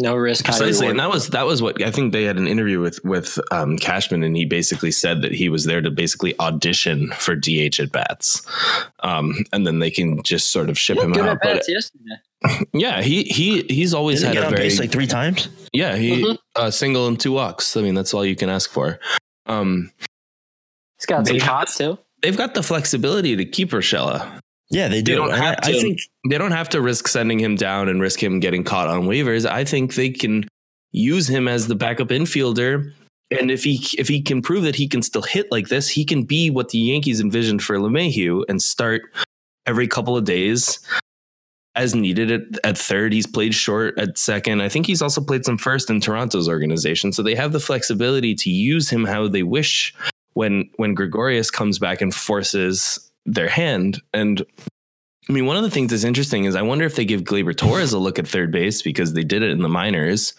No 0.00 0.14
risk. 0.14 0.44
Precisely, 0.44 0.86
and 0.86 0.98
that 0.98 1.10
was 1.10 1.28
that 1.30 1.46
was 1.46 1.60
what 1.60 1.82
I 1.82 1.90
think 1.90 2.12
they 2.12 2.24
had 2.24 2.36
an 2.36 2.46
interview 2.46 2.80
with 2.80 3.02
with 3.04 3.38
um, 3.50 3.78
Cashman, 3.78 4.22
and 4.22 4.36
he 4.36 4.44
basically 4.44 4.90
said 4.90 5.22
that 5.22 5.32
he 5.32 5.48
was 5.48 5.64
there 5.64 5.80
to 5.80 5.90
basically 5.90 6.38
audition 6.38 7.08
for 7.12 7.34
DH 7.34 7.80
at 7.80 7.92
bats, 7.92 8.42
um, 9.00 9.44
and 9.52 9.66
then 9.66 9.78
they 9.78 9.90
can 9.90 10.22
just 10.22 10.52
sort 10.52 10.70
of 10.70 10.78
ship 10.78 10.98
him 10.98 11.14
out. 11.14 11.38
But, 11.42 11.64
yeah, 12.72 13.02
he 13.02 13.24
he 13.24 13.62
he's 13.62 13.92
always 13.94 14.20
Didn't 14.20 14.36
had 14.36 14.52
a 14.52 14.56
very 14.56 14.74
like 14.76 14.92
three 14.92 15.06
times. 15.06 15.48
Yeah, 15.72 15.96
he 15.96 16.22
mm-hmm. 16.22 16.36
uh, 16.54 16.70
single 16.70 17.08
and 17.08 17.18
two 17.18 17.32
walks. 17.32 17.76
I 17.76 17.82
mean, 17.82 17.94
that's 17.94 18.14
all 18.14 18.24
you 18.24 18.36
can 18.36 18.48
ask 18.48 18.70
for. 18.70 19.00
Um, 19.46 19.90
he's 20.98 21.06
got 21.06 21.26
some 21.26 21.38
shots 21.38 21.76
too. 21.76 21.98
They've 22.22 22.36
got 22.36 22.54
the 22.54 22.62
flexibility 22.62 23.36
to 23.36 23.44
keep 23.44 23.70
Urshela. 23.70 24.40
Yeah, 24.70 24.88
they 24.88 25.00
do. 25.00 25.12
They 25.12 25.16
don't 25.16 25.30
have 25.30 25.58
I, 25.62 25.72
to, 25.72 25.78
I 25.78 25.80
think 25.80 26.00
they 26.28 26.38
don't 26.38 26.52
have 26.52 26.68
to 26.70 26.82
risk 26.82 27.08
sending 27.08 27.38
him 27.38 27.56
down 27.56 27.88
and 27.88 28.00
risk 28.00 28.22
him 28.22 28.40
getting 28.40 28.64
caught 28.64 28.88
on 28.88 29.02
waivers. 29.02 29.48
I 29.48 29.64
think 29.64 29.94
they 29.94 30.10
can 30.10 30.46
use 30.92 31.28
him 31.28 31.48
as 31.48 31.68
the 31.68 31.74
backup 31.74 32.08
infielder. 32.08 32.92
And 33.30 33.50
if 33.50 33.64
he 33.64 33.86
if 33.98 34.08
he 34.08 34.22
can 34.22 34.42
prove 34.42 34.64
that 34.64 34.76
he 34.76 34.88
can 34.88 35.02
still 35.02 35.22
hit 35.22 35.50
like 35.50 35.68
this, 35.68 35.88
he 35.88 36.04
can 36.04 36.22
be 36.22 36.50
what 36.50 36.70
the 36.70 36.78
Yankees 36.78 37.20
envisioned 37.20 37.62
for 37.62 37.76
LeMahieu 37.76 38.44
and 38.48 38.62
start 38.62 39.02
every 39.66 39.86
couple 39.86 40.16
of 40.16 40.24
days 40.24 40.78
as 41.74 41.94
needed 41.94 42.30
at, 42.30 42.42
at 42.64 42.78
third. 42.78 43.12
He's 43.12 43.26
played 43.26 43.54
short 43.54 43.98
at 43.98 44.18
second. 44.18 44.62
I 44.62 44.68
think 44.68 44.86
he's 44.86 45.00
also 45.00 45.20
played 45.20 45.44
some 45.44 45.58
first 45.58 45.90
in 45.90 46.00
Toronto's 46.00 46.48
organization. 46.48 47.12
So 47.12 47.22
they 47.22 47.34
have 47.34 47.52
the 47.52 47.60
flexibility 47.60 48.34
to 48.34 48.50
use 48.50 48.90
him 48.90 49.04
how 49.04 49.28
they 49.28 49.42
wish 49.42 49.94
when 50.32 50.68
when 50.76 50.94
Gregorius 50.94 51.50
comes 51.50 51.78
back 51.78 52.00
and 52.00 52.14
forces 52.14 53.07
their 53.34 53.48
hand. 53.48 54.00
And 54.12 54.44
I 55.28 55.32
mean, 55.32 55.46
one 55.46 55.56
of 55.56 55.62
the 55.62 55.70
things 55.70 55.90
that's 55.90 56.04
interesting 56.04 56.44
is 56.44 56.56
I 56.56 56.62
wonder 56.62 56.84
if 56.84 56.96
they 56.96 57.04
give 57.04 57.22
Gleyber 57.22 57.56
Torres 57.56 57.92
a 57.92 57.98
look 57.98 58.18
at 58.18 58.26
third 58.26 58.50
base 58.50 58.82
because 58.82 59.12
they 59.12 59.24
did 59.24 59.42
it 59.42 59.50
in 59.50 59.60
the 59.60 59.68
minors. 59.68 60.34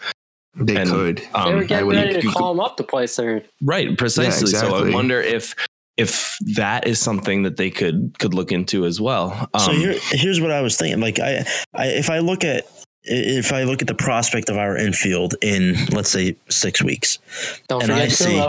They 0.54 0.76
and, 0.76 0.90
could. 0.90 1.22
Um, 1.32 1.48
they 1.48 1.54
were 1.54 1.64
getting 1.64 1.88
ready 1.88 2.20
to 2.20 2.28
call 2.28 2.52
him 2.52 2.60
up 2.60 2.76
to 2.78 2.82
play 2.82 3.06
third. 3.06 3.48
Right, 3.62 3.96
precisely. 3.96 4.50
Yeah, 4.50 4.58
exactly. 4.58 4.80
So 4.80 4.86
I 4.86 4.94
wonder 4.94 5.20
if 5.20 5.54
if 5.96 6.36
that 6.56 6.86
is 6.86 6.98
something 6.98 7.44
that 7.44 7.56
they 7.56 7.70
could 7.70 8.18
could 8.18 8.34
look 8.34 8.50
into 8.50 8.84
as 8.84 9.00
well. 9.00 9.48
Um, 9.54 9.60
so 9.60 9.72
here, 9.72 9.94
here's 10.10 10.40
what 10.40 10.50
I 10.50 10.60
was 10.60 10.76
thinking. 10.76 11.00
Like 11.00 11.20
I, 11.20 11.44
I, 11.74 11.86
if 11.86 12.10
I 12.10 12.18
look 12.18 12.42
at 12.42 12.66
if 13.04 13.52
I 13.52 13.62
look 13.62 13.80
at 13.80 13.88
the 13.88 13.94
prospect 13.94 14.48
of 14.48 14.56
our 14.56 14.76
infield 14.76 15.34
in 15.40 15.76
let's 15.92 16.10
say 16.10 16.36
six 16.48 16.82
weeks, 16.82 17.18
don't 17.68 17.82
and 17.82 17.92
forget 17.92 18.06
I 18.06 18.08
see, 18.08 18.48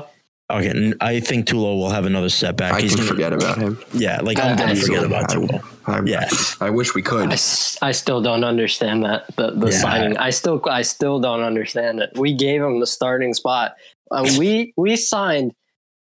Okay, 0.52 0.94
I 1.02 1.20
think 1.20 1.48
Tulo 1.48 1.78
will 1.78 1.90
have 1.90 2.06
another 2.06 2.30
setback. 2.30 2.74
I 2.74 2.82
He's 2.82 2.92
can 2.92 3.00
gonna, 3.00 3.10
forget 3.10 3.34
about 3.34 3.58
him. 3.58 3.80
Yeah, 3.94 4.20
like 4.22 4.40
I'm 4.40 4.56
gonna 4.56 4.76
forget 4.76 5.04
about 5.04 5.30
Tulo. 5.30 5.64
I, 5.86 6.02
yeah, 6.06 6.28
I 6.60 6.70
wish 6.70 6.94
we 6.94 7.02
could. 7.02 7.30
I, 7.30 7.34
I 7.34 7.92
still 7.92 8.22
don't 8.22 8.44
understand 8.44 9.04
that 9.06 9.36
the, 9.36 9.52
the 9.52 9.72
yeah. 9.72 9.78
signing. 9.78 10.18
I 10.18 10.30
still 10.30 10.62
I 10.70 10.82
still 10.84 11.20
don't 11.20 11.42
understand 11.42 12.00
it. 12.00 12.12
We 12.18 12.34
gave 12.34 12.62
him 12.62 12.80
the 12.80 12.88
starting 12.88 13.34
spot. 13.34 13.76
Uh, 14.12 14.28
we 14.38 14.74
we 14.78 14.96
signed 14.96 15.54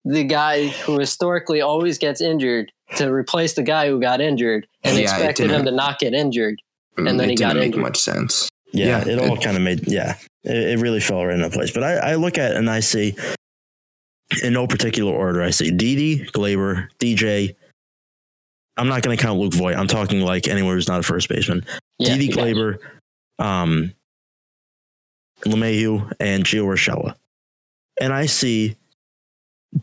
the 0.05 0.23
guy 0.23 0.67
who 0.67 0.99
historically 0.99 1.61
always 1.61 1.97
gets 1.97 2.21
injured 2.21 2.71
to 2.95 3.13
replace 3.13 3.53
the 3.53 3.63
guy 3.63 3.87
who 3.87 3.99
got 3.99 4.21
injured, 4.21 4.67
and 4.83 4.97
yeah, 4.97 5.03
expected 5.03 5.51
him 5.51 5.65
to 5.65 5.71
not 5.71 5.99
get 5.99 6.13
injured, 6.13 6.61
and 6.97 7.07
mm, 7.07 7.17
then 7.17 7.29
he 7.29 7.35
got 7.35 7.55
injured. 7.55 7.75
Make 7.75 7.81
Much 7.81 7.97
sense. 7.97 8.49
Yeah, 8.71 9.03
yeah, 9.05 9.13
it 9.13 9.19
all 9.19 9.37
kind 9.37 9.57
of 9.57 9.63
made 9.63 9.87
yeah, 9.87 10.17
it, 10.43 10.55
it, 10.55 10.79
really 10.79 10.99
fell 10.99 11.25
right 11.25 11.33
into 11.33 11.49
place. 11.49 11.71
But 11.71 11.83
I, 11.83 12.11
I 12.11 12.15
look 12.15 12.37
at 12.37 12.55
and 12.55 12.69
I 12.69 12.81
see 12.81 13.15
in 14.43 14.53
no 14.53 14.67
particular 14.67 15.11
order. 15.11 15.41
I 15.41 15.49
say 15.49 15.71
Didi, 15.71 16.25
Gleyber, 16.25 16.87
DJ. 16.99 17.55
I'm 18.77 18.87
not 18.87 19.01
going 19.01 19.17
to 19.17 19.21
count 19.21 19.39
Luke 19.39 19.53
Voit. 19.53 19.75
I'm 19.75 19.87
talking 19.87 20.21
like 20.21 20.47
anyone 20.47 20.75
who's 20.75 20.87
not 20.87 20.99
a 20.99 21.03
first 21.03 21.27
baseman. 21.27 21.65
Yeah, 21.97 22.15
Didi, 22.15 22.29
Gleyber, 22.33 22.77
um, 23.37 23.93
LeMahieu, 25.45 26.13
and 26.19 26.45
Gio 26.45 26.65
Urshela. 26.65 27.15
And 27.99 28.13
I 28.13 28.25
see 28.25 28.77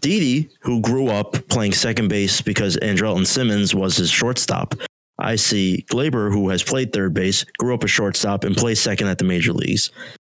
Didi, 0.00 0.48
who 0.60 0.80
grew 0.80 1.08
up 1.08 1.48
playing 1.48 1.72
second 1.72 2.08
base 2.08 2.40
because 2.40 2.76
Andrelton 2.78 3.26
Simmons 3.26 3.74
was 3.74 3.96
his 3.96 4.10
shortstop. 4.10 4.74
I 5.18 5.36
see 5.36 5.84
Gleyber, 5.90 6.32
who 6.32 6.48
has 6.50 6.62
played 6.62 6.92
third 6.92 7.14
base, 7.14 7.44
grew 7.58 7.74
up 7.74 7.84
a 7.84 7.88
shortstop, 7.88 8.44
and 8.44 8.56
plays 8.56 8.80
second 8.80 9.08
at 9.08 9.18
the 9.18 9.24
major 9.24 9.52
leagues. 9.52 9.90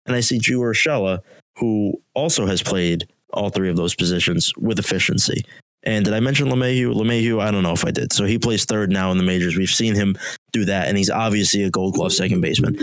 And 0.07 0.17
I 0.17 0.21
see 0.21 0.39
Gio 0.39 0.59
Urshela, 0.59 1.21
who 1.59 2.01
also 2.15 2.47
has 2.47 2.63
played 2.63 3.09
all 3.33 3.51
three 3.51 3.68
of 3.68 3.76
those 3.76 3.95
positions 3.95 4.53
with 4.57 4.79
efficiency. 4.79 5.45
And 5.85 6.05
did 6.05 6.14
I 6.14 6.20
mention 6.20 6.49
LeMahieu? 6.49 6.93
LeMahieu, 6.93 7.41
I 7.41 7.51
don't 7.51 7.62
know 7.62 7.72
if 7.72 7.85
I 7.85 7.91
did. 7.91 8.12
So 8.12 8.24
he 8.24 8.39
plays 8.39 8.64
third 8.64 8.91
now 8.91 9.11
in 9.12 9.18
the 9.18 9.24
majors. 9.24 9.57
We've 9.57 9.68
seen 9.68 9.95
him 9.95 10.16
do 10.53 10.64
that, 10.64 10.89
and 10.89 10.99
he's 10.99 11.11
obviously 11.11 11.62
a 11.62 11.70
gold 11.70 11.95
glove 11.95 12.12
second 12.12 12.41
baseman. 12.41 12.79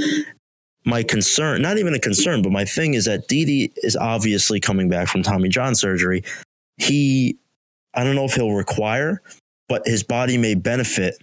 My 0.86 1.04
concern, 1.04 1.62
not 1.62 1.78
even 1.78 1.94
a 1.94 2.00
concern, 2.00 2.42
but 2.42 2.52
my 2.52 2.64
thing 2.64 2.94
is 2.94 3.06
that 3.06 3.28
Didi 3.28 3.74
is 3.78 3.96
obviously 3.96 4.60
coming 4.60 4.88
back 4.88 5.08
from 5.08 5.24
Tommy 5.24 5.50
John 5.50 5.76
surgery. 5.76 6.24
He, 6.78 7.38
I 7.94 8.04
don't 8.04 8.16
know 8.16 8.26
if 8.26 8.36
he'll 8.36 8.54
require, 8.54 9.22
but 9.68 9.86
his 9.86 10.04
body 10.04 10.38
may 10.38 10.54
benefit 10.54 11.18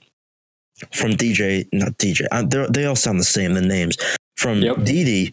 from 0.93 1.13
DJ, 1.13 1.69
not 1.73 1.93
DJ. 1.99 2.73
They 2.73 2.85
all 2.85 2.97
sound 2.97 3.21
the 3.21 3.25
same, 3.25 3.55
the 3.55 3.61
names. 3.61 3.97
From 4.37 4.61
yep. 4.61 4.83
Didi 4.83 5.33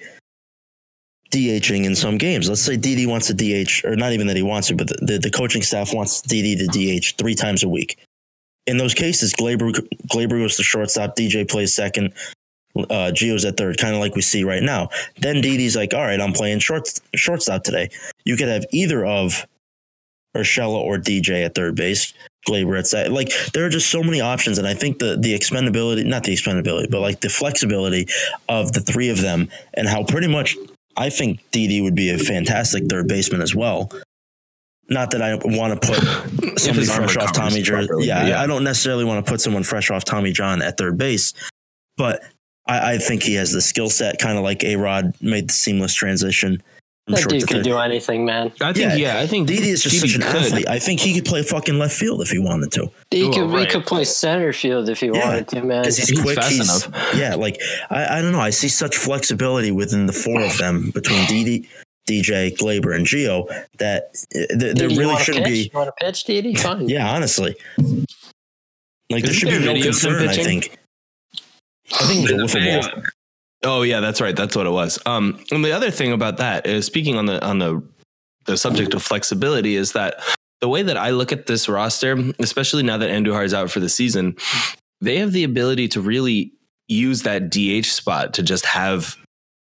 DHing 1.31 1.85
in 1.85 1.95
some 1.95 2.17
games. 2.17 2.49
Let's 2.49 2.61
say 2.61 2.77
DD 2.77 3.07
wants 3.07 3.27
to 3.27 3.33
DH, 3.33 3.85
or 3.85 3.95
not 3.95 4.13
even 4.13 4.27
that 4.27 4.35
he 4.35 4.43
wants 4.43 4.69
it, 4.69 4.77
but 4.77 4.87
the, 4.87 4.97
the, 5.01 5.17
the 5.19 5.31
coaching 5.31 5.61
staff 5.61 5.93
wants 5.93 6.21
DD 6.21 6.57
to 6.57 6.67
DH 6.67 7.17
three 7.17 7.35
times 7.35 7.63
a 7.63 7.69
week. 7.69 7.99
In 8.67 8.77
those 8.77 8.93
cases, 8.93 9.33
Gleyber, 9.33 9.71
Gleyber 10.07 10.39
goes 10.39 10.57
to 10.57 10.63
shortstop, 10.63 11.15
DJ 11.15 11.49
plays 11.49 11.73
second, 11.73 12.13
uh, 12.75 13.11
Gio's 13.13 13.45
at 13.45 13.57
third, 13.57 13.77
kind 13.77 13.93
of 13.93 13.99
like 13.99 14.15
we 14.15 14.21
see 14.21 14.43
right 14.43 14.63
now. 14.63 14.89
Then 15.17 15.37
DD's 15.37 15.75
like, 15.75 15.93
all 15.93 16.01
right, 16.01 16.19
I'm 16.19 16.33
playing 16.33 16.59
short, 16.59 16.87
shortstop 17.15 17.63
today. 17.63 17.89
You 18.25 18.35
could 18.37 18.47
have 18.47 18.65
either 18.71 19.05
of 19.05 19.45
Urshela 20.35 20.77
or 20.77 20.97
DJ 20.97 21.45
at 21.45 21.55
third 21.55 21.75
base, 21.75 22.13
Gleyber 22.47 22.77
at 22.77 22.87
second. 22.87 23.13
Like 23.13 23.31
there 23.53 23.65
are 23.65 23.69
just 23.69 23.89
so 23.89 24.03
many 24.03 24.21
options, 24.21 24.57
and 24.57 24.67
I 24.67 24.73
think 24.73 24.99
the 24.99 25.17
the 25.17 25.37
expendability, 25.37 26.05
not 26.05 26.23
the 26.23 26.33
expendability, 26.33 26.89
but 26.89 27.01
like 27.01 27.21
the 27.21 27.29
flexibility 27.29 28.07
of 28.47 28.73
the 28.73 28.81
three 28.81 29.09
of 29.09 29.21
them, 29.21 29.49
and 29.73 29.87
how 29.87 30.03
pretty 30.03 30.27
much 30.27 30.55
I 30.97 31.09
think 31.09 31.39
Didi 31.51 31.81
would 31.81 31.95
be 31.95 32.09
a 32.09 32.17
fantastic 32.17 32.85
third 32.89 33.07
baseman 33.07 33.41
as 33.41 33.55
well. 33.55 33.91
Not 34.89 35.11
that 35.11 35.21
I 35.21 35.35
want 35.35 35.79
to 35.81 35.87
put 35.87 36.59
somebody 36.59 36.87
fresh 36.87 37.15
off 37.15 37.31
Tommy 37.31 37.61
John. 37.61 37.87
Yeah, 37.99 38.27
yeah, 38.27 38.41
I 38.41 38.47
don't 38.47 38.63
necessarily 38.63 39.05
want 39.05 39.23
to 39.23 39.29
put 39.29 39.39
someone 39.39 39.63
fresh 39.63 39.91
off 39.91 40.03
Tommy 40.03 40.31
John 40.31 40.61
at 40.61 40.77
third 40.77 40.97
base, 40.97 41.33
but 41.95 42.23
I, 42.67 42.93
I 42.93 42.97
think 42.97 43.23
he 43.23 43.35
has 43.35 43.51
the 43.51 43.61
skill 43.61 43.89
set, 43.89 44.19
kind 44.19 44.37
of 44.37 44.43
like 44.43 44.63
A 44.63 44.75
Rod 44.77 45.13
made 45.21 45.49
the 45.49 45.53
seamless 45.53 45.93
transition 45.93 46.61
that 47.09 47.27
dude 47.27 47.47
could 47.47 47.63
do 47.63 47.77
anything, 47.77 48.25
man. 48.25 48.51
I 48.61 48.73
think, 48.73 48.91
yeah, 48.91 48.95
yeah 48.95 49.19
I 49.19 49.27
think 49.27 49.47
Didi 49.47 49.69
is 49.69 49.83
just 49.83 49.95
Didi 49.95 50.07
such 50.07 50.15
an 50.15 50.31
could. 50.31 50.41
athlete. 50.43 50.69
I 50.69 50.79
think 50.79 50.99
he 50.99 51.13
could 51.13 51.25
play 51.25 51.43
fucking 51.43 51.77
left 51.77 51.95
field 51.95 52.21
if 52.21 52.29
he 52.29 52.39
wanted 52.39 52.71
to. 52.73 52.91
He 53.11 53.23
oh, 53.23 53.31
could, 53.31 53.49
right. 53.51 53.67
he 53.67 53.73
could 53.73 53.85
play 53.85 54.03
center 54.03 54.53
field 54.53 54.89
if 54.89 54.99
he 54.99 55.07
yeah, 55.07 55.27
wanted 55.27 55.47
to, 55.49 55.63
man. 55.63 55.81
Because 55.81 55.97
he's, 55.97 56.09
he's, 56.09 56.21
quick. 56.21 56.35
Fast 56.35 56.51
he's, 56.51 56.85
enough. 56.85 57.15
Yeah, 57.15 57.35
like 57.35 57.59
I, 57.89 58.17
I 58.17 58.21
don't 58.21 58.31
know. 58.31 58.39
I 58.39 58.51
see 58.51 58.69
such 58.69 58.95
flexibility 58.95 59.71
within 59.71 60.05
the 60.05 60.13
four 60.13 60.41
of 60.41 60.57
them 60.57 60.91
between 60.91 61.25
Didi, 61.27 61.67
DJ, 62.07 62.55
Gleyber, 62.55 62.95
and 62.95 63.05
Gio 63.05 63.47
that 63.77 64.15
eh, 64.33 64.45
th- 64.57 64.75
there 64.75 64.89
really 64.89 65.17
shouldn't 65.17 65.45
pitch? 65.45 65.53
be. 65.53 65.63
You 65.63 65.69
want 65.73 65.87
to 65.87 66.05
pitch, 66.05 66.23
Didi? 66.23 66.55
Fine. 66.55 66.89
Yeah, 66.89 67.09
honestly. 67.09 67.55
Like 69.11 69.23
Isn't 69.23 69.25
there 69.25 69.33
should 69.33 69.49
be 69.49 69.65
no 69.65 69.81
concern. 69.81 70.27
I 70.27 70.33
think. 70.33 70.77
I 71.99 72.05
think 72.05 72.29
he's 72.29 72.55
a 72.55 72.81
ball. 72.81 73.03
Oh 73.63 73.81
yeah, 73.81 73.99
that's 73.99 74.21
right. 74.21 74.35
That's 74.35 74.55
what 74.55 74.65
it 74.65 74.71
was. 74.71 74.99
Um, 75.05 75.43
and 75.51 75.63
the 75.63 75.73
other 75.73 75.91
thing 75.91 76.11
about 76.11 76.37
that 76.37 76.65
is 76.65 76.85
speaking 76.85 77.15
on 77.15 77.25
the 77.25 77.43
on 77.45 77.59
the 77.59 77.83
the 78.45 78.57
subject 78.57 78.93
of 78.93 79.03
flexibility 79.03 79.75
is 79.75 79.91
that 79.93 80.21
the 80.61 80.69
way 80.69 80.81
that 80.83 80.97
I 80.97 81.11
look 81.11 81.31
at 81.31 81.45
this 81.45 81.69
roster, 81.69 82.17
especially 82.39 82.83
now 82.83 82.97
that 82.97 83.09
Andujar 83.09 83.45
is 83.45 83.53
out 83.53 83.69
for 83.69 83.79
the 83.79 83.89
season, 83.89 84.35
they 85.01 85.17
have 85.17 85.31
the 85.31 85.43
ability 85.43 85.87
to 85.89 86.01
really 86.01 86.53
use 86.87 87.23
that 87.23 87.49
DH 87.49 87.85
spot 87.85 88.33
to 88.33 88.43
just 88.43 88.65
have 88.65 89.15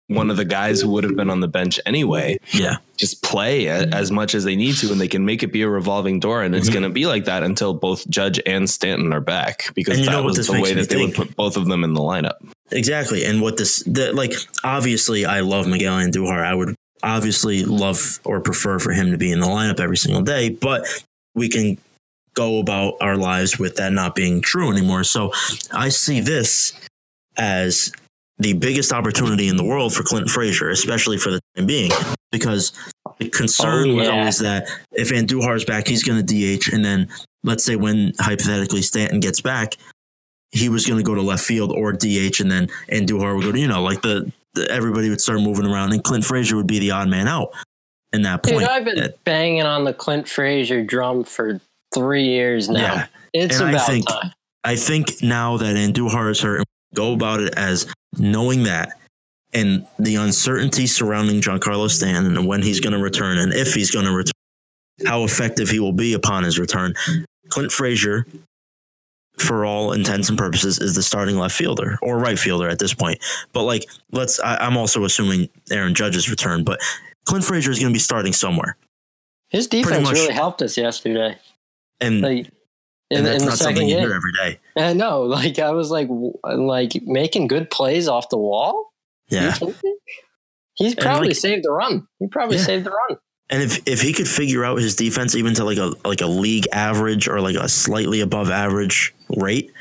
one 0.07 0.29
of 0.29 0.37
the 0.37 0.45
guys 0.45 0.81
who 0.81 0.89
would 0.89 1.03
have 1.03 1.15
been 1.15 1.29
on 1.29 1.39
the 1.39 1.47
bench 1.47 1.79
anyway. 1.85 2.37
Yeah. 2.51 2.77
Just 2.97 3.23
play 3.23 3.67
as 3.67 4.11
much 4.11 4.35
as 4.35 4.43
they 4.43 4.55
need 4.55 4.75
to, 4.75 4.91
and 4.91 5.01
they 5.01 5.07
can 5.07 5.25
make 5.25 5.43
it 5.43 5.51
be 5.51 5.63
a 5.63 5.69
revolving 5.69 6.19
door. 6.19 6.43
And 6.43 6.55
it's 6.55 6.67
mm-hmm. 6.67 6.73
going 6.73 6.83
to 6.83 6.89
be 6.89 7.07
like 7.07 7.25
that 7.25 7.43
until 7.43 7.73
both 7.73 8.07
Judge 8.09 8.39
and 8.45 8.69
Stanton 8.69 9.11
are 9.13 9.21
back 9.21 9.73
because 9.73 10.05
that 10.05 10.23
was 10.23 10.47
the 10.47 10.61
way 10.61 10.73
that 10.73 10.89
they 10.89 10.95
think. 10.95 11.17
would 11.17 11.27
put 11.27 11.35
both 11.35 11.57
of 11.57 11.65
them 11.65 11.83
in 11.83 11.93
the 11.93 12.01
lineup. 12.01 12.35
Exactly. 12.71 13.25
And 13.25 13.41
what 13.41 13.57
this, 13.57 13.83
the, 13.83 14.13
like, 14.13 14.33
obviously, 14.63 15.25
I 15.25 15.41
love 15.41 15.67
Miguel 15.67 15.97
Andujar. 15.97 16.45
I 16.45 16.53
would 16.53 16.75
obviously 17.03 17.63
love 17.63 18.19
or 18.23 18.39
prefer 18.41 18.79
for 18.79 18.91
him 18.91 19.11
to 19.11 19.17
be 19.17 19.31
in 19.31 19.39
the 19.39 19.47
lineup 19.47 19.79
every 19.79 19.97
single 19.97 20.23
day, 20.23 20.49
but 20.49 20.85
we 21.35 21.49
can 21.49 21.77
go 22.33 22.59
about 22.59 22.95
our 23.01 23.15
lives 23.15 23.57
with 23.59 23.75
that 23.77 23.93
not 23.93 24.15
being 24.15 24.41
true 24.41 24.71
anymore. 24.71 25.03
So 25.03 25.31
I 25.71 25.89
see 25.89 26.19
this 26.19 26.73
as 27.37 27.91
the 28.37 28.53
biggest 28.53 28.91
opportunity 28.91 29.47
in 29.47 29.55
the 29.55 29.63
world 29.63 29.93
for 29.93 30.03
Clinton 30.03 30.27
Frazier, 30.27 30.69
especially 30.69 31.17
for 31.17 31.31
the 31.31 31.39
time 31.55 31.65
being, 31.65 31.91
because 32.31 32.73
the 33.19 33.29
concern 33.29 33.91
oh, 33.91 34.01
yeah. 34.01 34.27
is 34.27 34.39
that 34.39 34.67
if 34.91 35.09
Andujar 35.09 35.55
is 35.55 35.65
back, 35.65 35.87
he's 35.87 36.03
going 36.03 36.23
to 36.23 36.57
DH, 36.57 36.73
and 36.73 36.83
then 36.83 37.07
let's 37.43 37.63
say 37.63 37.75
when 37.75 38.11
hypothetically 38.19 38.81
Stanton 38.81 39.19
gets 39.19 39.41
back, 39.41 39.75
he 40.51 40.69
was 40.69 40.85
going 40.85 40.97
to 40.97 41.03
go 41.03 41.15
to 41.15 41.21
left 41.21 41.43
field 41.43 41.71
or 41.71 41.93
DH, 41.93 42.39
and 42.39 42.51
then 42.51 42.67
Andujar 42.91 43.35
would 43.35 43.45
go 43.45 43.51
to 43.51 43.59
you 43.59 43.67
know 43.67 43.81
like 43.81 44.01
the, 44.01 44.31
the 44.53 44.69
everybody 44.69 45.09
would 45.09 45.21
start 45.21 45.39
moving 45.41 45.65
around, 45.65 45.93
and 45.93 46.03
Clint 46.03 46.25
Frazier 46.25 46.57
would 46.57 46.67
be 46.67 46.79
the 46.79 46.91
odd 46.91 47.07
man 47.07 47.27
out 47.27 47.53
in 48.11 48.23
that 48.23 48.43
point. 48.43 48.59
Dude, 48.59 48.67
I've 48.67 48.85
been 48.85 48.97
that, 48.97 49.23
banging 49.23 49.63
on 49.63 49.83
the 49.83 49.93
Clint 49.93 50.27
Frazier 50.27 50.83
drum 50.83 51.23
for 51.23 51.61
three 51.93 52.23
years 52.23 52.69
now. 52.69 52.81
Yeah. 52.81 53.07
It's 53.33 53.59
and 53.59 53.69
about 53.69 53.81
I 53.81 53.91
think, 53.91 54.07
time. 54.07 54.31
I 54.63 54.75
think 54.75 55.21
now 55.21 55.57
that 55.57 55.75
Andujar 55.75 56.31
is 56.31 56.41
hurt, 56.41 56.63
go 56.93 57.13
about 57.13 57.41
it 57.41 57.53
as 57.55 57.85
knowing 58.19 58.63
that 58.63 58.93
and 59.53 59.87
the 59.97 60.15
uncertainty 60.15 60.85
surrounding 60.85 61.41
Giancarlo 61.41 61.89
Stanton 61.89 62.37
and 62.37 62.47
when 62.47 62.61
he's 62.61 62.79
going 62.79 62.93
to 62.93 62.99
return 62.99 63.37
and 63.37 63.53
if 63.53 63.73
he's 63.73 63.91
going 63.91 64.05
to 64.05 64.11
return, 64.11 64.31
how 65.05 65.23
effective 65.23 65.69
he 65.69 65.79
will 65.79 65.93
be 65.93 66.13
upon 66.13 66.43
his 66.43 66.59
return. 66.59 66.93
Clint 67.49 67.71
Frazier, 67.71 68.25
for 69.37 69.65
all 69.65 69.93
intents 69.93 70.29
and 70.29 70.37
purposes, 70.37 70.79
is 70.79 70.95
the 70.95 71.03
starting 71.03 71.37
left 71.37 71.55
fielder 71.55 71.97
or 72.01 72.17
right 72.17 72.39
fielder 72.39 72.67
at 72.69 72.79
this 72.79 72.93
point. 72.93 73.19
But 73.53 73.63
like, 73.63 73.85
let's, 74.11 74.39
I, 74.39 74.65
am 74.65 74.77
also 74.77 75.03
assuming 75.05 75.49
Aaron 75.71 75.93
Judge's 75.93 76.29
return, 76.29 76.63
but 76.63 76.79
Clint 77.25 77.45
Frazier 77.45 77.71
is 77.71 77.79
going 77.79 77.91
to 77.91 77.95
be 77.95 77.99
starting 77.99 78.33
somewhere. 78.33 78.77
His 79.49 79.67
defense 79.67 80.11
really 80.11 80.33
helped 80.33 80.61
us 80.61 80.77
yesterday. 80.77 81.37
And 82.01 82.21
like, 82.21 82.49
in, 83.09 83.17
and 83.17 83.25
that's 83.25 83.43
in 83.43 83.49
not 83.49 83.57
something 83.57 83.87
you 83.87 83.97
hear 83.97 84.13
every 84.13 84.31
day. 84.37 84.59
I 84.77 84.93
know, 84.93 85.21
like 85.23 85.59
I 85.59 85.71
was 85.71 85.91
like, 85.91 86.07
like 86.43 86.93
making 87.03 87.47
good 87.47 87.69
plays 87.69 88.07
off 88.07 88.29
the 88.29 88.37
wall. 88.37 88.93
Yeah, 89.29 89.57
he's 90.75 90.95
probably 90.95 91.29
like, 91.29 91.37
saved 91.37 91.63
the 91.63 91.71
run. 91.71 92.07
He 92.19 92.27
probably 92.27 92.57
yeah. 92.57 92.63
saved 92.63 92.85
the 92.85 92.91
run. 92.91 93.19
And 93.49 93.61
if 93.61 93.87
if 93.87 94.01
he 94.01 94.13
could 94.13 94.27
figure 94.27 94.65
out 94.65 94.79
his 94.79 94.95
defense 94.95 95.35
even 95.35 95.53
to 95.55 95.63
like 95.63 95.77
a 95.77 95.93
like 96.07 96.21
a 96.21 96.27
league 96.27 96.65
average 96.71 97.27
or 97.27 97.41
like 97.41 97.55
a 97.55 97.69
slightly 97.69 98.21
above 98.21 98.49
average 98.49 99.13
rate, 99.29 99.71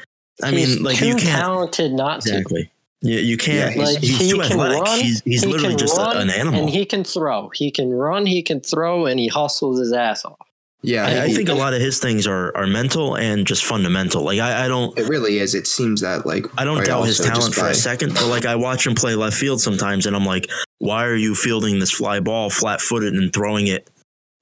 I 0.43 0.51
he's 0.51 0.77
mean, 0.77 0.85
like 0.85 1.01
you 1.01 1.17
can't 1.17 1.21
talented 1.21 1.93
not 1.93 2.19
exactly. 2.19 2.65
To. 2.65 2.71
Yeah, 3.05 3.21
you 3.21 3.37
can't. 3.37 3.77
Yeah, 3.77 3.85
like 3.85 3.99
he's, 3.99 4.19
he's 4.19 4.21
he 4.21 4.31
too 4.31 4.43
athletic. 4.43 4.83
Run, 4.83 5.01
he's, 5.01 5.23
he's 5.23 5.43
he 5.43 5.51
literally 5.51 5.77
just 5.77 5.99
a, 5.99 6.19
an 6.19 6.31
animal. 6.31 6.61
And 6.61 6.71
he 6.71 6.87
can 6.87 7.05
throw. 7.05 7.51
He 7.55 7.71
can 7.71 7.91
run. 7.91 8.25
He 8.25 8.43
can 8.43 8.61
throw, 8.61 9.05
and 9.05 9.21
he 9.21 9.29
hustles 9.29 9.79
his 9.79 9.93
ass 9.93 10.25
off. 10.25 10.49
Yeah, 10.85 11.07
I, 11.07 11.25
I, 11.25 11.29
think 11.31 11.49
a 11.49 11.55
lot 11.55 11.73
of 11.73 11.81
his 11.81 11.99
things 11.99 12.27
are 12.27 12.55
are 12.55 12.67
mental 12.67 13.17
and 13.17 13.47
just 13.47 13.65
fundamental. 13.65 14.23
Like 14.23 14.39
I, 14.39 14.67
I 14.67 14.69
don't. 14.69 14.97
It 14.99 15.09
really 15.09 15.39
is. 15.39 15.55
It 15.55 15.67
seems 15.67 16.03
that 16.03 16.27
like 16.27 16.45
I 16.59 16.65
don't 16.65 16.85
doubt 16.85 17.07
his 17.07 17.19
talent 17.19 17.55
for 17.55 17.69
a 17.69 17.75
second, 17.75 18.13
but 18.13 18.27
like 18.27 18.45
I 18.45 18.57
watch 18.57 18.87
him 18.87 18.95
play 18.95 19.15
left 19.15 19.35
field 19.35 19.63
sometimes, 19.63 20.05
and 20.05 20.15
I'm 20.15 20.27
like, 20.27 20.47
why 20.81 21.07
are 21.07 21.17
you 21.17 21.35
fielding 21.35 21.79
this 21.79 21.91
fly 21.91 22.21
ball 22.21 22.51
flat 22.51 22.83
footed 22.83 23.15
and 23.15 23.33
throwing 23.33 23.67
it 23.67 23.89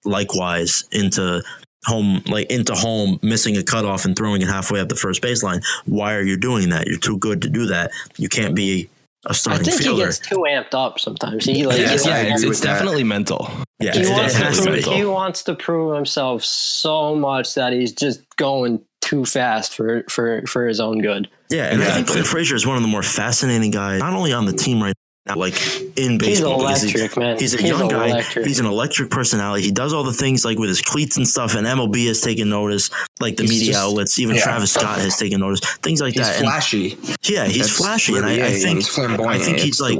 likewise 0.04 0.82
into 0.90 1.44
home, 1.84 2.24
like 2.26 2.50
into 2.50 2.74
home, 2.74 3.20
missing 3.22 3.56
a 3.56 3.62
cutoff 3.62 4.04
and 4.04 4.16
throwing 4.16 4.42
it 4.42 4.48
halfway 4.48 4.80
up 4.80 4.88
the 4.88 4.96
first 4.96 5.22
baseline? 5.22 5.62
Why 5.84 6.14
are 6.14 6.22
you 6.22 6.36
doing 6.36 6.70
that? 6.70 6.88
You're 6.88 6.98
too 6.98 7.18
good 7.18 7.42
to 7.42 7.48
do 7.48 7.66
that. 7.66 7.92
You 8.16 8.28
can't 8.28 8.56
be 8.56 8.90
a 9.26 9.34
starting 9.34 9.60
I 9.60 9.70
think 9.70 9.82
fielder. 9.82 10.02
he 10.02 10.06
gets 10.06 10.18
too 10.18 10.44
amped 10.48 10.74
up 10.74 10.98
sometimes. 10.98 11.44
He 11.44 11.64
like, 11.64 11.78
yeah, 11.78 11.96
yeah 12.04 12.34
it's, 12.34 12.42
it's 12.42 12.60
definitely 12.60 13.04
mental. 13.04 13.48
Yeah, 13.82 13.92
he 13.92 14.08
wants, 14.08 14.34
to 14.34 14.62
prove, 14.62 14.84
he 14.84 15.04
wants 15.04 15.42
to 15.44 15.54
prove 15.54 15.94
himself 15.94 16.44
so 16.44 17.14
much 17.14 17.54
that 17.54 17.72
he's 17.72 17.92
just 17.92 18.20
going 18.36 18.84
too 19.00 19.24
fast 19.24 19.74
for 19.74 20.04
for 20.08 20.42
for 20.46 20.66
his 20.66 20.80
own 20.80 21.00
good. 21.00 21.28
Yeah, 21.50 21.64
and 21.64 21.80
exactly. 21.80 21.86
I 21.86 21.94
think 21.94 22.08
Clint 22.08 22.26
Frazier 22.26 22.54
is 22.54 22.66
one 22.66 22.76
of 22.76 22.82
the 22.82 22.88
more 22.88 23.02
fascinating 23.02 23.70
guys, 23.70 24.00
not 24.00 24.14
only 24.14 24.32
on 24.32 24.46
the 24.46 24.52
team 24.52 24.82
right 24.82 24.94
now, 25.26 25.36
like 25.36 25.54
in 25.96 26.18
baseball. 26.18 26.66
He's 26.66 26.82
electric, 26.84 27.16
man. 27.16 27.38
He's 27.38 27.54
a 27.54 27.58
he's 27.58 27.68
young 27.68 27.88
guy. 27.88 28.22
He's 28.22 28.58
an 28.58 28.66
electric 28.66 29.10
personality. 29.10 29.64
He 29.64 29.70
does 29.70 29.92
all 29.92 30.02
the 30.02 30.12
things 30.12 30.44
like 30.44 30.58
with 30.58 30.68
his 30.68 30.80
cleats 30.80 31.16
and 31.16 31.28
stuff. 31.28 31.54
And 31.54 31.66
MLB 31.66 32.06
has 32.08 32.20
taken 32.20 32.48
notice, 32.48 32.90
like 33.20 33.36
the 33.36 33.42
he's 33.42 33.52
media 33.52 33.72
just, 33.72 33.80
outlets. 33.80 34.18
Even 34.18 34.36
yeah. 34.36 34.42
Travis 34.42 34.72
Scott 34.72 34.98
has 34.98 35.16
taken 35.16 35.40
notice. 35.40 35.60
Things 35.60 36.00
like 36.00 36.14
he's 36.14 36.26
that. 36.26 36.40
Flashy. 36.40 36.92
And, 36.94 37.16
yeah, 37.24 37.44
he's 37.44 37.58
That's 37.58 37.76
flashy, 37.76 38.16
and 38.16 38.26
I, 38.26 38.46
I 38.46 38.52
think 38.52 38.84
flamboyant. 38.84 39.30
I 39.30 39.38
think 39.38 39.58
he's 39.58 39.80
like 39.80 39.98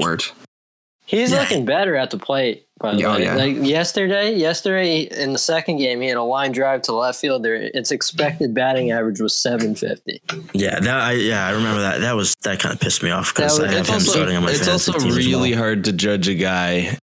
He's 1.05 1.31
yeah. 1.31 1.39
looking 1.39 1.65
better 1.65 1.95
at 1.95 2.11
the 2.11 2.17
plate. 2.17 2.65
By 2.79 2.95
the 2.95 3.05
oh, 3.05 3.13
way, 3.13 3.23
yeah. 3.23 3.35
like 3.35 3.55
yesterday, 3.57 4.35
yesterday 4.35 5.01
in 5.01 5.31
the 5.31 5.39
second 5.39 5.77
game, 5.77 6.01
he 6.01 6.07
had 6.07 6.17
a 6.17 6.23
line 6.23 6.51
drive 6.51 6.81
to 6.83 6.93
left 6.93 7.19
field. 7.21 7.43
There, 7.43 7.55
its 7.55 7.91
expected 7.91 8.53
batting 8.53 8.91
average 8.91 9.21
was 9.21 9.37
seven 9.37 9.75
fifty. 9.75 10.21
Yeah, 10.53 10.79
that 10.79 10.99
I 10.99 11.11
yeah 11.13 11.47
I 11.47 11.51
remember 11.51 11.81
that. 11.81 12.01
That 12.01 12.13
was 12.13 12.35
that 12.43 12.59
kind 12.59 12.73
of 12.73 12.81
pissed 12.81 13.01
me 13.01 13.09
off 13.09 13.33
because 13.33 13.59
I 13.59 13.71
have 13.71 13.87
him 13.87 13.93
also, 13.93 14.11
starting 14.11 14.35
on 14.35 14.43
my. 14.43 14.51
It's 14.51 14.67
also 14.67 14.93
really 14.93 15.51
well. 15.51 15.59
hard 15.59 15.85
to 15.85 15.93
judge 15.93 16.27
a 16.27 16.35
guy 16.35 16.97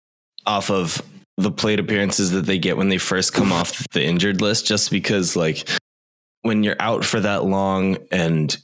off 0.46 0.70
of 0.70 1.02
the 1.36 1.50
plate 1.50 1.78
appearances 1.78 2.30
that 2.30 2.46
they 2.46 2.58
get 2.58 2.78
when 2.78 2.88
they 2.88 2.98
first 2.98 3.34
come 3.34 3.52
off 3.52 3.86
the 3.92 4.02
injured 4.02 4.40
list, 4.40 4.66
just 4.66 4.90
because 4.90 5.36
like 5.36 5.68
when 6.40 6.62
you're 6.62 6.76
out 6.80 7.04
for 7.04 7.20
that 7.20 7.44
long 7.44 7.98
and 8.10 8.56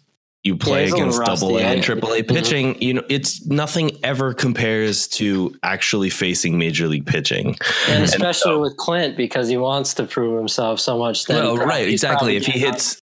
you 0.45 0.57
play 0.57 0.88
yeah, 0.88 0.95
against 0.95 1.22
double 1.22 1.57
A 1.59 1.62
and 1.62 1.82
triple 1.82 2.12
A 2.12 2.22
mm-hmm. 2.22 2.34
pitching, 2.34 2.74
mm-hmm. 2.74 2.82
you 2.82 2.95
know, 2.95 3.05
it's 3.09 3.47
nothing 3.47 3.93
ever 4.03 4.34
compares 4.34 5.07
to 5.09 5.55
actually 5.62 6.11
facing 6.11 6.59
major 6.59 6.88
league 6.88 7.07
pitching. 7.07 7.57
And 7.88 8.03
especially 8.03 8.26
and 8.26 8.36
so, 8.36 8.61
with 8.61 8.76
Clint 8.76 9.16
because 9.16 9.49
he 9.49 9.57
wants 9.57 9.95
to 9.95 10.05
prove 10.05 10.36
himself 10.36 10.80
so 10.80 10.99
much 10.99 11.26
that 11.26 11.43
well, 11.45 11.57
right, 11.57 11.88
exactly. 11.88 12.36
If 12.36 12.47
he 12.47 12.59
hits 12.59 12.99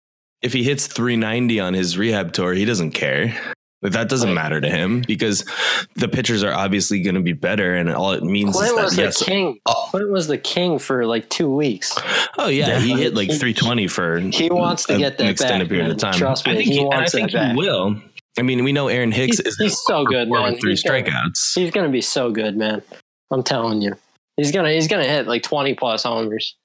if 0.42 0.52
he 0.52 0.62
hits 0.62 0.86
390 0.86 1.60
on 1.60 1.74
his 1.74 1.98
rehab 1.98 2.32
tour, 2.32 2.54
he 2.54 2.64
doesn't 2.64 2.92
care. 2.92 3.54
But 3.82 3.92
that 3.92 4.08
doesn't 4.08 4.32
matter 4.32 4.60
to 4.60 4.70
him 4.70 5.02
because 5.06 5.44
the 5.96 6.08
pitchers 6.08 6.42
are 6.42 6.52
obviously 6.52 7.02
going 7.02 7.14
to 7.14 7.20
be 7.20 7.34
better, 7.34 7.74
and 7.74 7.92
all 7.92 8.12
it 8.12 8.22
means 8.22 8.56
Clint 8.56 8.70
is 8.70 8.76
that 8.76 8.84
was 8.84 8.98
yes, 8.98 9.18
the 9.18 9.24
king. 9.26 9.60
Oh. 9.66 9.88
Clint 9.90 10.10
was 10.10 10.26
the 10.28 10.38
king 10.38 10.78
for 10.78 11.04
like 11.06 11.28
two 11.28 11.54
weeks. 11.54 11.94
Oh 12.38 12.48
yeah, 12.48 12.68
yeah. 12.68 12.78
he 12.78 12.92
hit 12.92 13.14
like 13.14 13.28
320 13.28 13.86
for. 13.88 14.18
He 14.18 14.48
wants 14.48 14.86
to 14.86 14.96
get 14.96 15.18
that 15.18 15.24
an 15.24 15.30
extended 15.30 15.66
back, 15.66 15.68
period 15.68 15.84
man. 15.84 15.92
of 15.92 15.98
time. 15.98 16.14
Trust 16.14 16.46
me, 16.46 16.52
I 16.52 16.56
think 16.56 16.68
he, 16.68 16.78
he 16.78 16.84
wants 16.84 17.14
I 17.14 17.18
think 17.18 17.30
he 17.30 17.36
back. 17.36 17.56
will. 17.56 18.00
I 18.38 18.42
mean, 18.42 18.64
we 18.64 18.72
know 18.72 18.88
Aaron 18.88 19.12
Hicks 19.12 19.38
he's, 19.38 19.46
is 19.46 19.56
he's 19.58 19.78
so 19.84 20.04
good, 20.04 20.28
man. 20.28 20.58
Three 20.58 20.72
he's 20.72 20.82
strikeouts. 20.82 21.10
Gonna, 21.12 21.30
he's 21.54 21.70
going 21.70 21.86
to 21.86 21.92
be 21.92 22.02
so 22.02 22.30
good, 22.30 22.56
man. 22.56 22.82
I'm 23.30 23.42
telling 23.42 23.82
you, 23.82 23.94
he's 24.36 24.52
gonna 24.52 24.72
he's 24.72 24.88
gonna 24.88 25.06
hit 25.06 25.26
like 25.26 25.42
20 25.42 25.74
plus 25.74 26.04
homers. 26.04 26.56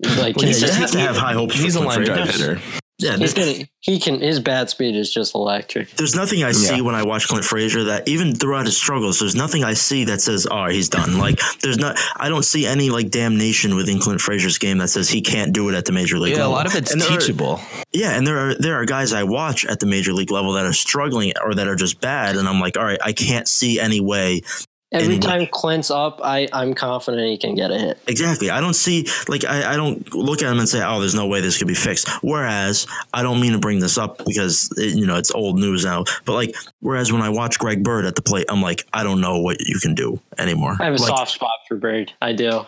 Like 0.00 0.36
well, 0.36 0.46
he, 0.46 0.52
he, 0.52 0.60
have 0.60 0.90
to 0.92 1.00
have 1.00 1.16
high 1.16 1.32
hopes. 1.32 1.54
He's 1.54 1.74
a 1.74 1.80
line 1.80 2.04
drive 2.04 2.30
hitter. 2.30 2.60
Yeah, 3.00 3.16
he's 3.16 3.32
gonna, 3.32 3.68
he 3.78 4.00
can. 4.00 4.20
His 4.20 4.40
bat 4.40 4.70
speed 4.70 4.96
is 4.96 5.12
just 5.12 5.36
electric. 5.36 5.90
There's 5.92 6.16
nothing 6.16 6.42
I 6.42 6.50
see 6.50 6.76
yeah. 6.76 6.82
when 6.82 6.96
I 6.96 7.04
watch 7.04 7.28
Clint 7.28 7.44
Frazier 7.44 7.84
that 7.84 8.08
even 8.08 8.34
throughout 8.34 8.66
his 8.66 8.76
struggles, 8.76 9.20
there's 9.20 9.36
nothing 9.36 9.62
I 9.62 9.74
see 9.74 10.04
that 10.06 10.20
says, 10.20 10.48
"Oh, 10.50 10.66
he's 10.66 10.88
done." 10.88 11.08
Like, 11.18 11.40
there's 11.62 11.78
not. 11.78 11.98
I 12.16 12.28
don't 12.28 12.44
see 12.44 12.64
any 12.64 12.90
like 12.90 13.10
damnation 13.10 13.74
within 13.74 13.98
Clint 13.98 14.20
Frazier's 14.20 14.56
game 14.56 14.78
that 14.78 14.88
says 14.88 15.08
he 15.08 15.20
can't 15.20 15.52
do 15.52 15.68
it 15.68 15.74
at 15.74 15.84
the 15.84 15.92
major 15.92 16.18
league 16.18 16.32
yeah, 16.36 16.46
level. 16.46 16.52
a 16.52 16.56
lot 16.56 16.66
of 16.66 16.74
it's 16.76 16.92
and 16.92 17.02
teachable. 17.02 17.56
Are, 17.56 17.84
yeah, 17.92 18.16
and 18.16 18.26
there 18.26 18.38
are 18.38 18.54
there 18.54 18.74
are 18.76 18.84
guys 18.84 19.12
I 19.12 19.24
watch 19.24 19.64
at 19.64 19.80
the 19.80 19.86
major 19.86 20.12
league 20.12 20.30
level 20.30 20.52
that 20.52 20.64
are 20.64 20.72
struggling 20.72 21.32
or 21.42 21.54
that 21.54 21.66
are 21.66 21.76
just 21.76 22.00
bad, 22.00 22.36
and 22.36 22.48
I'm 22.48 22.60
like, 22.60 22.76
all 22.76 22.84
right, 22.84 23.00
I 23.02 23.12
can't 23.12 23.48
see 23.48 23.80
any 23.80 24.00
way 24.00 24.42
Every 24.90 25.18
time 25.18 25.46
Clint's 25.52 25.90
up, 25.90 26.20
I, 26.24 26.48
I'm 26.52 26.72
confident 26.72 27.28
he 27.28 27.36
can 27.36 27.54
get 27.54 27.70
a 27.70 27.78
hit. 27.78 27.98
Exactly. 28.06 28.48
I 28.48 28.60
don't 28.60 28.74
see 28.74 29.06
like 29.28 29.44
I, 29.44 29.74
I 29.74 29.76
don't 29.76 30.14
look 30.14 30.42
at 30.42 30.50
him 30.50 30.58
and 30.58 30.68
say, 30.68 30.82
"Oh, 30.82 30.98
there's 30.98 31.14
no 31.14 31.26
way 31.26 31.42
this 31.42 31.58
could 31.58 31.68
be 31.68 31.74
fixed." 31.74 32.08
Whereas 32.22 32.86
I 33.12 33.22
don't 33.22 33.38
mean 33.38 33.52
to 33.52 33.58
bring 33.58 33.80
this 33.80 33.98
up 33.98 34.24
because 34.24 34.72
it, 34.78 34.96
you 34.96 35.06
know 35.06 35.16
it's 35.16 35.30
old 35.30 35.58
news 35.58 35.84
now. 35.84 36.04
But 36.24 36.32
like, 36.32 36.54
whereas 36.80 37.12
when 37.12 37.20
I 37.20 37.28
watch 37.28 37.58
Greg 37.58 37.82
Bird 37.82 38.06
at 38.06 38.14
the 38.14 38.22
plate, 38.22 38.46
I'm 38.48 38.62
like, 38.62 38.86
I 38.92 39.02
don't 39.02 39.20
know 39.20 39.40
what 39.40 39.60
you 39.60 39.78
can 39.78 39.94
do 39.94 40.20
anymore. 40.38 40.76
I 40.80 40.84
have 40.84 40.94
a 40.94 40.96
like, 40.96 41.08
soft 41.08 41.32
spot 41.32 41.58
for 41.68 41.76
Bird. 41.76 42.12
I 42.22 42.32
do. 42.32 42.64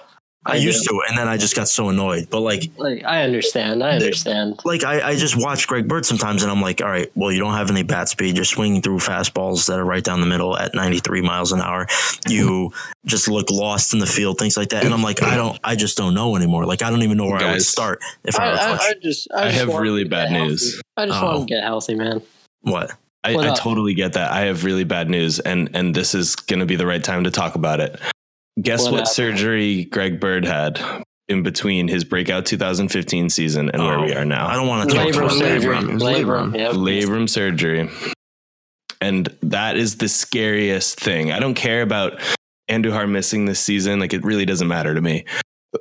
I, 0.47 0.53
I 0.53 0.57
used 0.57 0.89
to, 0.89 1.03
and 1.07 1.19
then 1.19 1.29
I 1.29 1.37
just 1.37 1.55
got 1.55 1.69
so 1.69 1.91
annoyed. 1.91 2.29
But 2.31 2.41
like, 2.41 2.71
like 2.79 3.05
I 3.05 3.25
understand, 3.25 3.85
I 3.85 3.91
understand. 3.91 4.59
Like 4.65 4.85
I, 4.85 5.11
I 5.11 5.17
just 5.17 5.37
watch 5.37 5.69
Greg 5.69 5.87
Bird 5.87 6.07
sometimes, 6.07 6.43
and 6.43 6.51
I'm 6.51 6.63
like, 6.63 6.81
all 6.81 6.89
right, 6.89 7.11
well, 7.15 7.31
you 7.31 7.39
don't 7.41 7.53
have 7.53 7.71
any 7.71 7.83
bat 7.83 8.09
speed. 8.09 8.37
You're 8.37 8.47
swinging 8.47 8.81
through 8.81 8.99
fastballs 8.99 9.67
that 9.67 9.79
are 9.79 9.85
right 9.85 10.03
down 10.03 10.23
the 10.23 10.27
middle 10.27 10.57
at 10.57 10.75
93 10.75 11.21
miles 11.21 11.53
an 11.53 11.61
hour. 11.61 11.87
You 12.27 12.73
just 13.05 13.29
look 13.29 13.51
lost 13.51 13.93
in 13.93 13.99
the 13.99 14.07
field, 14.07 14.39
things 14.39 14.57
like 14.57 14.71
that. 14.71 14.85
And 14.85 14.95
I'm 14.95 15.03
like, 15.03 15.23
I 15.23 15.37
don't, 15.37 15.59
I 15.63 15.77
just 15.77 15.99
don't 15.99 16.15
know 16.15 16.37
anymore. 16.37 16.65
Like 16.65 16.81
I 16.81 16.89
don't 16.89 17.03
even 17.03 17.19
know 17.19 17.27
where 17.27 17.41
Guys, 17.41 17.49
I 17.49 17.53
would 17.53 17.63
start 17.63 18.01
if 18.25 18.41
I, 18.41 18.51
I, 18.51 18.55
I, 18.55 18.73
I 18.77 18.95
just, 19.03 19.29
I, 19.35 19.51
just 19.51 19.59
have 19.59 19.75
really 19.75 20.05
bad 20.05 20.33
news. 20.33 20.81
I 20.97 21.05
just 21.05 21.23
oh. 21.23 21.27
want 21.27 21.49
to 21.49 21.55
get 21.55 21.65
healthy, 21.65 21.97
man. 21.97 22.23
What? 22.63 22.93
I, 23.23 23.37
I 23.37 23.55
totally 23.55 23.93
get 23.93 24.15
that. 24.15 24.33
I 24.33 24.43
have 24.43 24.65
really 24.65 24.85
bad 24.85 25.11
news, 25.11 25.41
and 25.41 25.69
and 25.75 25.95
this 25.95 26.15
is 26.15 26.35
going 26.37 26.61
to 26.61 26.67
be 26.67 26.77
the 26.77 26.87
right 26.87 27.05
time 27.05 27.25
to 27.25 27.31
talk 27.31 27.55
about 27.55 27.79
it. 27.81 28.01
Guess 28.61 28.85
what, 28.85 28.93
what 28.93 29.09
surgery 29.09 29.85
Greg 29.85 30.21
Bird 30.21 30.45
had 30.45 30.81
in 31.29 31.43
between 31.45 31.87
his 31.89 32.05
breakout 32.05 32.45
2015 32.45 33.31
season 33.31 33.71
and 33.71 33.81
oh, 33.81 33.87
where 33.87 34.01
we 34.01 34.13
oh, 34.13 34.19
are 34.19 34.25
now. 34.25 34.49
I 34.49 34.55
don't 34.55 34.67
want 34.67 34.91
to 34.91 34.97
talk 34.97 35.15
about 35.15 35.33
surgery. 35.33 35.75
labrum. 35.77 36.01
Labrum, 36.01 36.57
yep. 36.57 36.73
labrum 36.73 37.29
surgery. 37.29 37.89
And 39.01 39.29
that 39.43 39.77
is 39.77 39.97
the 39.97 40.09
scariest 40.09 40.99
thing. 40.99 41.31
I 41.33 41.39
don't 41.39 41.55
care 41.55 41.83
about 41.83 42.21
Andujar 42.69 43.09
missing 43.09 43.47
this 43.47 43.61
season. 43.61 44.01
Like 44.01 44.13
it 44.13 44.25
really 44.25 44.45
doesn't 44.45 44.69
matter 44.69 44.95
to 44.95 45.01
me 45.01 45.25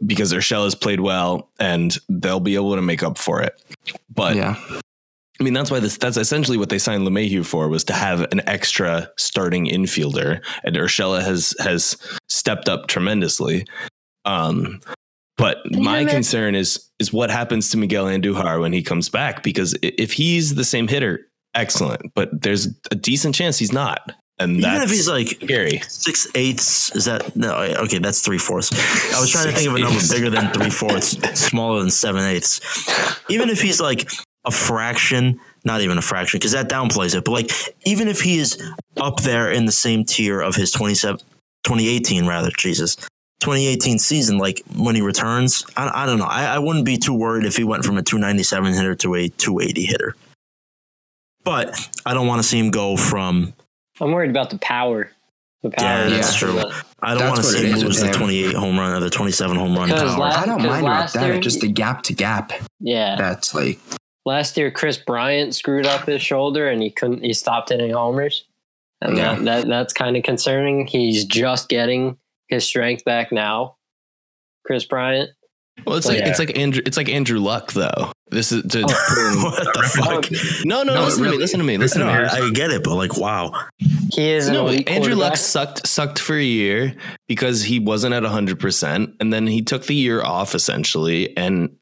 because 0.05 0.31
Urshela 0.31 0.65
has 0.65 0.75
played 0.75 0.99
well 0.99 1.49
and 1.59 1.97
they'll 2.07 2.39
be 2.39 2.55
able 2.55 2.75
to 2.75 2.81
make 2.81 3.01
up 3.01 3.17
for 3.17 3.41
it. 3.41 3.59
But 4.13 4.35
yeah. 4.35 4.55
I 5.39 5.43
mean, 5.43 5.53
that's 5.53 5.71
why 5.71 5.79
this, 5.79 5.97
that's 5.97 6.17
essentially 6.17 6.57
what 6.57 6.69
they 6.69 6.79
signed 6.79 7.07
LeMahieu 7.07 7.45
for 7.45 7.69
was 7.69 7.85
to 7.85 7.93
have 7.93 8.21
an 8.31 8.41
extra 8.47 9.09
starting 9.17 9.67
infielder. 9.67 10.43
And 10.63 10.75
Urshela 10.75 11.21
has, 11.23 11.55
has 11.59 11.95
stepped 12.27 12.67
up 12.67 12.87
tremendously. 12.87 13.65
Um, 14.25 14.81
but 15.39 15.59
my 15.71 16.03
concern 16.03 16.53
is 16.53 16.89
is 16.99 17.13
what 17.13 17.31
happens 17.31 17.69
to 17.69 17.77
Miguel 17.77 18.05
Andujar 18.05 18.59
when 18.59 18.73
he 18.73 18.83
comes 18.83 19.07
back 19.07 19.41
because 19.41 19.73
if 19.81 20.11
he's 20.11 20.55
the 20.55 20.65
same 20.65 20.89
hitter, 20.89 21.21
excellent. 21.55 22.13
But 22.13 22.41
there's 22.41 22.67
a 22.91 22.95
decent 22.95 23.35
chance 23.35 23.57
he's 23.57 23.71
not. 23.71 24.11
And 24.37 24.57
even 24.57 24.81
if 24.81 24.89
he's 24.89 25.07
like 25.07 25.27
scary, 25.27 25.79
six 25.87 26.27
eighths 26.35 26.93
is 26.93 27.05
that 27.05 27.37
no? 27.37 27.55
Okay, 27.55 27.99
that's 27.99 28.19
three 28.21 28.37
fourths. 28.37 28.71
I 29.15 29.19
was 29.21 29.31
trying 29.31 29.47
to 29.47 29.53
think 29.53 29.69
of 29.69 29.75
a 29.75 29.79
number 29.79 29.99
bigger 30.09 30.29
than 30.29 30.51
three 30.51 30.69
fourths, 30.69 31.11
smaller 31.39 31.79
than 31.79 31.89
seven 31.89 32.23
eighths. 32.23 32.59
Even 33.29 33.49
if 33.49 33.61
he's 33.61 33.79
like 33.79 34.11
a 34.45 34.51
fraction, 34.51 35.39
not 35.65 35.81
even 35.81 35.97
a 35.97 36.01
fraction, 36.01 36.37
because 36.37 36.53
that 36.53 36.69
downplays 36.69 37.15
it. 37.15 37.25
But 37.25 37.31
like, 37.31 37.51
even 37.85 38.07
if 38.07 38.21
he 38.21 38.39
is 38.39 38.61
up 38.97 39.21
there 39.21 39.51
in 39.51 39.65
the 39.65 39.71
same 39.71 40.05
tier 40.05 40.41
of 40.41 40.55
his 40.55 40.71
27, 40.71 41.19
2018, 41.63 42.25
rather, 42.25 42.49
Jesus, 42.57 42.95
2018 43.39 43.99
season, 43.99 44.37
like 44.37 44.61
when 44.75 44.95
he 44.95 45.01
returns, 45.01 45.65
I, 45.77 46.03
I 46.03 46.05
don't 46.05 46.19
know. 46.19 46.25
I, 46.25 46.45
I 46.45 46.59
wouldn't 46.59 46.85
be 46.85 46.97
too 46.97 47.13
worried 47.13 47.45
if 47.45 47.55
he 47.55 47.63
went 47.63 47.85
from 47.85 47.97
a 47.97 48.03
297 48.03 48.73
hitter 48.73 48.95
to 48.95 49.15
a 49.15 49.29
280 49.29 49.85
hitter. 49.85 50.15
But 51.43 51.89
I 52.05 52.13
don't 52.13 52.27
want 52.27 52.41
to 52.41 52.47
see 52.47 52.59
him 52.59 52.69
go 52.69 52.97
from. 52.97 53.53
I'm 54.01 54.11
worried 54.11 54.29
about 54.29 54.49
the 54.49 54.57
power. 54.59 55.11
The 55.63 55.71
power. 55.71 56.03
Yeah, 56.03 56.09
that's 56.09 56.35
true. 56.35 56.61
I 57.01 57.15
don't 57.15 57.29
want 57.29 57.37
to 57.37 57.43
see 57.43 57.69
him 57.69 57.79
lose 57.79 57.99
the 57.99 58.11
28 58.11 58.55
home 58.55 58.79
run 58.79 58.93
or 58.93 58.99
the 58.99 59.09
27 59.09 59.57
home 59.57 59.75
run 59.75 59.89
power. 59.89 60.17
Last, 60.17 60.37
I 60.37 60.45
don't 60.45 60.63
mind 60.63 60.85
about 60.85 61.11
that. 61.13 61.27
Year, 61.27 61.39
just 61.39 61.61
the 61.61 61.67
gap 61.67 62.03
to 62.03 62.13
gap. 62.13 62.53
Yeah, 62.79 63.15
that's 63.17 63.53
like 63.53 63.79
last 64.29 64.55
year. 64.55 64.71
Kris 64.71 64.97
Bryant 64.97 65.55
screwed 65.55 65.85
up 65.85 66.05
his 66.05 66.21
shoulder 66.21 66.69
and 66.69 66.81
he 66.81 66.91
couldn't. 66.91 67.23
He 67.23 67.33
stopped 67.33 67.69
hitting 67.69 67.91
homers, 67.91 68.45
and 69.01 69.17
yeah. 69.17 69.35
that, 69.35 69.43
that 69.43 69.67
that's 69.67 69.93
kind 69.93 70.15
of 70.15 70.23
concerning. 70.23 70.87
He's 70.87 71.25
just 71.25 71.67
getting 71.67 72.17
his 72.47 72.65
strength 72.65 73.03
back 73.03 73.31
now. 73.31 73.75
Kris 74.65 74.85
Bryant. 74.85 75.31
Well, 75.85 75.95
it's 75.95 76.07
like 76.07 76.19
yeah. 76.19 76.29
it's 76.29 76.39
like 76.39 76.57
Andrew 76.57 76.81
it's 76.85 76.97
like 76.97 77.09
Andrew 77.09 77.39
Luck 77.39 77.73
though. 77.73 78.11
This 78.31 78.51
is 78.51 78.63
to 78.71 78.83
oh, 78.87 79.41
what 79.43 79.73
the 79.73 79.83
fuck? 79.83 80.65
No, 80.65 80.83
no, 80.83 80.93
no 80.93 81.05
listen 81.05 81.23
really, 81.23 81.33
to 81.33 81.37
me. 81.37 81.41
Listen 81.41 81.59
to 81.59 81.65
me. 81.65 81.77
Listen 81.77 82.01
no, 82.01 82.07
to 82.07 82.41
me. 82.41 82.47
I 82.47 82.51
get 82.51 82.69
it, 82.69 82.83
but 82.83 82.95
like, 82.95 83.17
wow. 83.17 83.51
He 84.13 84.29
is 84.29 84.49
no. 84.49 84.67
Andrew 84.67 85.15
Luck 85.15 85.35
sucked 85.35 85.87
sucked 85.87 86.19
for 86.19 86.35
a 86.35 86.43
year 86.43 86.95
because 87.27 87.63
he 87.63 87.79
wasn't 87.79 88.13
at 88.13 88.23
hundred 88.23 88.59
percent, 88.59 89.15
and 89.19 89.33
then 89.33 89.47
he 89.47 89.61
took 89.61 89.85
the 89.85 89.95
year 89.95 90.21
off 90.21 90.53
essentially, 90.53 91.35
and 91.37 91.75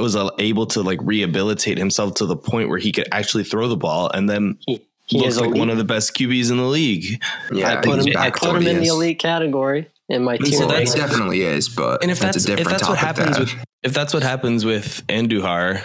was 0.00 0.16
uh, 0.16 0.30
able 0.38 0.66
to 0.66 0.82
like 0.82 1.00
rehabilitate 1.02 1.78
himself 1.78 2.14
to 2.14 2.26
the 2.26 2.36
point 2.36 2.68
where 2.68 2.78
he 2.78 2.92
could 2.92 3.08
actually 3.12 3.44
throw 3.44 3.68
the 3.68 3.76
ball, 3.76 4.10
and 4.10 4.28
then. 4.28 4.58
He, 4.66 4.82
he 5.06 5.20
looks 5.20 5.36
like 5.36 5.50
one 5.50 5.68
of 5.68 5.76
the 5.76 5.84
best 5.84 6.16
QBs 6.16 6.50
in 6.50 6.56
the 6.56 6.62
league. 6.62 7.22
Yeah, 7.52 7.72
I 7.72 7.82
put 7.82 8.06
him. 8.06 8.16
I 8.16 8.30
put 8.30 8.56
him 8.56 8.66
in 8.66 8.80
the 8.80 8.86
elite 8.86 9.18
category 9.18 9.90
in 10.08 10.24
my 10.24 10.38
team. 10.38 10.54
So 10.54 10.66
that 10.66 10.86
definitely 10.86 11.42
is, 11.42 11.68
but 11.68 12.02
and 12.02 12.10
if 12.10 12.18
that's, 12.18 12.46
that's 12.46 12.60
if 12.60 12.66
that's 12.66 12.88
what 12.88 12.96
happens 12.96 13.38
with 13.38 13.54
if 13.82 13.92
that's 13.92 14.14
what 14.14 14.22
happens 14.22 14.64
with 14.64 15.06
Andujar, 15.08 15.82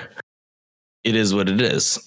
it 1.03 1.15
is 1.15 1.33
what 1.33 1.49
it 1.49 1.59
is. 1.59 1.99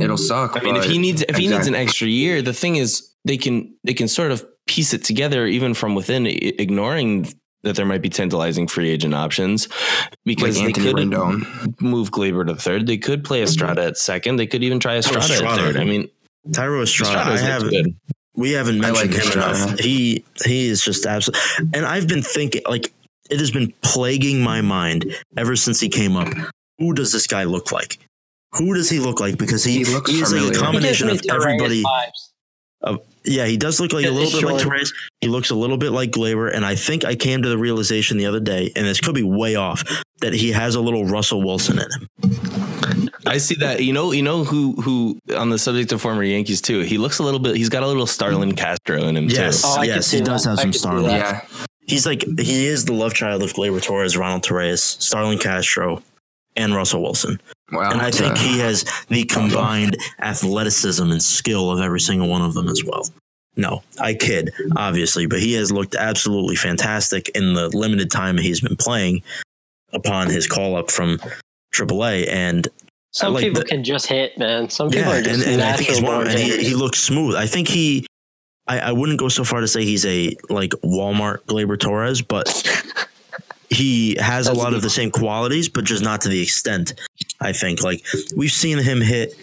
It'll 0.00 0.16
suck. 0.16 0.56
I 0.56 0.60
mean, 0.60 0.76
if 0.76 0.84
he 0.84 0.98
needs 0.98 1.22
if 1.22 1.28
exactly. 1.28 1.44
he 1.44 1.54
needs 1.54 1.66
an 1.66 1.74
extra 1.74 2.08
year, 2.08 2.42
the 2.42 2.52
thing 2.52 2.76
is 2.76 3.10
they 3.24 3.36
can 3.36 3.74
they 3.84 3.94
can 3.94 4.08
sort 4.08 4.32
of 4.32 4.46
piece 4.66 4.92
it 4.92 5.04
together 5.04 5.46
even 5.46 5.74
from 5.74 5.94
within, 5.94 6.26
ignoring 6.26 7.32
that 7.62 7.76
there 7.76 7.86
might 7.86 8.02
be 8.02 8.08
tantalizing 8.08 8.66
free 8.66 8.88
agent 8.88 9.14
options 9.14 9.68
because 10.24 10.60
like 10.60 10.74
they 10.74 10.80
could 10.80 10.96
Rendon. 10.96 11.80
move 11.80 12.10
Gleyber 12.10 12.46
to 12.46 12.54
third. 12.54 12.86
They 12.86 12.98
could 12.98 13.24
play 13.24 13.38
mm-hmm. 13.38 13.44
Estrada 13.44 13.84
at 13.84 13.96
second. 13.96 14.36
They 14.36 14.46
could 14.46 14.62
even 14.62 14.80
try 14.80 14.96
Estrada, 14.96 15.32
Estrada. 15.32 15.46
at 15.46 15.58
third. 15.58 15.76
I 15.76 15.84
mean, 15.84 16.08
Thairo 16.48 16.82
Estrada. 16.82 17.18
I 17.18 17.38
have 17.38 17.62
good. 17.62 17.94
We 18.34 18.52
haven't 18.52 18.78
mentioned 18.78 19.12
like 19.12 19.24
him 19.24 19.32
enough. 19.32 19.78
He 19.80 20.24
he 20.44 20.68
is 20.68 20.84
just 20.84 21.04
absolutely. 21.04 21.70
And 21.74 21.84
I've 21.84 22.06
been 22.06 22.22
thinking 22.22 22.62
like 22.68 22.92
it 23.30 23.40
has 23.40 23.50
been 23.50 23.72
plaguing 23.82 24.40
my 24.40 24.60
mind 24.60 25.14
ever 25.36 25.56
since 25.56 25.80
he 25.80 25.88
came 25.88 26.16
up. 26.16 26.28
Who 26.78 26.94
does 26.94 27.12
this 27.12 27.26
guy 27.26 27.44
look 27.44 27.72
like? 27.72 27.98
Who 28.52 28.74
does 28.74 28.88
he 28.88 29.00
look 29.00 29.20
like? 29.20 29.36
Because 29.36 29.64
he, 29.64 29.78
he, 29.78 29.84
looks 29.84 30.10
he 30.10 30.20
is 30.20 30.32
like 30.32 30.56
a 30.56 30.58
combination 30.58 31.10
of 31.10 31.20
everybody. 31.30 31.82
Of, 32.80 33.00
yeah, 33.28 33.46
he 33.46 33.56
does 33.56 33.80
look 33.80 33.92
like 33.92 34.06
a 34.06 34.10
little 34.10 34.30
bit 34.30 34.40
short. 34.40 34.54
like 34.54 34.62
Torres. 34.62 34.92
He 35.20 35.28
looks 35.28 35.50
a 35.50 35.54
little 35.54 35.76
bit 35.76 35.92
like 35.92 36.10
Gleyber, 36.10 36.52
and 36.52 36.64
I 36.64 36.74
think 36.74 37.04
I 37.04 37.14
came 37.14 37.42
to 37.42 37.48
the 37.48 37.58
realization 37.58 38.16
the 38.16 38.26
other 38.26 38.40
day, 38.40 38.72
and 38.74 38.86
this 38.86 39.00
could 39.00 39.14
be 39.14 39.22
way 39.22 39.54
off, 39.54 39.84
that 40.20 40.32
he 40.32 40.52
has 40.52 40.74
a 40.74 40.80
little 40.80 41.04
Russell 41.04 41.42
Wilson 41.42 41.78
in 41.78 41.86
him. 41.90 43.10
I 43.26 43.38
see 43.38 43.56
that. 43.56 43.82
You 43.82 43.92
know, 43.92 44.12
you 44.12 44.22
know 44.22 44.44
who 44.44 44.72
who 44.80 45.18
on 45.36 45.50
the 45.50 45.58
subject 45.58 45.92
of 45.92 46.00
former 46.00 46.22
Yankees 46.22 46.60
too. 46.60 46.80
He 46.80 46.98
looks 46.98 47.18
a 47.18 47.22
little 47.22 47.40
bit. 47.40 47.56
He's 47.56 47.68
got 47.68 47.82
a 47.82 47.86
little 47.86 48.06
Starlin 48.06 48.54
Castro 48.54 49.02
in 49.04 49.16
him 49.16 49.28
yes. 49.28 49.62
too. 49.62 49.68
Oh, 49.70 49.82
yes, 49.82 50.10
he 50.10 50.20
does 50.20 50.44
have 50.44 50.58
some 50.58 50.72
Starlin. 50.72 51.10
Yeah, 51.10 51.44
he's 51.86 52.06
like 52.06 52.24
he 52.38 52.66
is 52.66 52.84
the 52.86 52.94
love 52.94 53.14
child 53.14 53.42
of 53.42 53.52
Gleyber 53.52 53.82
Torres, 53.82 54.16
Ronald 54.16 54.44
Torreyes, 54.44 54.80
Starlin 54.80 55.38
Castro, 55.38 56.02
and 56.58 56.74
Russell 56.74 57.02
Wilson. 57.02 57.40
Wow, 57.72 57.92
and 57.92 58.00
I 58.00 58.10
think 58.10 58.32
uh, 58.32 58.38
he 58.38 58.58
has 58.58 58.84
the 59.08 59.24
combined 59.24 59.96
athleticism 60.20 61.10
and 61.10 61.22
skill 61.22 61.70
of 61.70 61.80
every 61.80 62.00
single 62.00 62.28
one 62.28 62.42
of 62.42 62.54
them 62.54 62.68
as 62.68 62.82
well. 62.84 63.04
No, 63.56 63.82
I 64.00 64.14
kid, 64.14 64.52
obviously, 64.76 65.26
but 65.26 65.40
he 65.40 65.54
has 65.54 65.72
looked 65.72 65.94
absolutely 65.96 66.56
fantastic 66.56 67.28
in 67.30 67.54
the 67.54 67.68
limited 67.76 68.10
time 68.10 68.38
he's 68.38 68.60
been 68.60 68.76
playing 68.76 69.22
upon 69.92 70.30
his 70.30 70.46
call 70.46 70.76
up 70.76 70.90
from 70.90 71.18
AAA. 71.74 72.28
And 72.28 72.68
some 73.10 73.34
like 73.34 73.44
people 73.44 73.62
the, 73.62 73.66
can 73.66 73.82
just 73.82 74.06
hit, 74.06 74.38
man. 74.38 74.70
Some 74.70 74.90
people 74.90 75.12
yeah, 75.12 75.18
are 75.18 75.22
just 75.22 75.44
and, 75.44 75.60
and 75.60 75.62
I 75.62 75.72
think 75.72 75.88
he's 75.88 76.00
one, 76.00 76.28
and 76.28 76.38
he, 76.38 76.62
he 76.62 76.74
looks 76.74 77.00
smooth. 77.00 77.34
I 77.34 77.46
think 77.46 77.68
he. 77.68 78.06
I, 78.68 78.80
I 78.80 78.92
wouldn't 78.92 79.18
go 79.18 79.28
so 79.28 79.44
far 79.44 79.60
to 79.60 79.68
say 79.68 79.84
he's 79.84 80.06
a 80.06 80.36
like 80.50 80.70
Walmart 80.84 81.38
Gleyber 81.46 81.80
Torres, 81.80 82.22
but 82.22 82.46
he 83.70 84.16
has 84.16 84.46
a 84.46 84.52
lot 84.52 84.74
of 84.74 84.82
the 84.82 84.90
same 84.90 85.10
qualities, 85.10 85.68
but 85.68 85.84
just 85.84 86.02
not 86.02 86.22
to 86.22 86.28
the 86.28 86.42
extent. 86.42 86.94
I 87.40 87.52
think 87.52 87.82
like 87.82 88.04
we've 88.36 88.50
seen 88.50 88.78
him 88.78 89.00
hit 89.00 89.34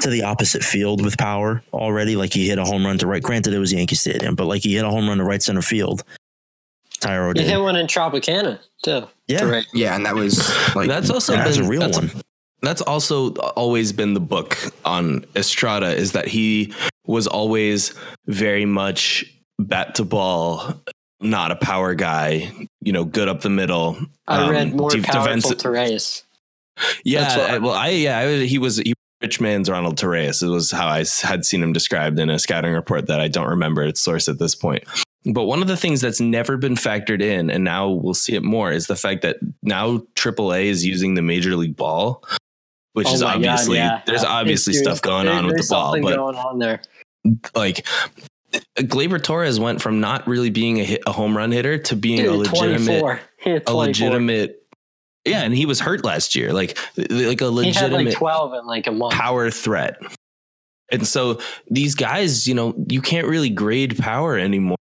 to 0.00 0.10
the 0.10 0.22
opposite 0.22 0.62
field 0.62 1.04
with 1.04 1.16
power 1.18 1.62
already. 1.72 2.16
Like 2.16 2.32
he 2.32 2.48
hit 2.48 2.58
a 2.58 2.64
home 2.64 2.84
run 2.84 2.98
to 2.98 3.06
right. 3.06 3.22
Granted, 3.22 3.54
it 3.54 3.58
was 3.58 3.72
Yankee 3.72 3.94
Stadium, 3.94 4.34
but 4.34 4.46
like 4.46 4.62
he 4.62 4.74
hit 4.74 4.84
a 4.84 4.90
home 4.90 5.08
run 5.08 5.18
to 5.18 5.24
right 5.24 5.42
center 5.42 5.62
field. 5.62 6.02
Thairo 7.00 7.34
did. 7.34 7.44
He 7.44 7.50
hit 7.50 7.60
one 7.60 7.76
in 7.76 7.86
Tropicana 7.86 8.58
too. 8.82 9.06
Yeah, 9.26 9.44
right. 9.44 9.66
yeah, 9.72 9.94
and 9.94 10.06
that 10.06 10.14
was 10.14 10.48
like 10.74 10.88
that's 10.88 11.10
also 11.10 11.34
that's 11.34 11.58
a 11.58 11.64
real 11.64 11.80
that's, 11.80 11.98
one. 11.98 12.10
That's 12.62 12.80
also 12.80 13.34
always 13.34 13.92
been 13.92 14.14
the 14.14 14.20
book 14.20 14.56
on 14.84 15.24
Estrada 15.36 15.94
is 15.94 16.12
that 16.12 16.26
he 16.26 16.74
was 17.06 17.26
always 17.26 17.94
very 18.26 18.64
much 18.64 19.24
bat 19.58 19.94
to 19.96 20.04
ball, 20.04 20.74
not 21.20 21.50
a 21.50 21.56
power 21.56 21.94
guy. 21.94 22.52
You 22.80 22.92
know, 22.92 23.04
good 23.04 23.28
up 23.28 23.40
the 23.40 23.50
middle. 23.50 23.98
I 24.26 24.44
um, 24.44 24.50
read 24.50 24.74
more 24.74 24.90
powerful 24.90 25.52
Torres. 25.52 26.24
Yeah, 27.04 27.48
I, 27.50 27.58
well, 27.58 27.72
I 27.72 27.88
yeah, 27.88 28.18
I, 28.18 28.44
he 28.44 28.58
was 28.58 28.78
he 28.78 28.94
rich 29.20 29.40
man's 29.40 29.68
Ronald 29.68 29.96
Torreyes. 29.96 30.42
It 30.42 30.48
was 30.48 30.70
how 30.70 30.86
I 30.86 31.04
had 31.22 31.44
seen 31.44 31.62
him 31.62 31.72
described 31.72 32.18
in 32.18 32.30
a 32.30 32.38
scouting 32.38 32.72
report 32.72 33.06
that 33.08 33.20
I 33.20 33.28
don't 33.28 33.48
remember 33.48 33.82
its 33.82 34.00
source 34.00 34.28
at 34.28 34.38
this 34.38 34.54
point. 34.54 34.84
But 35.24 35.44
one 35.44 35.60
of 35.60 35.68
the 35.68 35.76
things 35.76 36.00
that's 36.00 36.20
never 36.20 36.56
been 36.56 36.76
factored 36.76 37.20
in, 37.20 37.50
and 37.50 37.64
now 37.64 37.88
we'll 37.88 38.14
see 38.14 38.34
it 38.34 38.44
more, 38.44 38.70
is 38.70 38.86
the 38.86 38.96
fact 38.96 39.22
that 39.22 39.38
now 39.62 39.98
AAA 40.14 40.66
is 40.66 40.86
using 40.86 41.14
the 41.14 41.22
Major 41.22 41.56
League 41.56 41.76
Ball, 41.76 42.22
which 42.92 43.08
oh 43.08 43.14
is 43.14 43.22
obviously 43.22 43.78
God, 43.78 43.82
yeah. 43.82 44.02
there's 44.06 44.24
obviously 44.24 44.74
stuff 44.74 45.02
going 45.02 45.26
there, 45.26 45.34
on 45.34 45.46
with 45.46 45.56
the 45.56 45.66
ball, 45.68 46.00
but 46.00 46.16
going 46.16 46.36
on 46.36 46.58
there. 46.58 46.80
like 47.54 47.86
Gleyber 48.76 49.22
Torres 49.22 49.60
went 49.60 49.82
from 49.82 50.00
not 50.00 50.26
really 50.26 50.50
being 50.50 50.80
a, 50.80 50.84
hit, 50.84 51.02
a 51.06 51.12
home 51.12 51.36
run 51.36 51.52
hitter 51.52 51.78
to 51.78 51.96
being 51.96 52.18
Dude, 52.18 52.28
a 52.34 52.36
legitimate 52.36 53.20
a 53.44 53.74
legitimate. 53.74 54.62
Yeah, 55.24 55.42
and 55.42 55.54
he 55.54 55.66
was 55.66 55.80
hurt 55.80 56.04
last 56.04 56.34
year, 56.34 56.52
like 56.52 56.78
like 56.96 57.40
a 57.40 57.48
legitimate 57.48 58.06
like 58.06 58.14
twelve 58.14 58.54
in 58.54 58.66
like 58.66 58.86
a 58.86 58.92
month 58.92 59.12
power 59.12 59.50
threat. 59.50 59.98
And 60.90 61.06
so 61.06 61.38
these 61.68 61.94
guys, 61.94 62.48
you 62.48 62.54
know, 62.54 62.74
you 62.88 63.02
can't 63.02 63.26
really 63.26 63.50
grade 63.50 63.98
power 63.98 64.38
anymore 64.38 64.78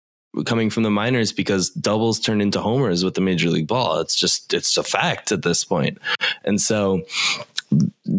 coming 0.46 0.70
from 0.70 0.82
the 0.82 0.90
minors 0.90 1.30
because 1.30 1.70
doubles 1.70 2.18
turn 2.18 2.40
into 2.40 2.60
homers 2.60 3.04
with 3.04 3.14
the 3.14 3.20
major 3.20 3.50
league 3.50 3.68
ball. 3.68 4.00
It's 4.00 4.16
just 4.16 4.52
it's 4.52 4.76
a 4.76 4.82
fact 4.82 5.30
at 5.30 5.42
this 5.42 5.62
point. 5.62 5.98
And 6.44 6.60
so 6.60 7.02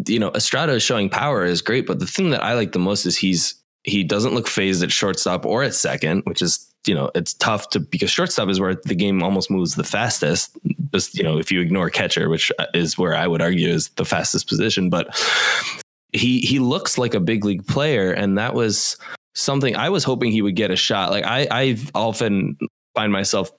you 0.06 0.18
know, 0.18 0.30
Estrada 0.34 0.80
showing 0.80 1.10
power 1.10 1.44
is 1.44 1.62
great, 1.62 1.86
but 1.86 1.98
the 1.98 2.06
thing 2.06 2.30
that 2.30 2.42
I 2.42 2.54
like 2.54 2.72
the 2.72 2.78
most 2.78 3.06
is 3.06 3.16
he's 3.18 3.54
he 3.84 4.02
doesn't 4.02 4.34
look 4.34 4.48
phased 4.48 4.82
at 4.82 4.90
shortstop 4.90 5.44
or 5.46 5.62
at 5.62 5.74
second, 5.74 6.22
which 6.24 6.42
is 6.42 6.66
you 6.86 6.94
know 6.94 7.10
it's 7.14 7.34
tough 7.34 7.70
to 7.70 7.80
because 7.80 8.10
shortstop 8.10 8.48
is 8.48 8.58
where 8.58 8.74
the 8.74 8.94
game 8.94 9.22
almost 9.22 9.50
moves 9.50 9.74
the 9.74 9.84
fastest. 9.84 10.56
Just 10.92 11.16
you 11.16 11.22
know 11.22 11.38
if 11.38 11.52
you 11.52 11.60
ignore 11.60 11.90
catcher, 11.90 12.28
which 12.28 12.50
uh, 12.58 12.66
is 12.74 12.98
where 12.98 13.14
I 13.14 13.26
would 13.26 13.42
argue 13.42 13.68
is 13.68 13.90
the 13.90 14.04
fastest 14.04 14.48
position, 14.48 14.90
but 14.90 15.14
he 16.12 16.40
he 16.40 16.58
looks 16.58 16.98
like 16.98 17.14
a 17.14 17.20
big 17.20 17.44
league 17.44 17.66
player, 17.66 18.12
and 18.12 18.38
that 18.38 18.54
was 18.54 18.96
something 19.34 19.76
I 19.76 19.90
was 19.90 20.04
hoping 20.04 20.32
he 20.32 20.42
would 20.42 20.56
get 20.56 20.70
a 20.70 20.76
shot. 20.76 21.10
Like 21.10 21.24
I 21.24 21.46
I've 21.50 21.90
often 21.94 22.56
find 22.94 23.12
myself 23.12 23.50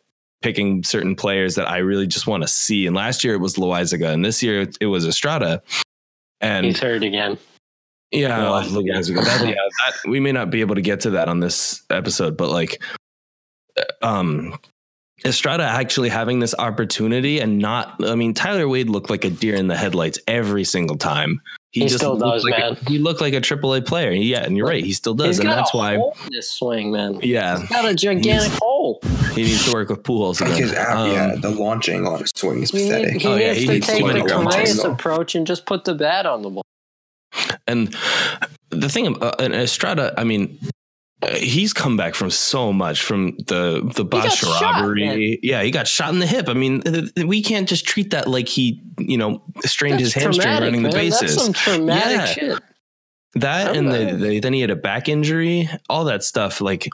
picking 0.41 0.83
certain 0.83 1.15
players 1.15 1.55
that 1.55 1.69
I 1.69 1.77
really 1.77 2.07
just 2.07 2.27
want 2.27 2.43
to 2.43 2.47
see. 2.47 2.85
And 2.87 2.95
last 2.95 3.23
year 3.23 3.35
it 3.35 3.39
was 3.39 3.55
Loaisiga, 3.55 4.13
and 4.13 4.23
this 4.25 4.41
year 4.41 4.67
it 4.79 4.87
was 4.87 5.05
Estrada. 5.05 5.61
And 6.41 6.65
he's 6.65 6.79
hurt 6.79 7.03
again. 7.03 7.37
Yeah, 8.11 8.39
Loaisiga. 8.39 9.23
That, 9.23 9.41
yeah, 9.47 9.53
that, 9.53 10.09
we 10.09 10.19
may 10.19 10.31
not 10.31 10.49
be 10.49 10.61
able 10.61 10.75
to 10.75 10.81
get 10.81 11.01
to 11.01 11.11
that 11.11 11.27
on 11.27 11.39
this 11.39 11.83
episode, 11.89 12.37
but 12.37 12.49
like, 12.49 12.81
um, 14.01 14.57
Estrada 15.23 15.63
actually 15.63 16.09
having 16.09 16.39
this 16.39 16.53
opportunity 16.57 17.39
and 17.39 17.57
not, 17.57 17.95
I 18.05 18.15
mean, 18.15 18.33
Tyler 18.33 18.67
Wade 18.67 18.89
looked 18.89 19.09
like 19.09 19.23
a 19.23 19.29
deer 19.29 19.55
in 19.55 19.67
the 19.67 19.75
headlights 19.75 20.19
every 20.27 20.65
single 20.65 20.97
time. 20.97 21.41
He, 21.71 21.81
he 21.81 21.89
still 21.89 22.17
does, 22.17 22.43
like 22.43 22.57
man. 22.57 22.73
A, 22.73 22.89
he 22.89 22.99
looked 22.99 23.19
like 23.19 23.33
a 23.33 23.41
AAA 23.41 23.85
player. 23.85 24.11
Yeah, 24.11 24.43
and 24.43 24.55
you're 24.55 24.67
right. 24.67 24.83
He 24.83 24.93
still 24.93 25.13
does, 25.13 25.37
He's 25.37 25.39
and 25.39 25.49
that's 25.49 25.73
why 25.73 25.99
this 26.29 26.49
swing, 26.49 26.91
man. 26.91 27.19
Yeah, 27.21 27.59
He's 27.59 27.69
got 27.69 27.85
a 27.85 27.93
gigantic 27.93 28.53
hole. 28.61 29.01
He 29.33 29.43
needs 29.43 29.65
to 29.65 29.73
work 29.73 29.89
with 29.89 30.03
Pujols 30.03 30.39
again. 30.39 30.55
His, 30.55 30.71
um, 30.71 31.11
yeah, 31.11 31.35
the 31.35 31.49
launching 31.49 32.07
on 32.07 32.21
his 32.21 32.31
swing 32.33 32.63
is 32.63 32.71
pathetic. 32.71 33.13
Need, 33.13 33.21
he 33.21 33.27
oh, 33.27 33.35
yeah, 33.35 33.47
needs 33.47 33.59
he 33.59 33.65
to 33.65 33.73
needs 33.73 33.87
take 33.87 34.05
the 34.05 34.21
Correas 34.21 34.83
approach 34.85 35.35
and 35.35 35.45
just 35.45 35.65
put 35.65 35.83
the 35.83 35.95
bat 35.95 36.25
on 36.25 36.43
the 36.43 36.49
ball. 36.49 36.63
And 37.67 37.95
the 38.69 38.89
thing, 38.89 39.21
uh, 39.21 39.35
Estrada, 39.39 40.13
I 40.17 40.23
mean, 40.23 40.59
he's 41.33 41.73
come 41.73 41.97
back 41.97 42.15
from 42.15 42.29
so 42.29 42.73
much 42.73 43.01
from 43.01 43.37
the 43.47 43.89
the 43.95 44.05
Bosch 44.05 44.43
robbery. 44.43 45.33
Shot, 45.33 45.43
yeah, 45.43 45.63
he 45.63 45.71
got 45.71 45.87
shot 45.87 46.13
in 46.13 46.19
the 46.19 46.27
hip. 46.27 46.49
I 46.49 46.53
mean, 46.53 46.83
we 47.25 47.41
can't 47.41 47.67
just 47.67 47.85
treat 47.85 48.11
that 48.11 48.27
like 48.27 48.47
he, 48.47 48.83
you 48.99 49.17
know, 49.17 49.43
strained 49.65 49.99
That's 49.99 50.13
his 50.13 50.23
hamstring 50.23 50.47
running 50.47 50.81
man. 50.81 50.91
the 50.91 50.97
bases. 50.97 51.35
That's 51.35 51.43
some 51.43 51.53
traumatic 51.53 52.17
yeah. 52.17 52.25
shit. 52.25 52.63
That 53.35 53.75
and 53.75 53.91
the, 53.91 54.15
the, 54.15 54.39
then 54.39 54.53
he 54.53 54.61
had 54.61 54.69
a 54.69 54.77
back 54.77 55.09
injury, 55.09 55.69
all 55.89 56.05
that 56.05 56.23
stuff. 56.23 56.61
Like 56.61 56.87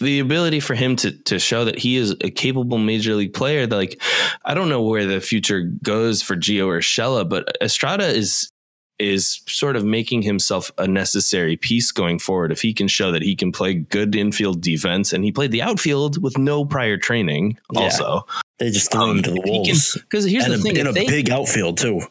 the 0.00 0.18
ability 0.18 0.60
for 0.60 0.74
him 0.74 0.96
to 0.96 1.12
to 1.24 1.38
show 1.38 1.64
that 1.64 1.78
he 1.78 1.96
is 1.96 2.14
a 2.22 2.30
capable 2.30 2.78
major 2.78 3.14
league 3.14 3.32
player. 3.32 3.66
Like 3.66 4.00
I 4.44 4.54
don't 4.54 4.68
know 4.68 4.82
where 4.82 5.06
the 5.06 5.20
future 5.20 5.62
goes 5.82 6.22
for 6.22 6.36
Gio 6.36 6.66
Urshela, 6.66 7.28
but 7.28 7.56
Estrada 7.62 8.06
is 8.06 8.50
is 8.98 9.40
sort 9.46 9.76
of 9.76 9.84
making 9.84 10.22
himself 10.22 10.70
a 10.78 10.86
necessary 10.86 11.56
piece 11.56 11.92
going 11.92 12.18
forward. 12.18 12.52
If 12.52 12.62
he 12.62 12.72
can 12.72 12.88
show 12.88 13.12
that 13.12 13.22
he 13.22 13.36
can 13.36 13.52
play 13.52 13.74
good 13.74 14.14
infield 14.14 14.60
defense, 14.60 15.12
and 15.12 15.24
he 15.24 15.32
played 15.32 15.50
the 15.50 15.62
outfield 15.62 16.22
with 16.22 16.38
no 16.38 16.64
prior 16.64 16.96
training, 16.96 17.58
yeah. 17.72 17.80
also 17.80 18.26
they 18.58 18.70
just 18.70 18.90
threw 18.90 19.02
um, 19.02 19.16
him 19.18 19.22
to 19.24 19.30
the 19.32 19.42
wolves. 19.44 19.94
Because 19.94 20.24
here's 20.24 20.44
and 20.44 20.54
the 20.54 20.58
a, 20.58 20.62
thing: 20.62 20.76
in 20.76 20.86
a 20.86 20.92
they, 20.92 21.06
big 21.06 21.30
outfield 21.30 21.78
too. 21.78 22.02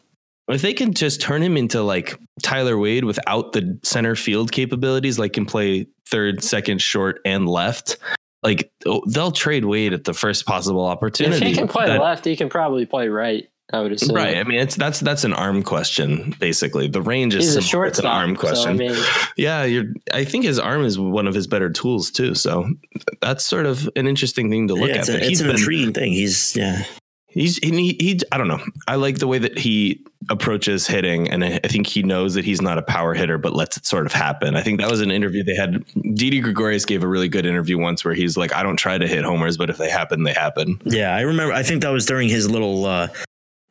If 0.48 0.62
they 0.62 0.74
can 0.74 0.94
just 0.94 1.20
turn 1.20 1.42
him 1.42 1.56
into 1.56 1.82
like 1.82 2.18
Tyler 2.42 2.78
Wade 2.78 3.04
without 3.04 3.52
the 3.52 3.78
center 3.82 4.14
field 4.14 4.52
capabilities, 4.52 5.18
like 5.18 5.32
can 5.32 5.44
play 5.44 5.88
third, 6.08 6.42
second, 6.44 6.80
short, 6.80 7.20
and 7.24 7.48
left, 7.48 7.98
like 8.44 8.70
oh, 8.86 9.02
they'll 9.08 9.32
trade 9.32 9.64
Wade 9.64 9.92
at 9.92 10.04
the 10.04 10.14
first 10.14 10.46
possible 10.46 10.86
opportunity. 10.86 11.44
If 11.44 11.50
he 11.50 11.54
can 11.54 11.66
play 11.66 11.86
that, 11.86 12.00
left, 12.00 12.24
he 12.24 12.36
can 12.36 12.48
probably 12.48 12.86
play 12.86 13.08
right. 13.08 13.48
I 13.72 13.80
would 13.80 13.92
assume. 13.92 14.14
Right. 14.14 14.36
I 14.36 14.44
mean, 14.44 14.58
it's 14.58 14.76
that's 14.76 15.00
that's 15.00 15.24
an 15.24 15.32
arm 15.32 15.62
question 15.62 16.34
basically. 16.38 16.86
The 16.86 17.02
range 17.02 17.34
is 17.34 17.44
He's 17.44 17.56
a 17.56 17.62
short 17.62 17.88
it's 17.88 17.98
an 17.98 18.06
arm 18.06 18.36
question. 18.36 18.62
So, 18.62 18.70
I 18.70 18.72
mean, 18.74 18.96
yeah, 19.36 19.64
you're. 19.64 19.86
I 20.12 20.24
think 20.24 20.44
his 20.44 20.58
arm 20.58 20.84
is 20.84 20.98
one 20.98 21.26
of 21.26 21.34
his 21.34 21.46
better 21.46 21.68
tools 21.70 22.10
too. 22.10 22.34
So 22.34 22.70
that's 23.20 23.44
sort 23.44 23.66
of 23.66 23.88
an 23.96 24.06
interesting 24.06 24.50
thing 24.50 24.68
to 24.68 24.74
look 24.74 24.90
yeah, 24.90 24.98
it's 24.98 25.08
at. 25.08 25.22
A, 25.22 25.26
it's 25.26 25.40
an 25.40 25.48
been, 25.48 25.56
intriguing 25.56 25.92
thing. 25.92 26.12
He's 26.12 26.54
yeah. 26.54 26.84
He's 27.36 27.58
he, 27.58 27.96
he 28.00 28.20
I 28.32 28.38
don't 28.38 28.48
know. 28.48 28.64
I 28.88 28.94
like 28.94 29.18
the 29.18 29.26
way 29.26 29.38
that 29.38 29.58
he 29.58 30.02
approaches 30.30 30.86
hitting, 30.86 31.28
and 31.30 31.44
I 31.44 31.58
think 31.58 31.86
he 31.86 32.02
knows 32.02 32.32
that 32.32 32.46
he's 32.46 32.62
not 32.62 32.78
a 32.78 32.82
power 32.82 33.12
hitter, 33.12 33.36
but 33.36 33.52
lets 33.52 33.76
it 33.76 33.84
sort 33.84 34.06
of 34.06 34.12
happen. 34.12 34.56
I 34.56 34.62
think 34.62 34.80
that 34.80 34.90
was 34.90 35.02
an 35.02 35.10
interview 35.10 35.44
they 35.44 35.54
had. 35.54 35.84
Didi 36.14 36.40
Gregorius 36.40 36.86
gave 36.86 37.02
a 37.02 37.06
really 37.06 37.28
good 37.28 37.44
interview 37.44 37.76
once 37.76 38.06
where 38.06 38.14
he's 38.14 38.38
like, 38.38 38.54
"I 38.54 38.62
don't 38.62 38.78
try 38.78 38.96
to 38.96 39.06
hit 39.06 39.22
homers, 39.22 39.58
but 39.58 39.68
if 39.68 39.76
they 39.76 39.90
happen, 39.90 40.22
they 40.22 40.32
happen." 40.32 40.80
Yeah, 40.86 41.14
I 41.14 41.20
remember. 41.22 41.52
I 41.52 41.62
think 41.62 41.82
that 41.82 41.90
was 41.90 42.06
during 42.06 42.30
his 42.30 42.50
little 42.50 42.86
uh, 42.86 43.08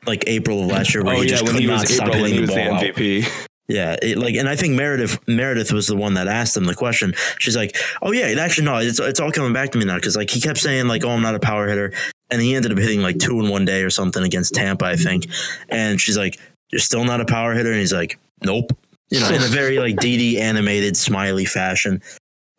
like 0.06 0.24
April 0.28 0.62
of 0.62 0.68
last 0.68 0.94
year 0.94 1.04
where 1.04 1.16
oh, 1.16 1.22
he 1.22 1.30
yeah, 1.30 1.38
just 1.38 1.46
could 1.46 1.64
not 1.64 1.88
stop 1.88 2.08
April 2.10 2.24
hitting 2.26 2.46
the 2.46 2.48
ball. 2.48 2.80
The 2.80 2.92
MVP. 2.92 3.26
Out. 3.26 3.48
Yeah, 3.68 3.96
it, 4.02 4.18
like, 4.18 4.36
and 4.36 4.48
I 4.48 4.56
think 4.56 4.76
Meredith 4.76 5.28
Meredith 5.28 5.74
was 5.74 5.88
the 5.88 5.96
one 5.96 6.14
that 6.14 6.28
asked 6.28 6.56
him 6.56 6.66
the 6.66 6.76
question. 6.76 7.16
She's 7.40 7.56
like, 7.56 7.76
"Oh 8.02 8.12
yeah, 8.12 8.28
actually 8.40 8.66
no, 8.66 8.78
it's 8.78 9.00
it's 9.00 9.20
all 9.20 9.32
coming 9.32 9.54
back 9.54 9.72
to 9.72 9.80
me 9.80 9.86
now 9.86 9.96
because 9.96 10.16
like 10.16 10.30
he 10.30 10.40
kept 10.40 10.60
saying 10.60 10.88
like, 10.88 11.04
oh, 11.04 11.10
I'm 11.10 11.24
not 11.24 11.34
a 11.34 11.40
power 11.40 11.68
hitter, 11.68 11.92
and 12.30 12.42
he 12.42 12.54
ended 12.54 12.72
up 12.72 12.78
hitting 12.78 13.02
like 13.02 13.18
two 13.18 13.40
in 13.40 13.50
one 13.50 13.66
day 13.66 13.82
or 13.82 13.90
something 13.90 14.24
against 14.24 14.54
Tampa, 14.54 14.86
I 14.86 14.96
think. 14.96 15.26
And 15.70 16.00
she's 16.00 16.18
like, 16.18 16.40
"You're 16.72 16.80
still 16.80 17.06
not 17.06 17.22
a 17.22 17.26
power 17.26 17.56
hitter," 17.56 17.72
and 17.72 17.80
he's 17.80 17.94
like, 17.94 18.20
"Nope." 18.44 18.72
You 19.10 19.20
know, 19.20 19.30
in 19.30 19.42
a 19.42 19.48
very 19.48 19.80
like 19.80 19.96
DD 19.96 20.38
animated, 20.40 20.96
smiley 20.96 21.46
fashion. 21.46 22.04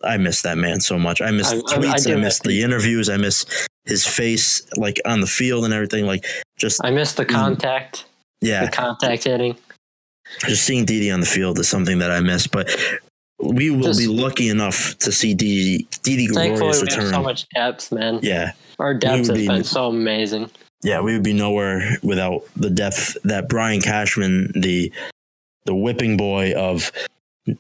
I 0.03 0.17
miss 0.17 0.43
that 0.43 0.59
man 0.59 0.81
so 0.81 0.99
much. 0.99 1.21
I 1.21 1.31
miss 1.31 1.53
I, 1.53 1.59
tweets. 1.59 2.09
I, 2.09 2.13
I, 2.13 2.17
I 2.17 2.21
miss 2.21 2.41
the 2.41 2.63
interviews. 2.63 3.09
I 3.09 3.17
miss 3.17 3.47
his 3.87 4.07
face, 4.07 4.67
like 4.77 5.01
on 5.05 5.21
the 5.21 5.27
field 5.27 5.65
and 5.65 5.73
everything. 5.73 6.07
Like 6.07 6.27
just 6.57 6.81
I 6.85 6.91
missed 6.91 7.17
the 7.17 7.25
contact. 7.25 8.05
Yeah, 8.41 8.67
the 8.67 8.71
contact 8.71 9.25
hitting. 9.25 9.57
Just 10.41 10.65
seeing 10.65 10.85
Didi 10.85 11.11
on 11.11 11.21
the 11.21 11.27
field 11.27 11.59
is 11.59 11.69
something 11.69 11.99
that 12.01 12.11
I 12.11 12.21
miss, 12.21 12.47
but 12.47 12.69
we 13.39 13.71
will 13.71 13.83
just, 13.83 14.01
be 14.01 14.09
lucky 14.09 14.49
enough 14.49 14.97
to 14.99 15.13
see 15.13 15.35
Didi 15.35 15.87
Didi 16.03 16.27
Gregorius 16.27 16.83
return. 16.83 16.99
We 16.99 17.05
have 17.05 17.15
so 17.15 17.23
much 17.23 17.49
depth, 17.51 17.93
man. 17.93 18.21
Yeah, 18.23 18.53
our 18.79 18.95
depth 18.95 19.29
has 19.29 19.31
be, 19.31 19.47
been 19.47 19.65
so 19.65 19.89
amazing. 19.89 20.51
Yeah, 20.83 21.01
we 21.01 21.13
would 21.13 21.23
be 21.23 21.33
nowhere 21.33 21.97
without 22.03 22.43
the 22.57 22.71
depth 22.71 23.17
that 23.25 23.49
Brian 23.49 23.81
Cashman, 23.81 24.53
the 24.55 24.93
the 25.65 25.75
whipping 25.75 26.17
boy 26.17 26.53
of 26.55 26.93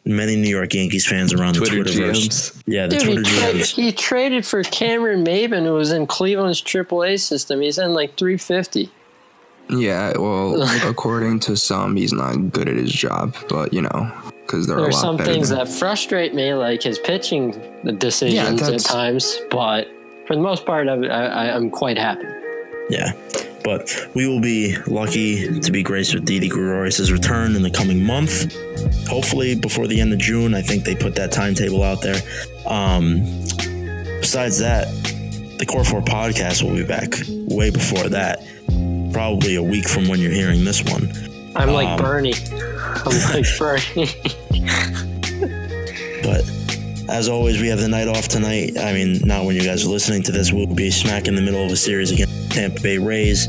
many 0.04 0.36
New 0.36 0.48
York 0.48 0.74
Yankees 0.74 1.06
fans 1.06 1.32
around 1.32 1.54
Twitter 1.54 1.82
the 1.84 1.90
Twitterverse. 1.90 2.62
Yeah, 2.66 2.86
the 2.86 2.98
Dude, 2.98 3.04
Twitter 3.04 3.28
he, 3.28 3.62
tra- 3.62 3.82
he 3.82 3.92
traded 3.92 4.46
for 4.46 4.62
Cameron 4.64 5.24
Maybin, 5.24 5.64
who 5.64 5.74
was 5.74 5.92
in 5.92 6.06
Cleveland's 6.06 6.62
AAA 6.62 7.20
system. 7.20 7.60
He's 7.60 7.78
in 7.78 7.94
like 7.94 8.16
350. 8.16 8.90
Yeah, 9.68 10.16
well, 10.18 10.62
according 10.88 11.40
to 11.40 11.56
some, 11.56 11.96
he's 11.96 12.12
not 12.12 12.52
good 12.52 12.68
at 12.68 12.76
his 12.76 12.92
job, 12.92 13.34
but 13.48 13.72
you 13.72 13.82
know, 13.82 14.12
because 14.42 14.66
there, 14.66 14.76
there 14.76 14.88
are, 14.88 14.92
some 14.92 15.18
things 15.18 15.48
that 15.48 15.68
frustrate 15.68 16.34
me, 16.34 16.54
like 16.54 16.82
his 16.82 16.98
pitching 16.98 17.50
decisions 17.98 18.60
yeah, 18.60 18.74
at 18.74 18.80
times. 18.80 19.38
But 19.50 19.88
for 20.26 20.36
the 20.36 20.42
most 20.42 20.66
part, 20.66 20.88
I, 20.88 20.94
I, 20.94 21.56
I'm 21.56 21.70
quite 21.70 21.98
happy. 21.98 22.26
Yeah, 22.90 23.12
but 23.66 24.08
we 24.14 24.28
will 24.28 24.38
be 24.38 24.76
lucky 24.86 25.58
to 25.58 25.72
be 25.72 25.82
graced 25.82 26.14
with 26.14 26.24
Didi 26.24 26.48
Gregorius' 26.48 27.10
return 27.10 27.56
in 27.56 27.62
the 27.62 27.70
coming 27.70 28.00
month. 28.00 28.54
Hopefully, 29.08 29.56
before 29.56 29.88
the 29.88 30.00
end 30.00 30.12
of 30.12 30.20
June. 30.20 30.54
I 30.54 30.62
think 30.62 30.84
they 30.84 30.94
put 30.94 31.16
that 31.16 31.32
timetable 31.32 31.82
out 31.82 32.00
there. 32.00 32.22
Um, 32.64 33.22
besides 34.20 34.58
that, 34.58 34.86
the 35.58 35.66
Core 35.66 35.82
4 35.82 36.00
podcast 36.02 36.62
will 36.62 36.76
be 36.76 36.84
back 36.84 37.14
way 37.28 37.70
before 37.70 38.08
that. 38.08 38.38
Probably 39.12 39.56
a 39.56 39.62
week 39.62 39.88
from 39.88 40.06
when 40.06 40.20
you're 40.20 40.30
hearing 40.30 40.64
this 40.64 40.84
one. 40.84 41.10
I'm 41.56 41.70
like 41.70 41.88
um, 41.88 41.98
Bernie. 41.98 42.34
I'm 43.04 43.34
like 43.34 43.46
Bernie. 43.58 44.14
but 46.22 46.48
as 47.08 47.28
always, 47.28 47.60
we 47.60 47.66
have 47.66 47.80
the 47.80 47.88
night 47.88 48.06
off 48.06 48.28
tonight. 48.28 48.78
I 48.78 48.92
mean, 48.92 49.18
not 49.24 49.44
when 49.44 49.56
you 49.56 49.64
guys 49.64 49.84
are 49.84 49.88
listening 49.88 50.22
to 50.22 50.30
this. 50.32 50.52
We'll 50.52 50.72
be 50.72 50.92
smack 50.92 51.26
in 51.26 51.34
the 51.34 51.42
middle 51.42 51.64
of 51.64 51.72
a 51.72 51.76
series 51.76 52.12
against 52.12 52.52
Tampa 52.52 52.80
Bay 52.80 52.98
Rays. 52.98 53.48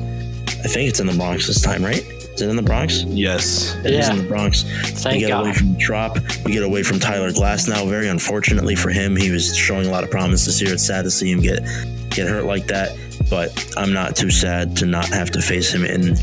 I 0.63 0.67
think 0.67 0.89
it's 0.89 0.99
in 0.99 1.07
the 1.07 1.13
Bronx 1.13 1.47
this 1.47 1.61
time, 1.61 1.83
right? 1.83 2.03
Is 2.03 2.41
it 2.41 2.49
in 2.49 2.55
the 2.55 2.61
Bronx? 2.61 3.03
Yes. 3.03 3.75
It 3.83 3.93
yeah. 3.93 3.99
is 3.99 4.09
in 4.09 4.17
the 4.17 4.23
Bronx. 4.23 4.63
Thank 5.01 5.15
we 5.15 5.19
get 5.21 5.29
God. 5.29 5.41
away 5.41 5.53
from 5.53 5.73
the 5.73 5.79
drop. 5.79 6.17
We 6.45 6.51
get 6.51 6.63
away 6.63 6.83
from 6.83 6.99
Tyler 6.99 7.31
Glasnow. 7.31 7.89
Very 7.89 8.07
unfortunately 8.07 8.75
for 8.75 8.89
him, 8.89 9.15
he 9.15 9.31
was 9.31 9.55
showing 9.55 9.87
a 9.87 9.91
lot 9.91 10.03
of 10.03 10.11
promise 10.11 10.45
this 10.45 10.61
year. 10.61 10.73
It's 10.73 10.85
sad 10.85 11.03
to 11.03 11.11
see 11.11 11.31
him 11.31 11.41
get 11.41 11.63
get 12.09 12.27
hurt 12.27 12.45
like 12.45 12.67
that. 12.67 12.97
But 13.29 13.73
I'm 13.75 13.91
not 13.91 14.15
too 14.15 14.29
sad 14.29 14.77
to 14.77 14.85
not 14.85 15.07
have 15.09 15.31
to 15.31 15.41
face 15.41 15.73
him 15.73 15.83
in 15.83 16.15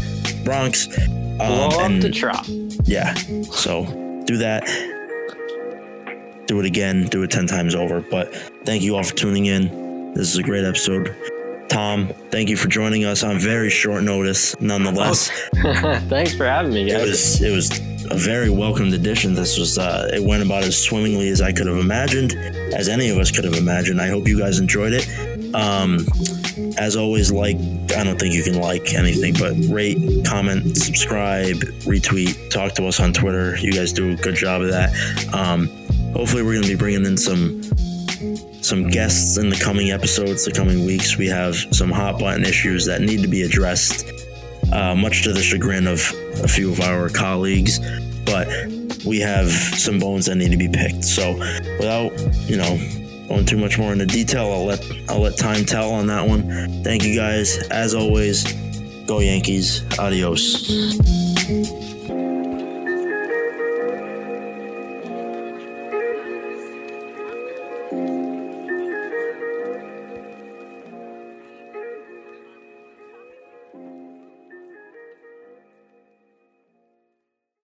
Bronx. 0.44 0.88
Um, 0.98 1.36
Blow 1.36 1.80
and, 1.80 2.02
the 2.02 2.10
drop. 2.10 2.44
Yeah. 2.84 3.14
So 3.42 3.84
do 4.26 4.36
that 4.38 4.68
do 6.46 6.60
it 6.60 6.66
again, 6.66 7.06
do 7.06 7.22
it 7.22 7.30
10 7.30 7.46
times 7.46 7.74
over. 7.74 8.00
But 8.00 8.34
thank 8.64 8.82
you 8.82 8.96
all 8.96 9.02
for 9.02 9.14
tuning 9.14 9.46
in. 9.46 10.12
This 10.14 10.32
is 10.32 10.38
a 10.38 10.42
great 10.42 10.64
episode. 10.64 11.14
Tom, 11.68 12.08
thank 12.30 12.48
you 12.48 12.56
for 12.56 12.68
joining 12.68 13.04
us 13.04 13.22
on 13.22 13.38
very 13.38 13.70
short 13.70 14.04
notice, 14.04 14.58
nonetheless. 14.60 15.30
Oh, 15.64 15.98
thanks 16.08 16.34
for 16.34 16.46
having 16.46 16.72
me, 16.72 16.88
guys. 16.90 17.02
It 17.02 17.06
was 17.06 17.42
it 17.42 17.50
was 17.50 18.10
a 18.10 18.16
very 18.16 18.50
welcomed 18.50 18.92
addition. 18.92 19.34
This 19.34 19.58
was 19.58 19.78
uh, 19.78 20.10
it 20.12 20.22
went 20.22 20.42
about 20.42 20.62
as 20.62 20.80
swimmingly 20.80 21.28
as 21.30 21.40
I 21.40 21.52
could 21.52 21.66
have 21.66 21.78
imagined, 21.78 22.34
as 22.74 22.88
any 22.88 23.08
of 23.08 23.18
us 23.18 23.30
could 23.30 23.44
have 23.44 23.54
imagined. 23.54 24.00
I 24.00 24.08
hope 24.08 24.28
you 24.28 24.38
guys 24.38 24.58
enjoyed 24.58 24.92
it. 24.92 25.08
Um, 25.54 26.06
as 26.78 26.96
always, 26.96 27.32
like 27.32 27.56
I 27.96 28.04
don't 28.04 28.18
think 28.18 28.34
you 28.34 28.42
can 28.42 28.60
like 28.60 28.94
anything, 28.94 29.34
but 29.34 29.54
rate, 29.72 29.98
comment, 30.26 30.76
subscribe, 30.76 31.56
retweet, 31.86 32.50
talk 32.50 32.74
to 32.74 32.86
us 32.86 33.00
on 33.00 33.12
Twitter. 33.12 33.56
You 33.56 33.72
guys 33.72 33.92
do 33.92 34.12
a 34.12 34.16
good 34.16 34.34
job 34.34 34.62
of 34.62 34.70
that. 34.70 34.90
Um, 35.32 35.68
hopefully, 36.12 36.42
we're 36.42 36.52
going 36.52 36.64
to 36.64 36.68
be 36.68 36.76
bringing 36.76 37.04
in 37.04 37.16
some 37.16 37.62
some 38.64 38.88
guests 38.88 39.36
in 39.36 39.48
the 39.50 39.56
coming 39.56 39.90
episodes, 39.90 40.44
the 40.44 40.50
coming 40.50 40.84
weeks. 40.84 41.18
We 41.18 41.26
have 41.28 41.54
some 41.70 41.90
hot 41.90 42.18
button 42.18 42.44
issues 42.44 42.86
that 42.86 43.02
need 43.02 43.20
to 43.22 43.28
be 43.28 43.42
addressed, 43.42 44.10
uh, 44.72 44.94
much 44.94 45.22
to 45.24 45.32
the 45.32 45.42
chagrin 45.42 45.86
of 45.86 46.00
a 46.42 46.48
few 46.48 46.72
of 46.72 46.80
our 46.80 47.08
colleagues. 47.10 47.78
But 48.24 48.48
we 49.04 49.20
have 49.20 49.50
some 49.50 49.98
bones 49.98 50.26
that 50.26 50.36
need 50.36 50.50
to 50.50 50.56
be 50.56 50.68
picked. 50.68 51.04
So, 51.04 51.34
without 51.78 52.12
you 52.48 52.56
know 52.56 52.78
going 53.28 53.44
too 53.44 53.58
much 53.58 53.78
more 53.78 53.92
into 53.92 54.06
detail, 54.06 54.50
I'll 54.50 54.64
let 54.64 54.84
I'll 55.08 55.20
let 55.20 55.36
time 55.36 55.64
tell 55.64 55.92
on 55.92 56.06
that 56.06 56.26
one. 56.26 56.82
Thank 56.82 57.04
you 57.04 57.14
guys, 57.14 57.58
as 57.68 57.94
always. 57.94 58.50
Go 59.06 59.20
Yankees. 59.20 59.84
Adios. 59.98 61.83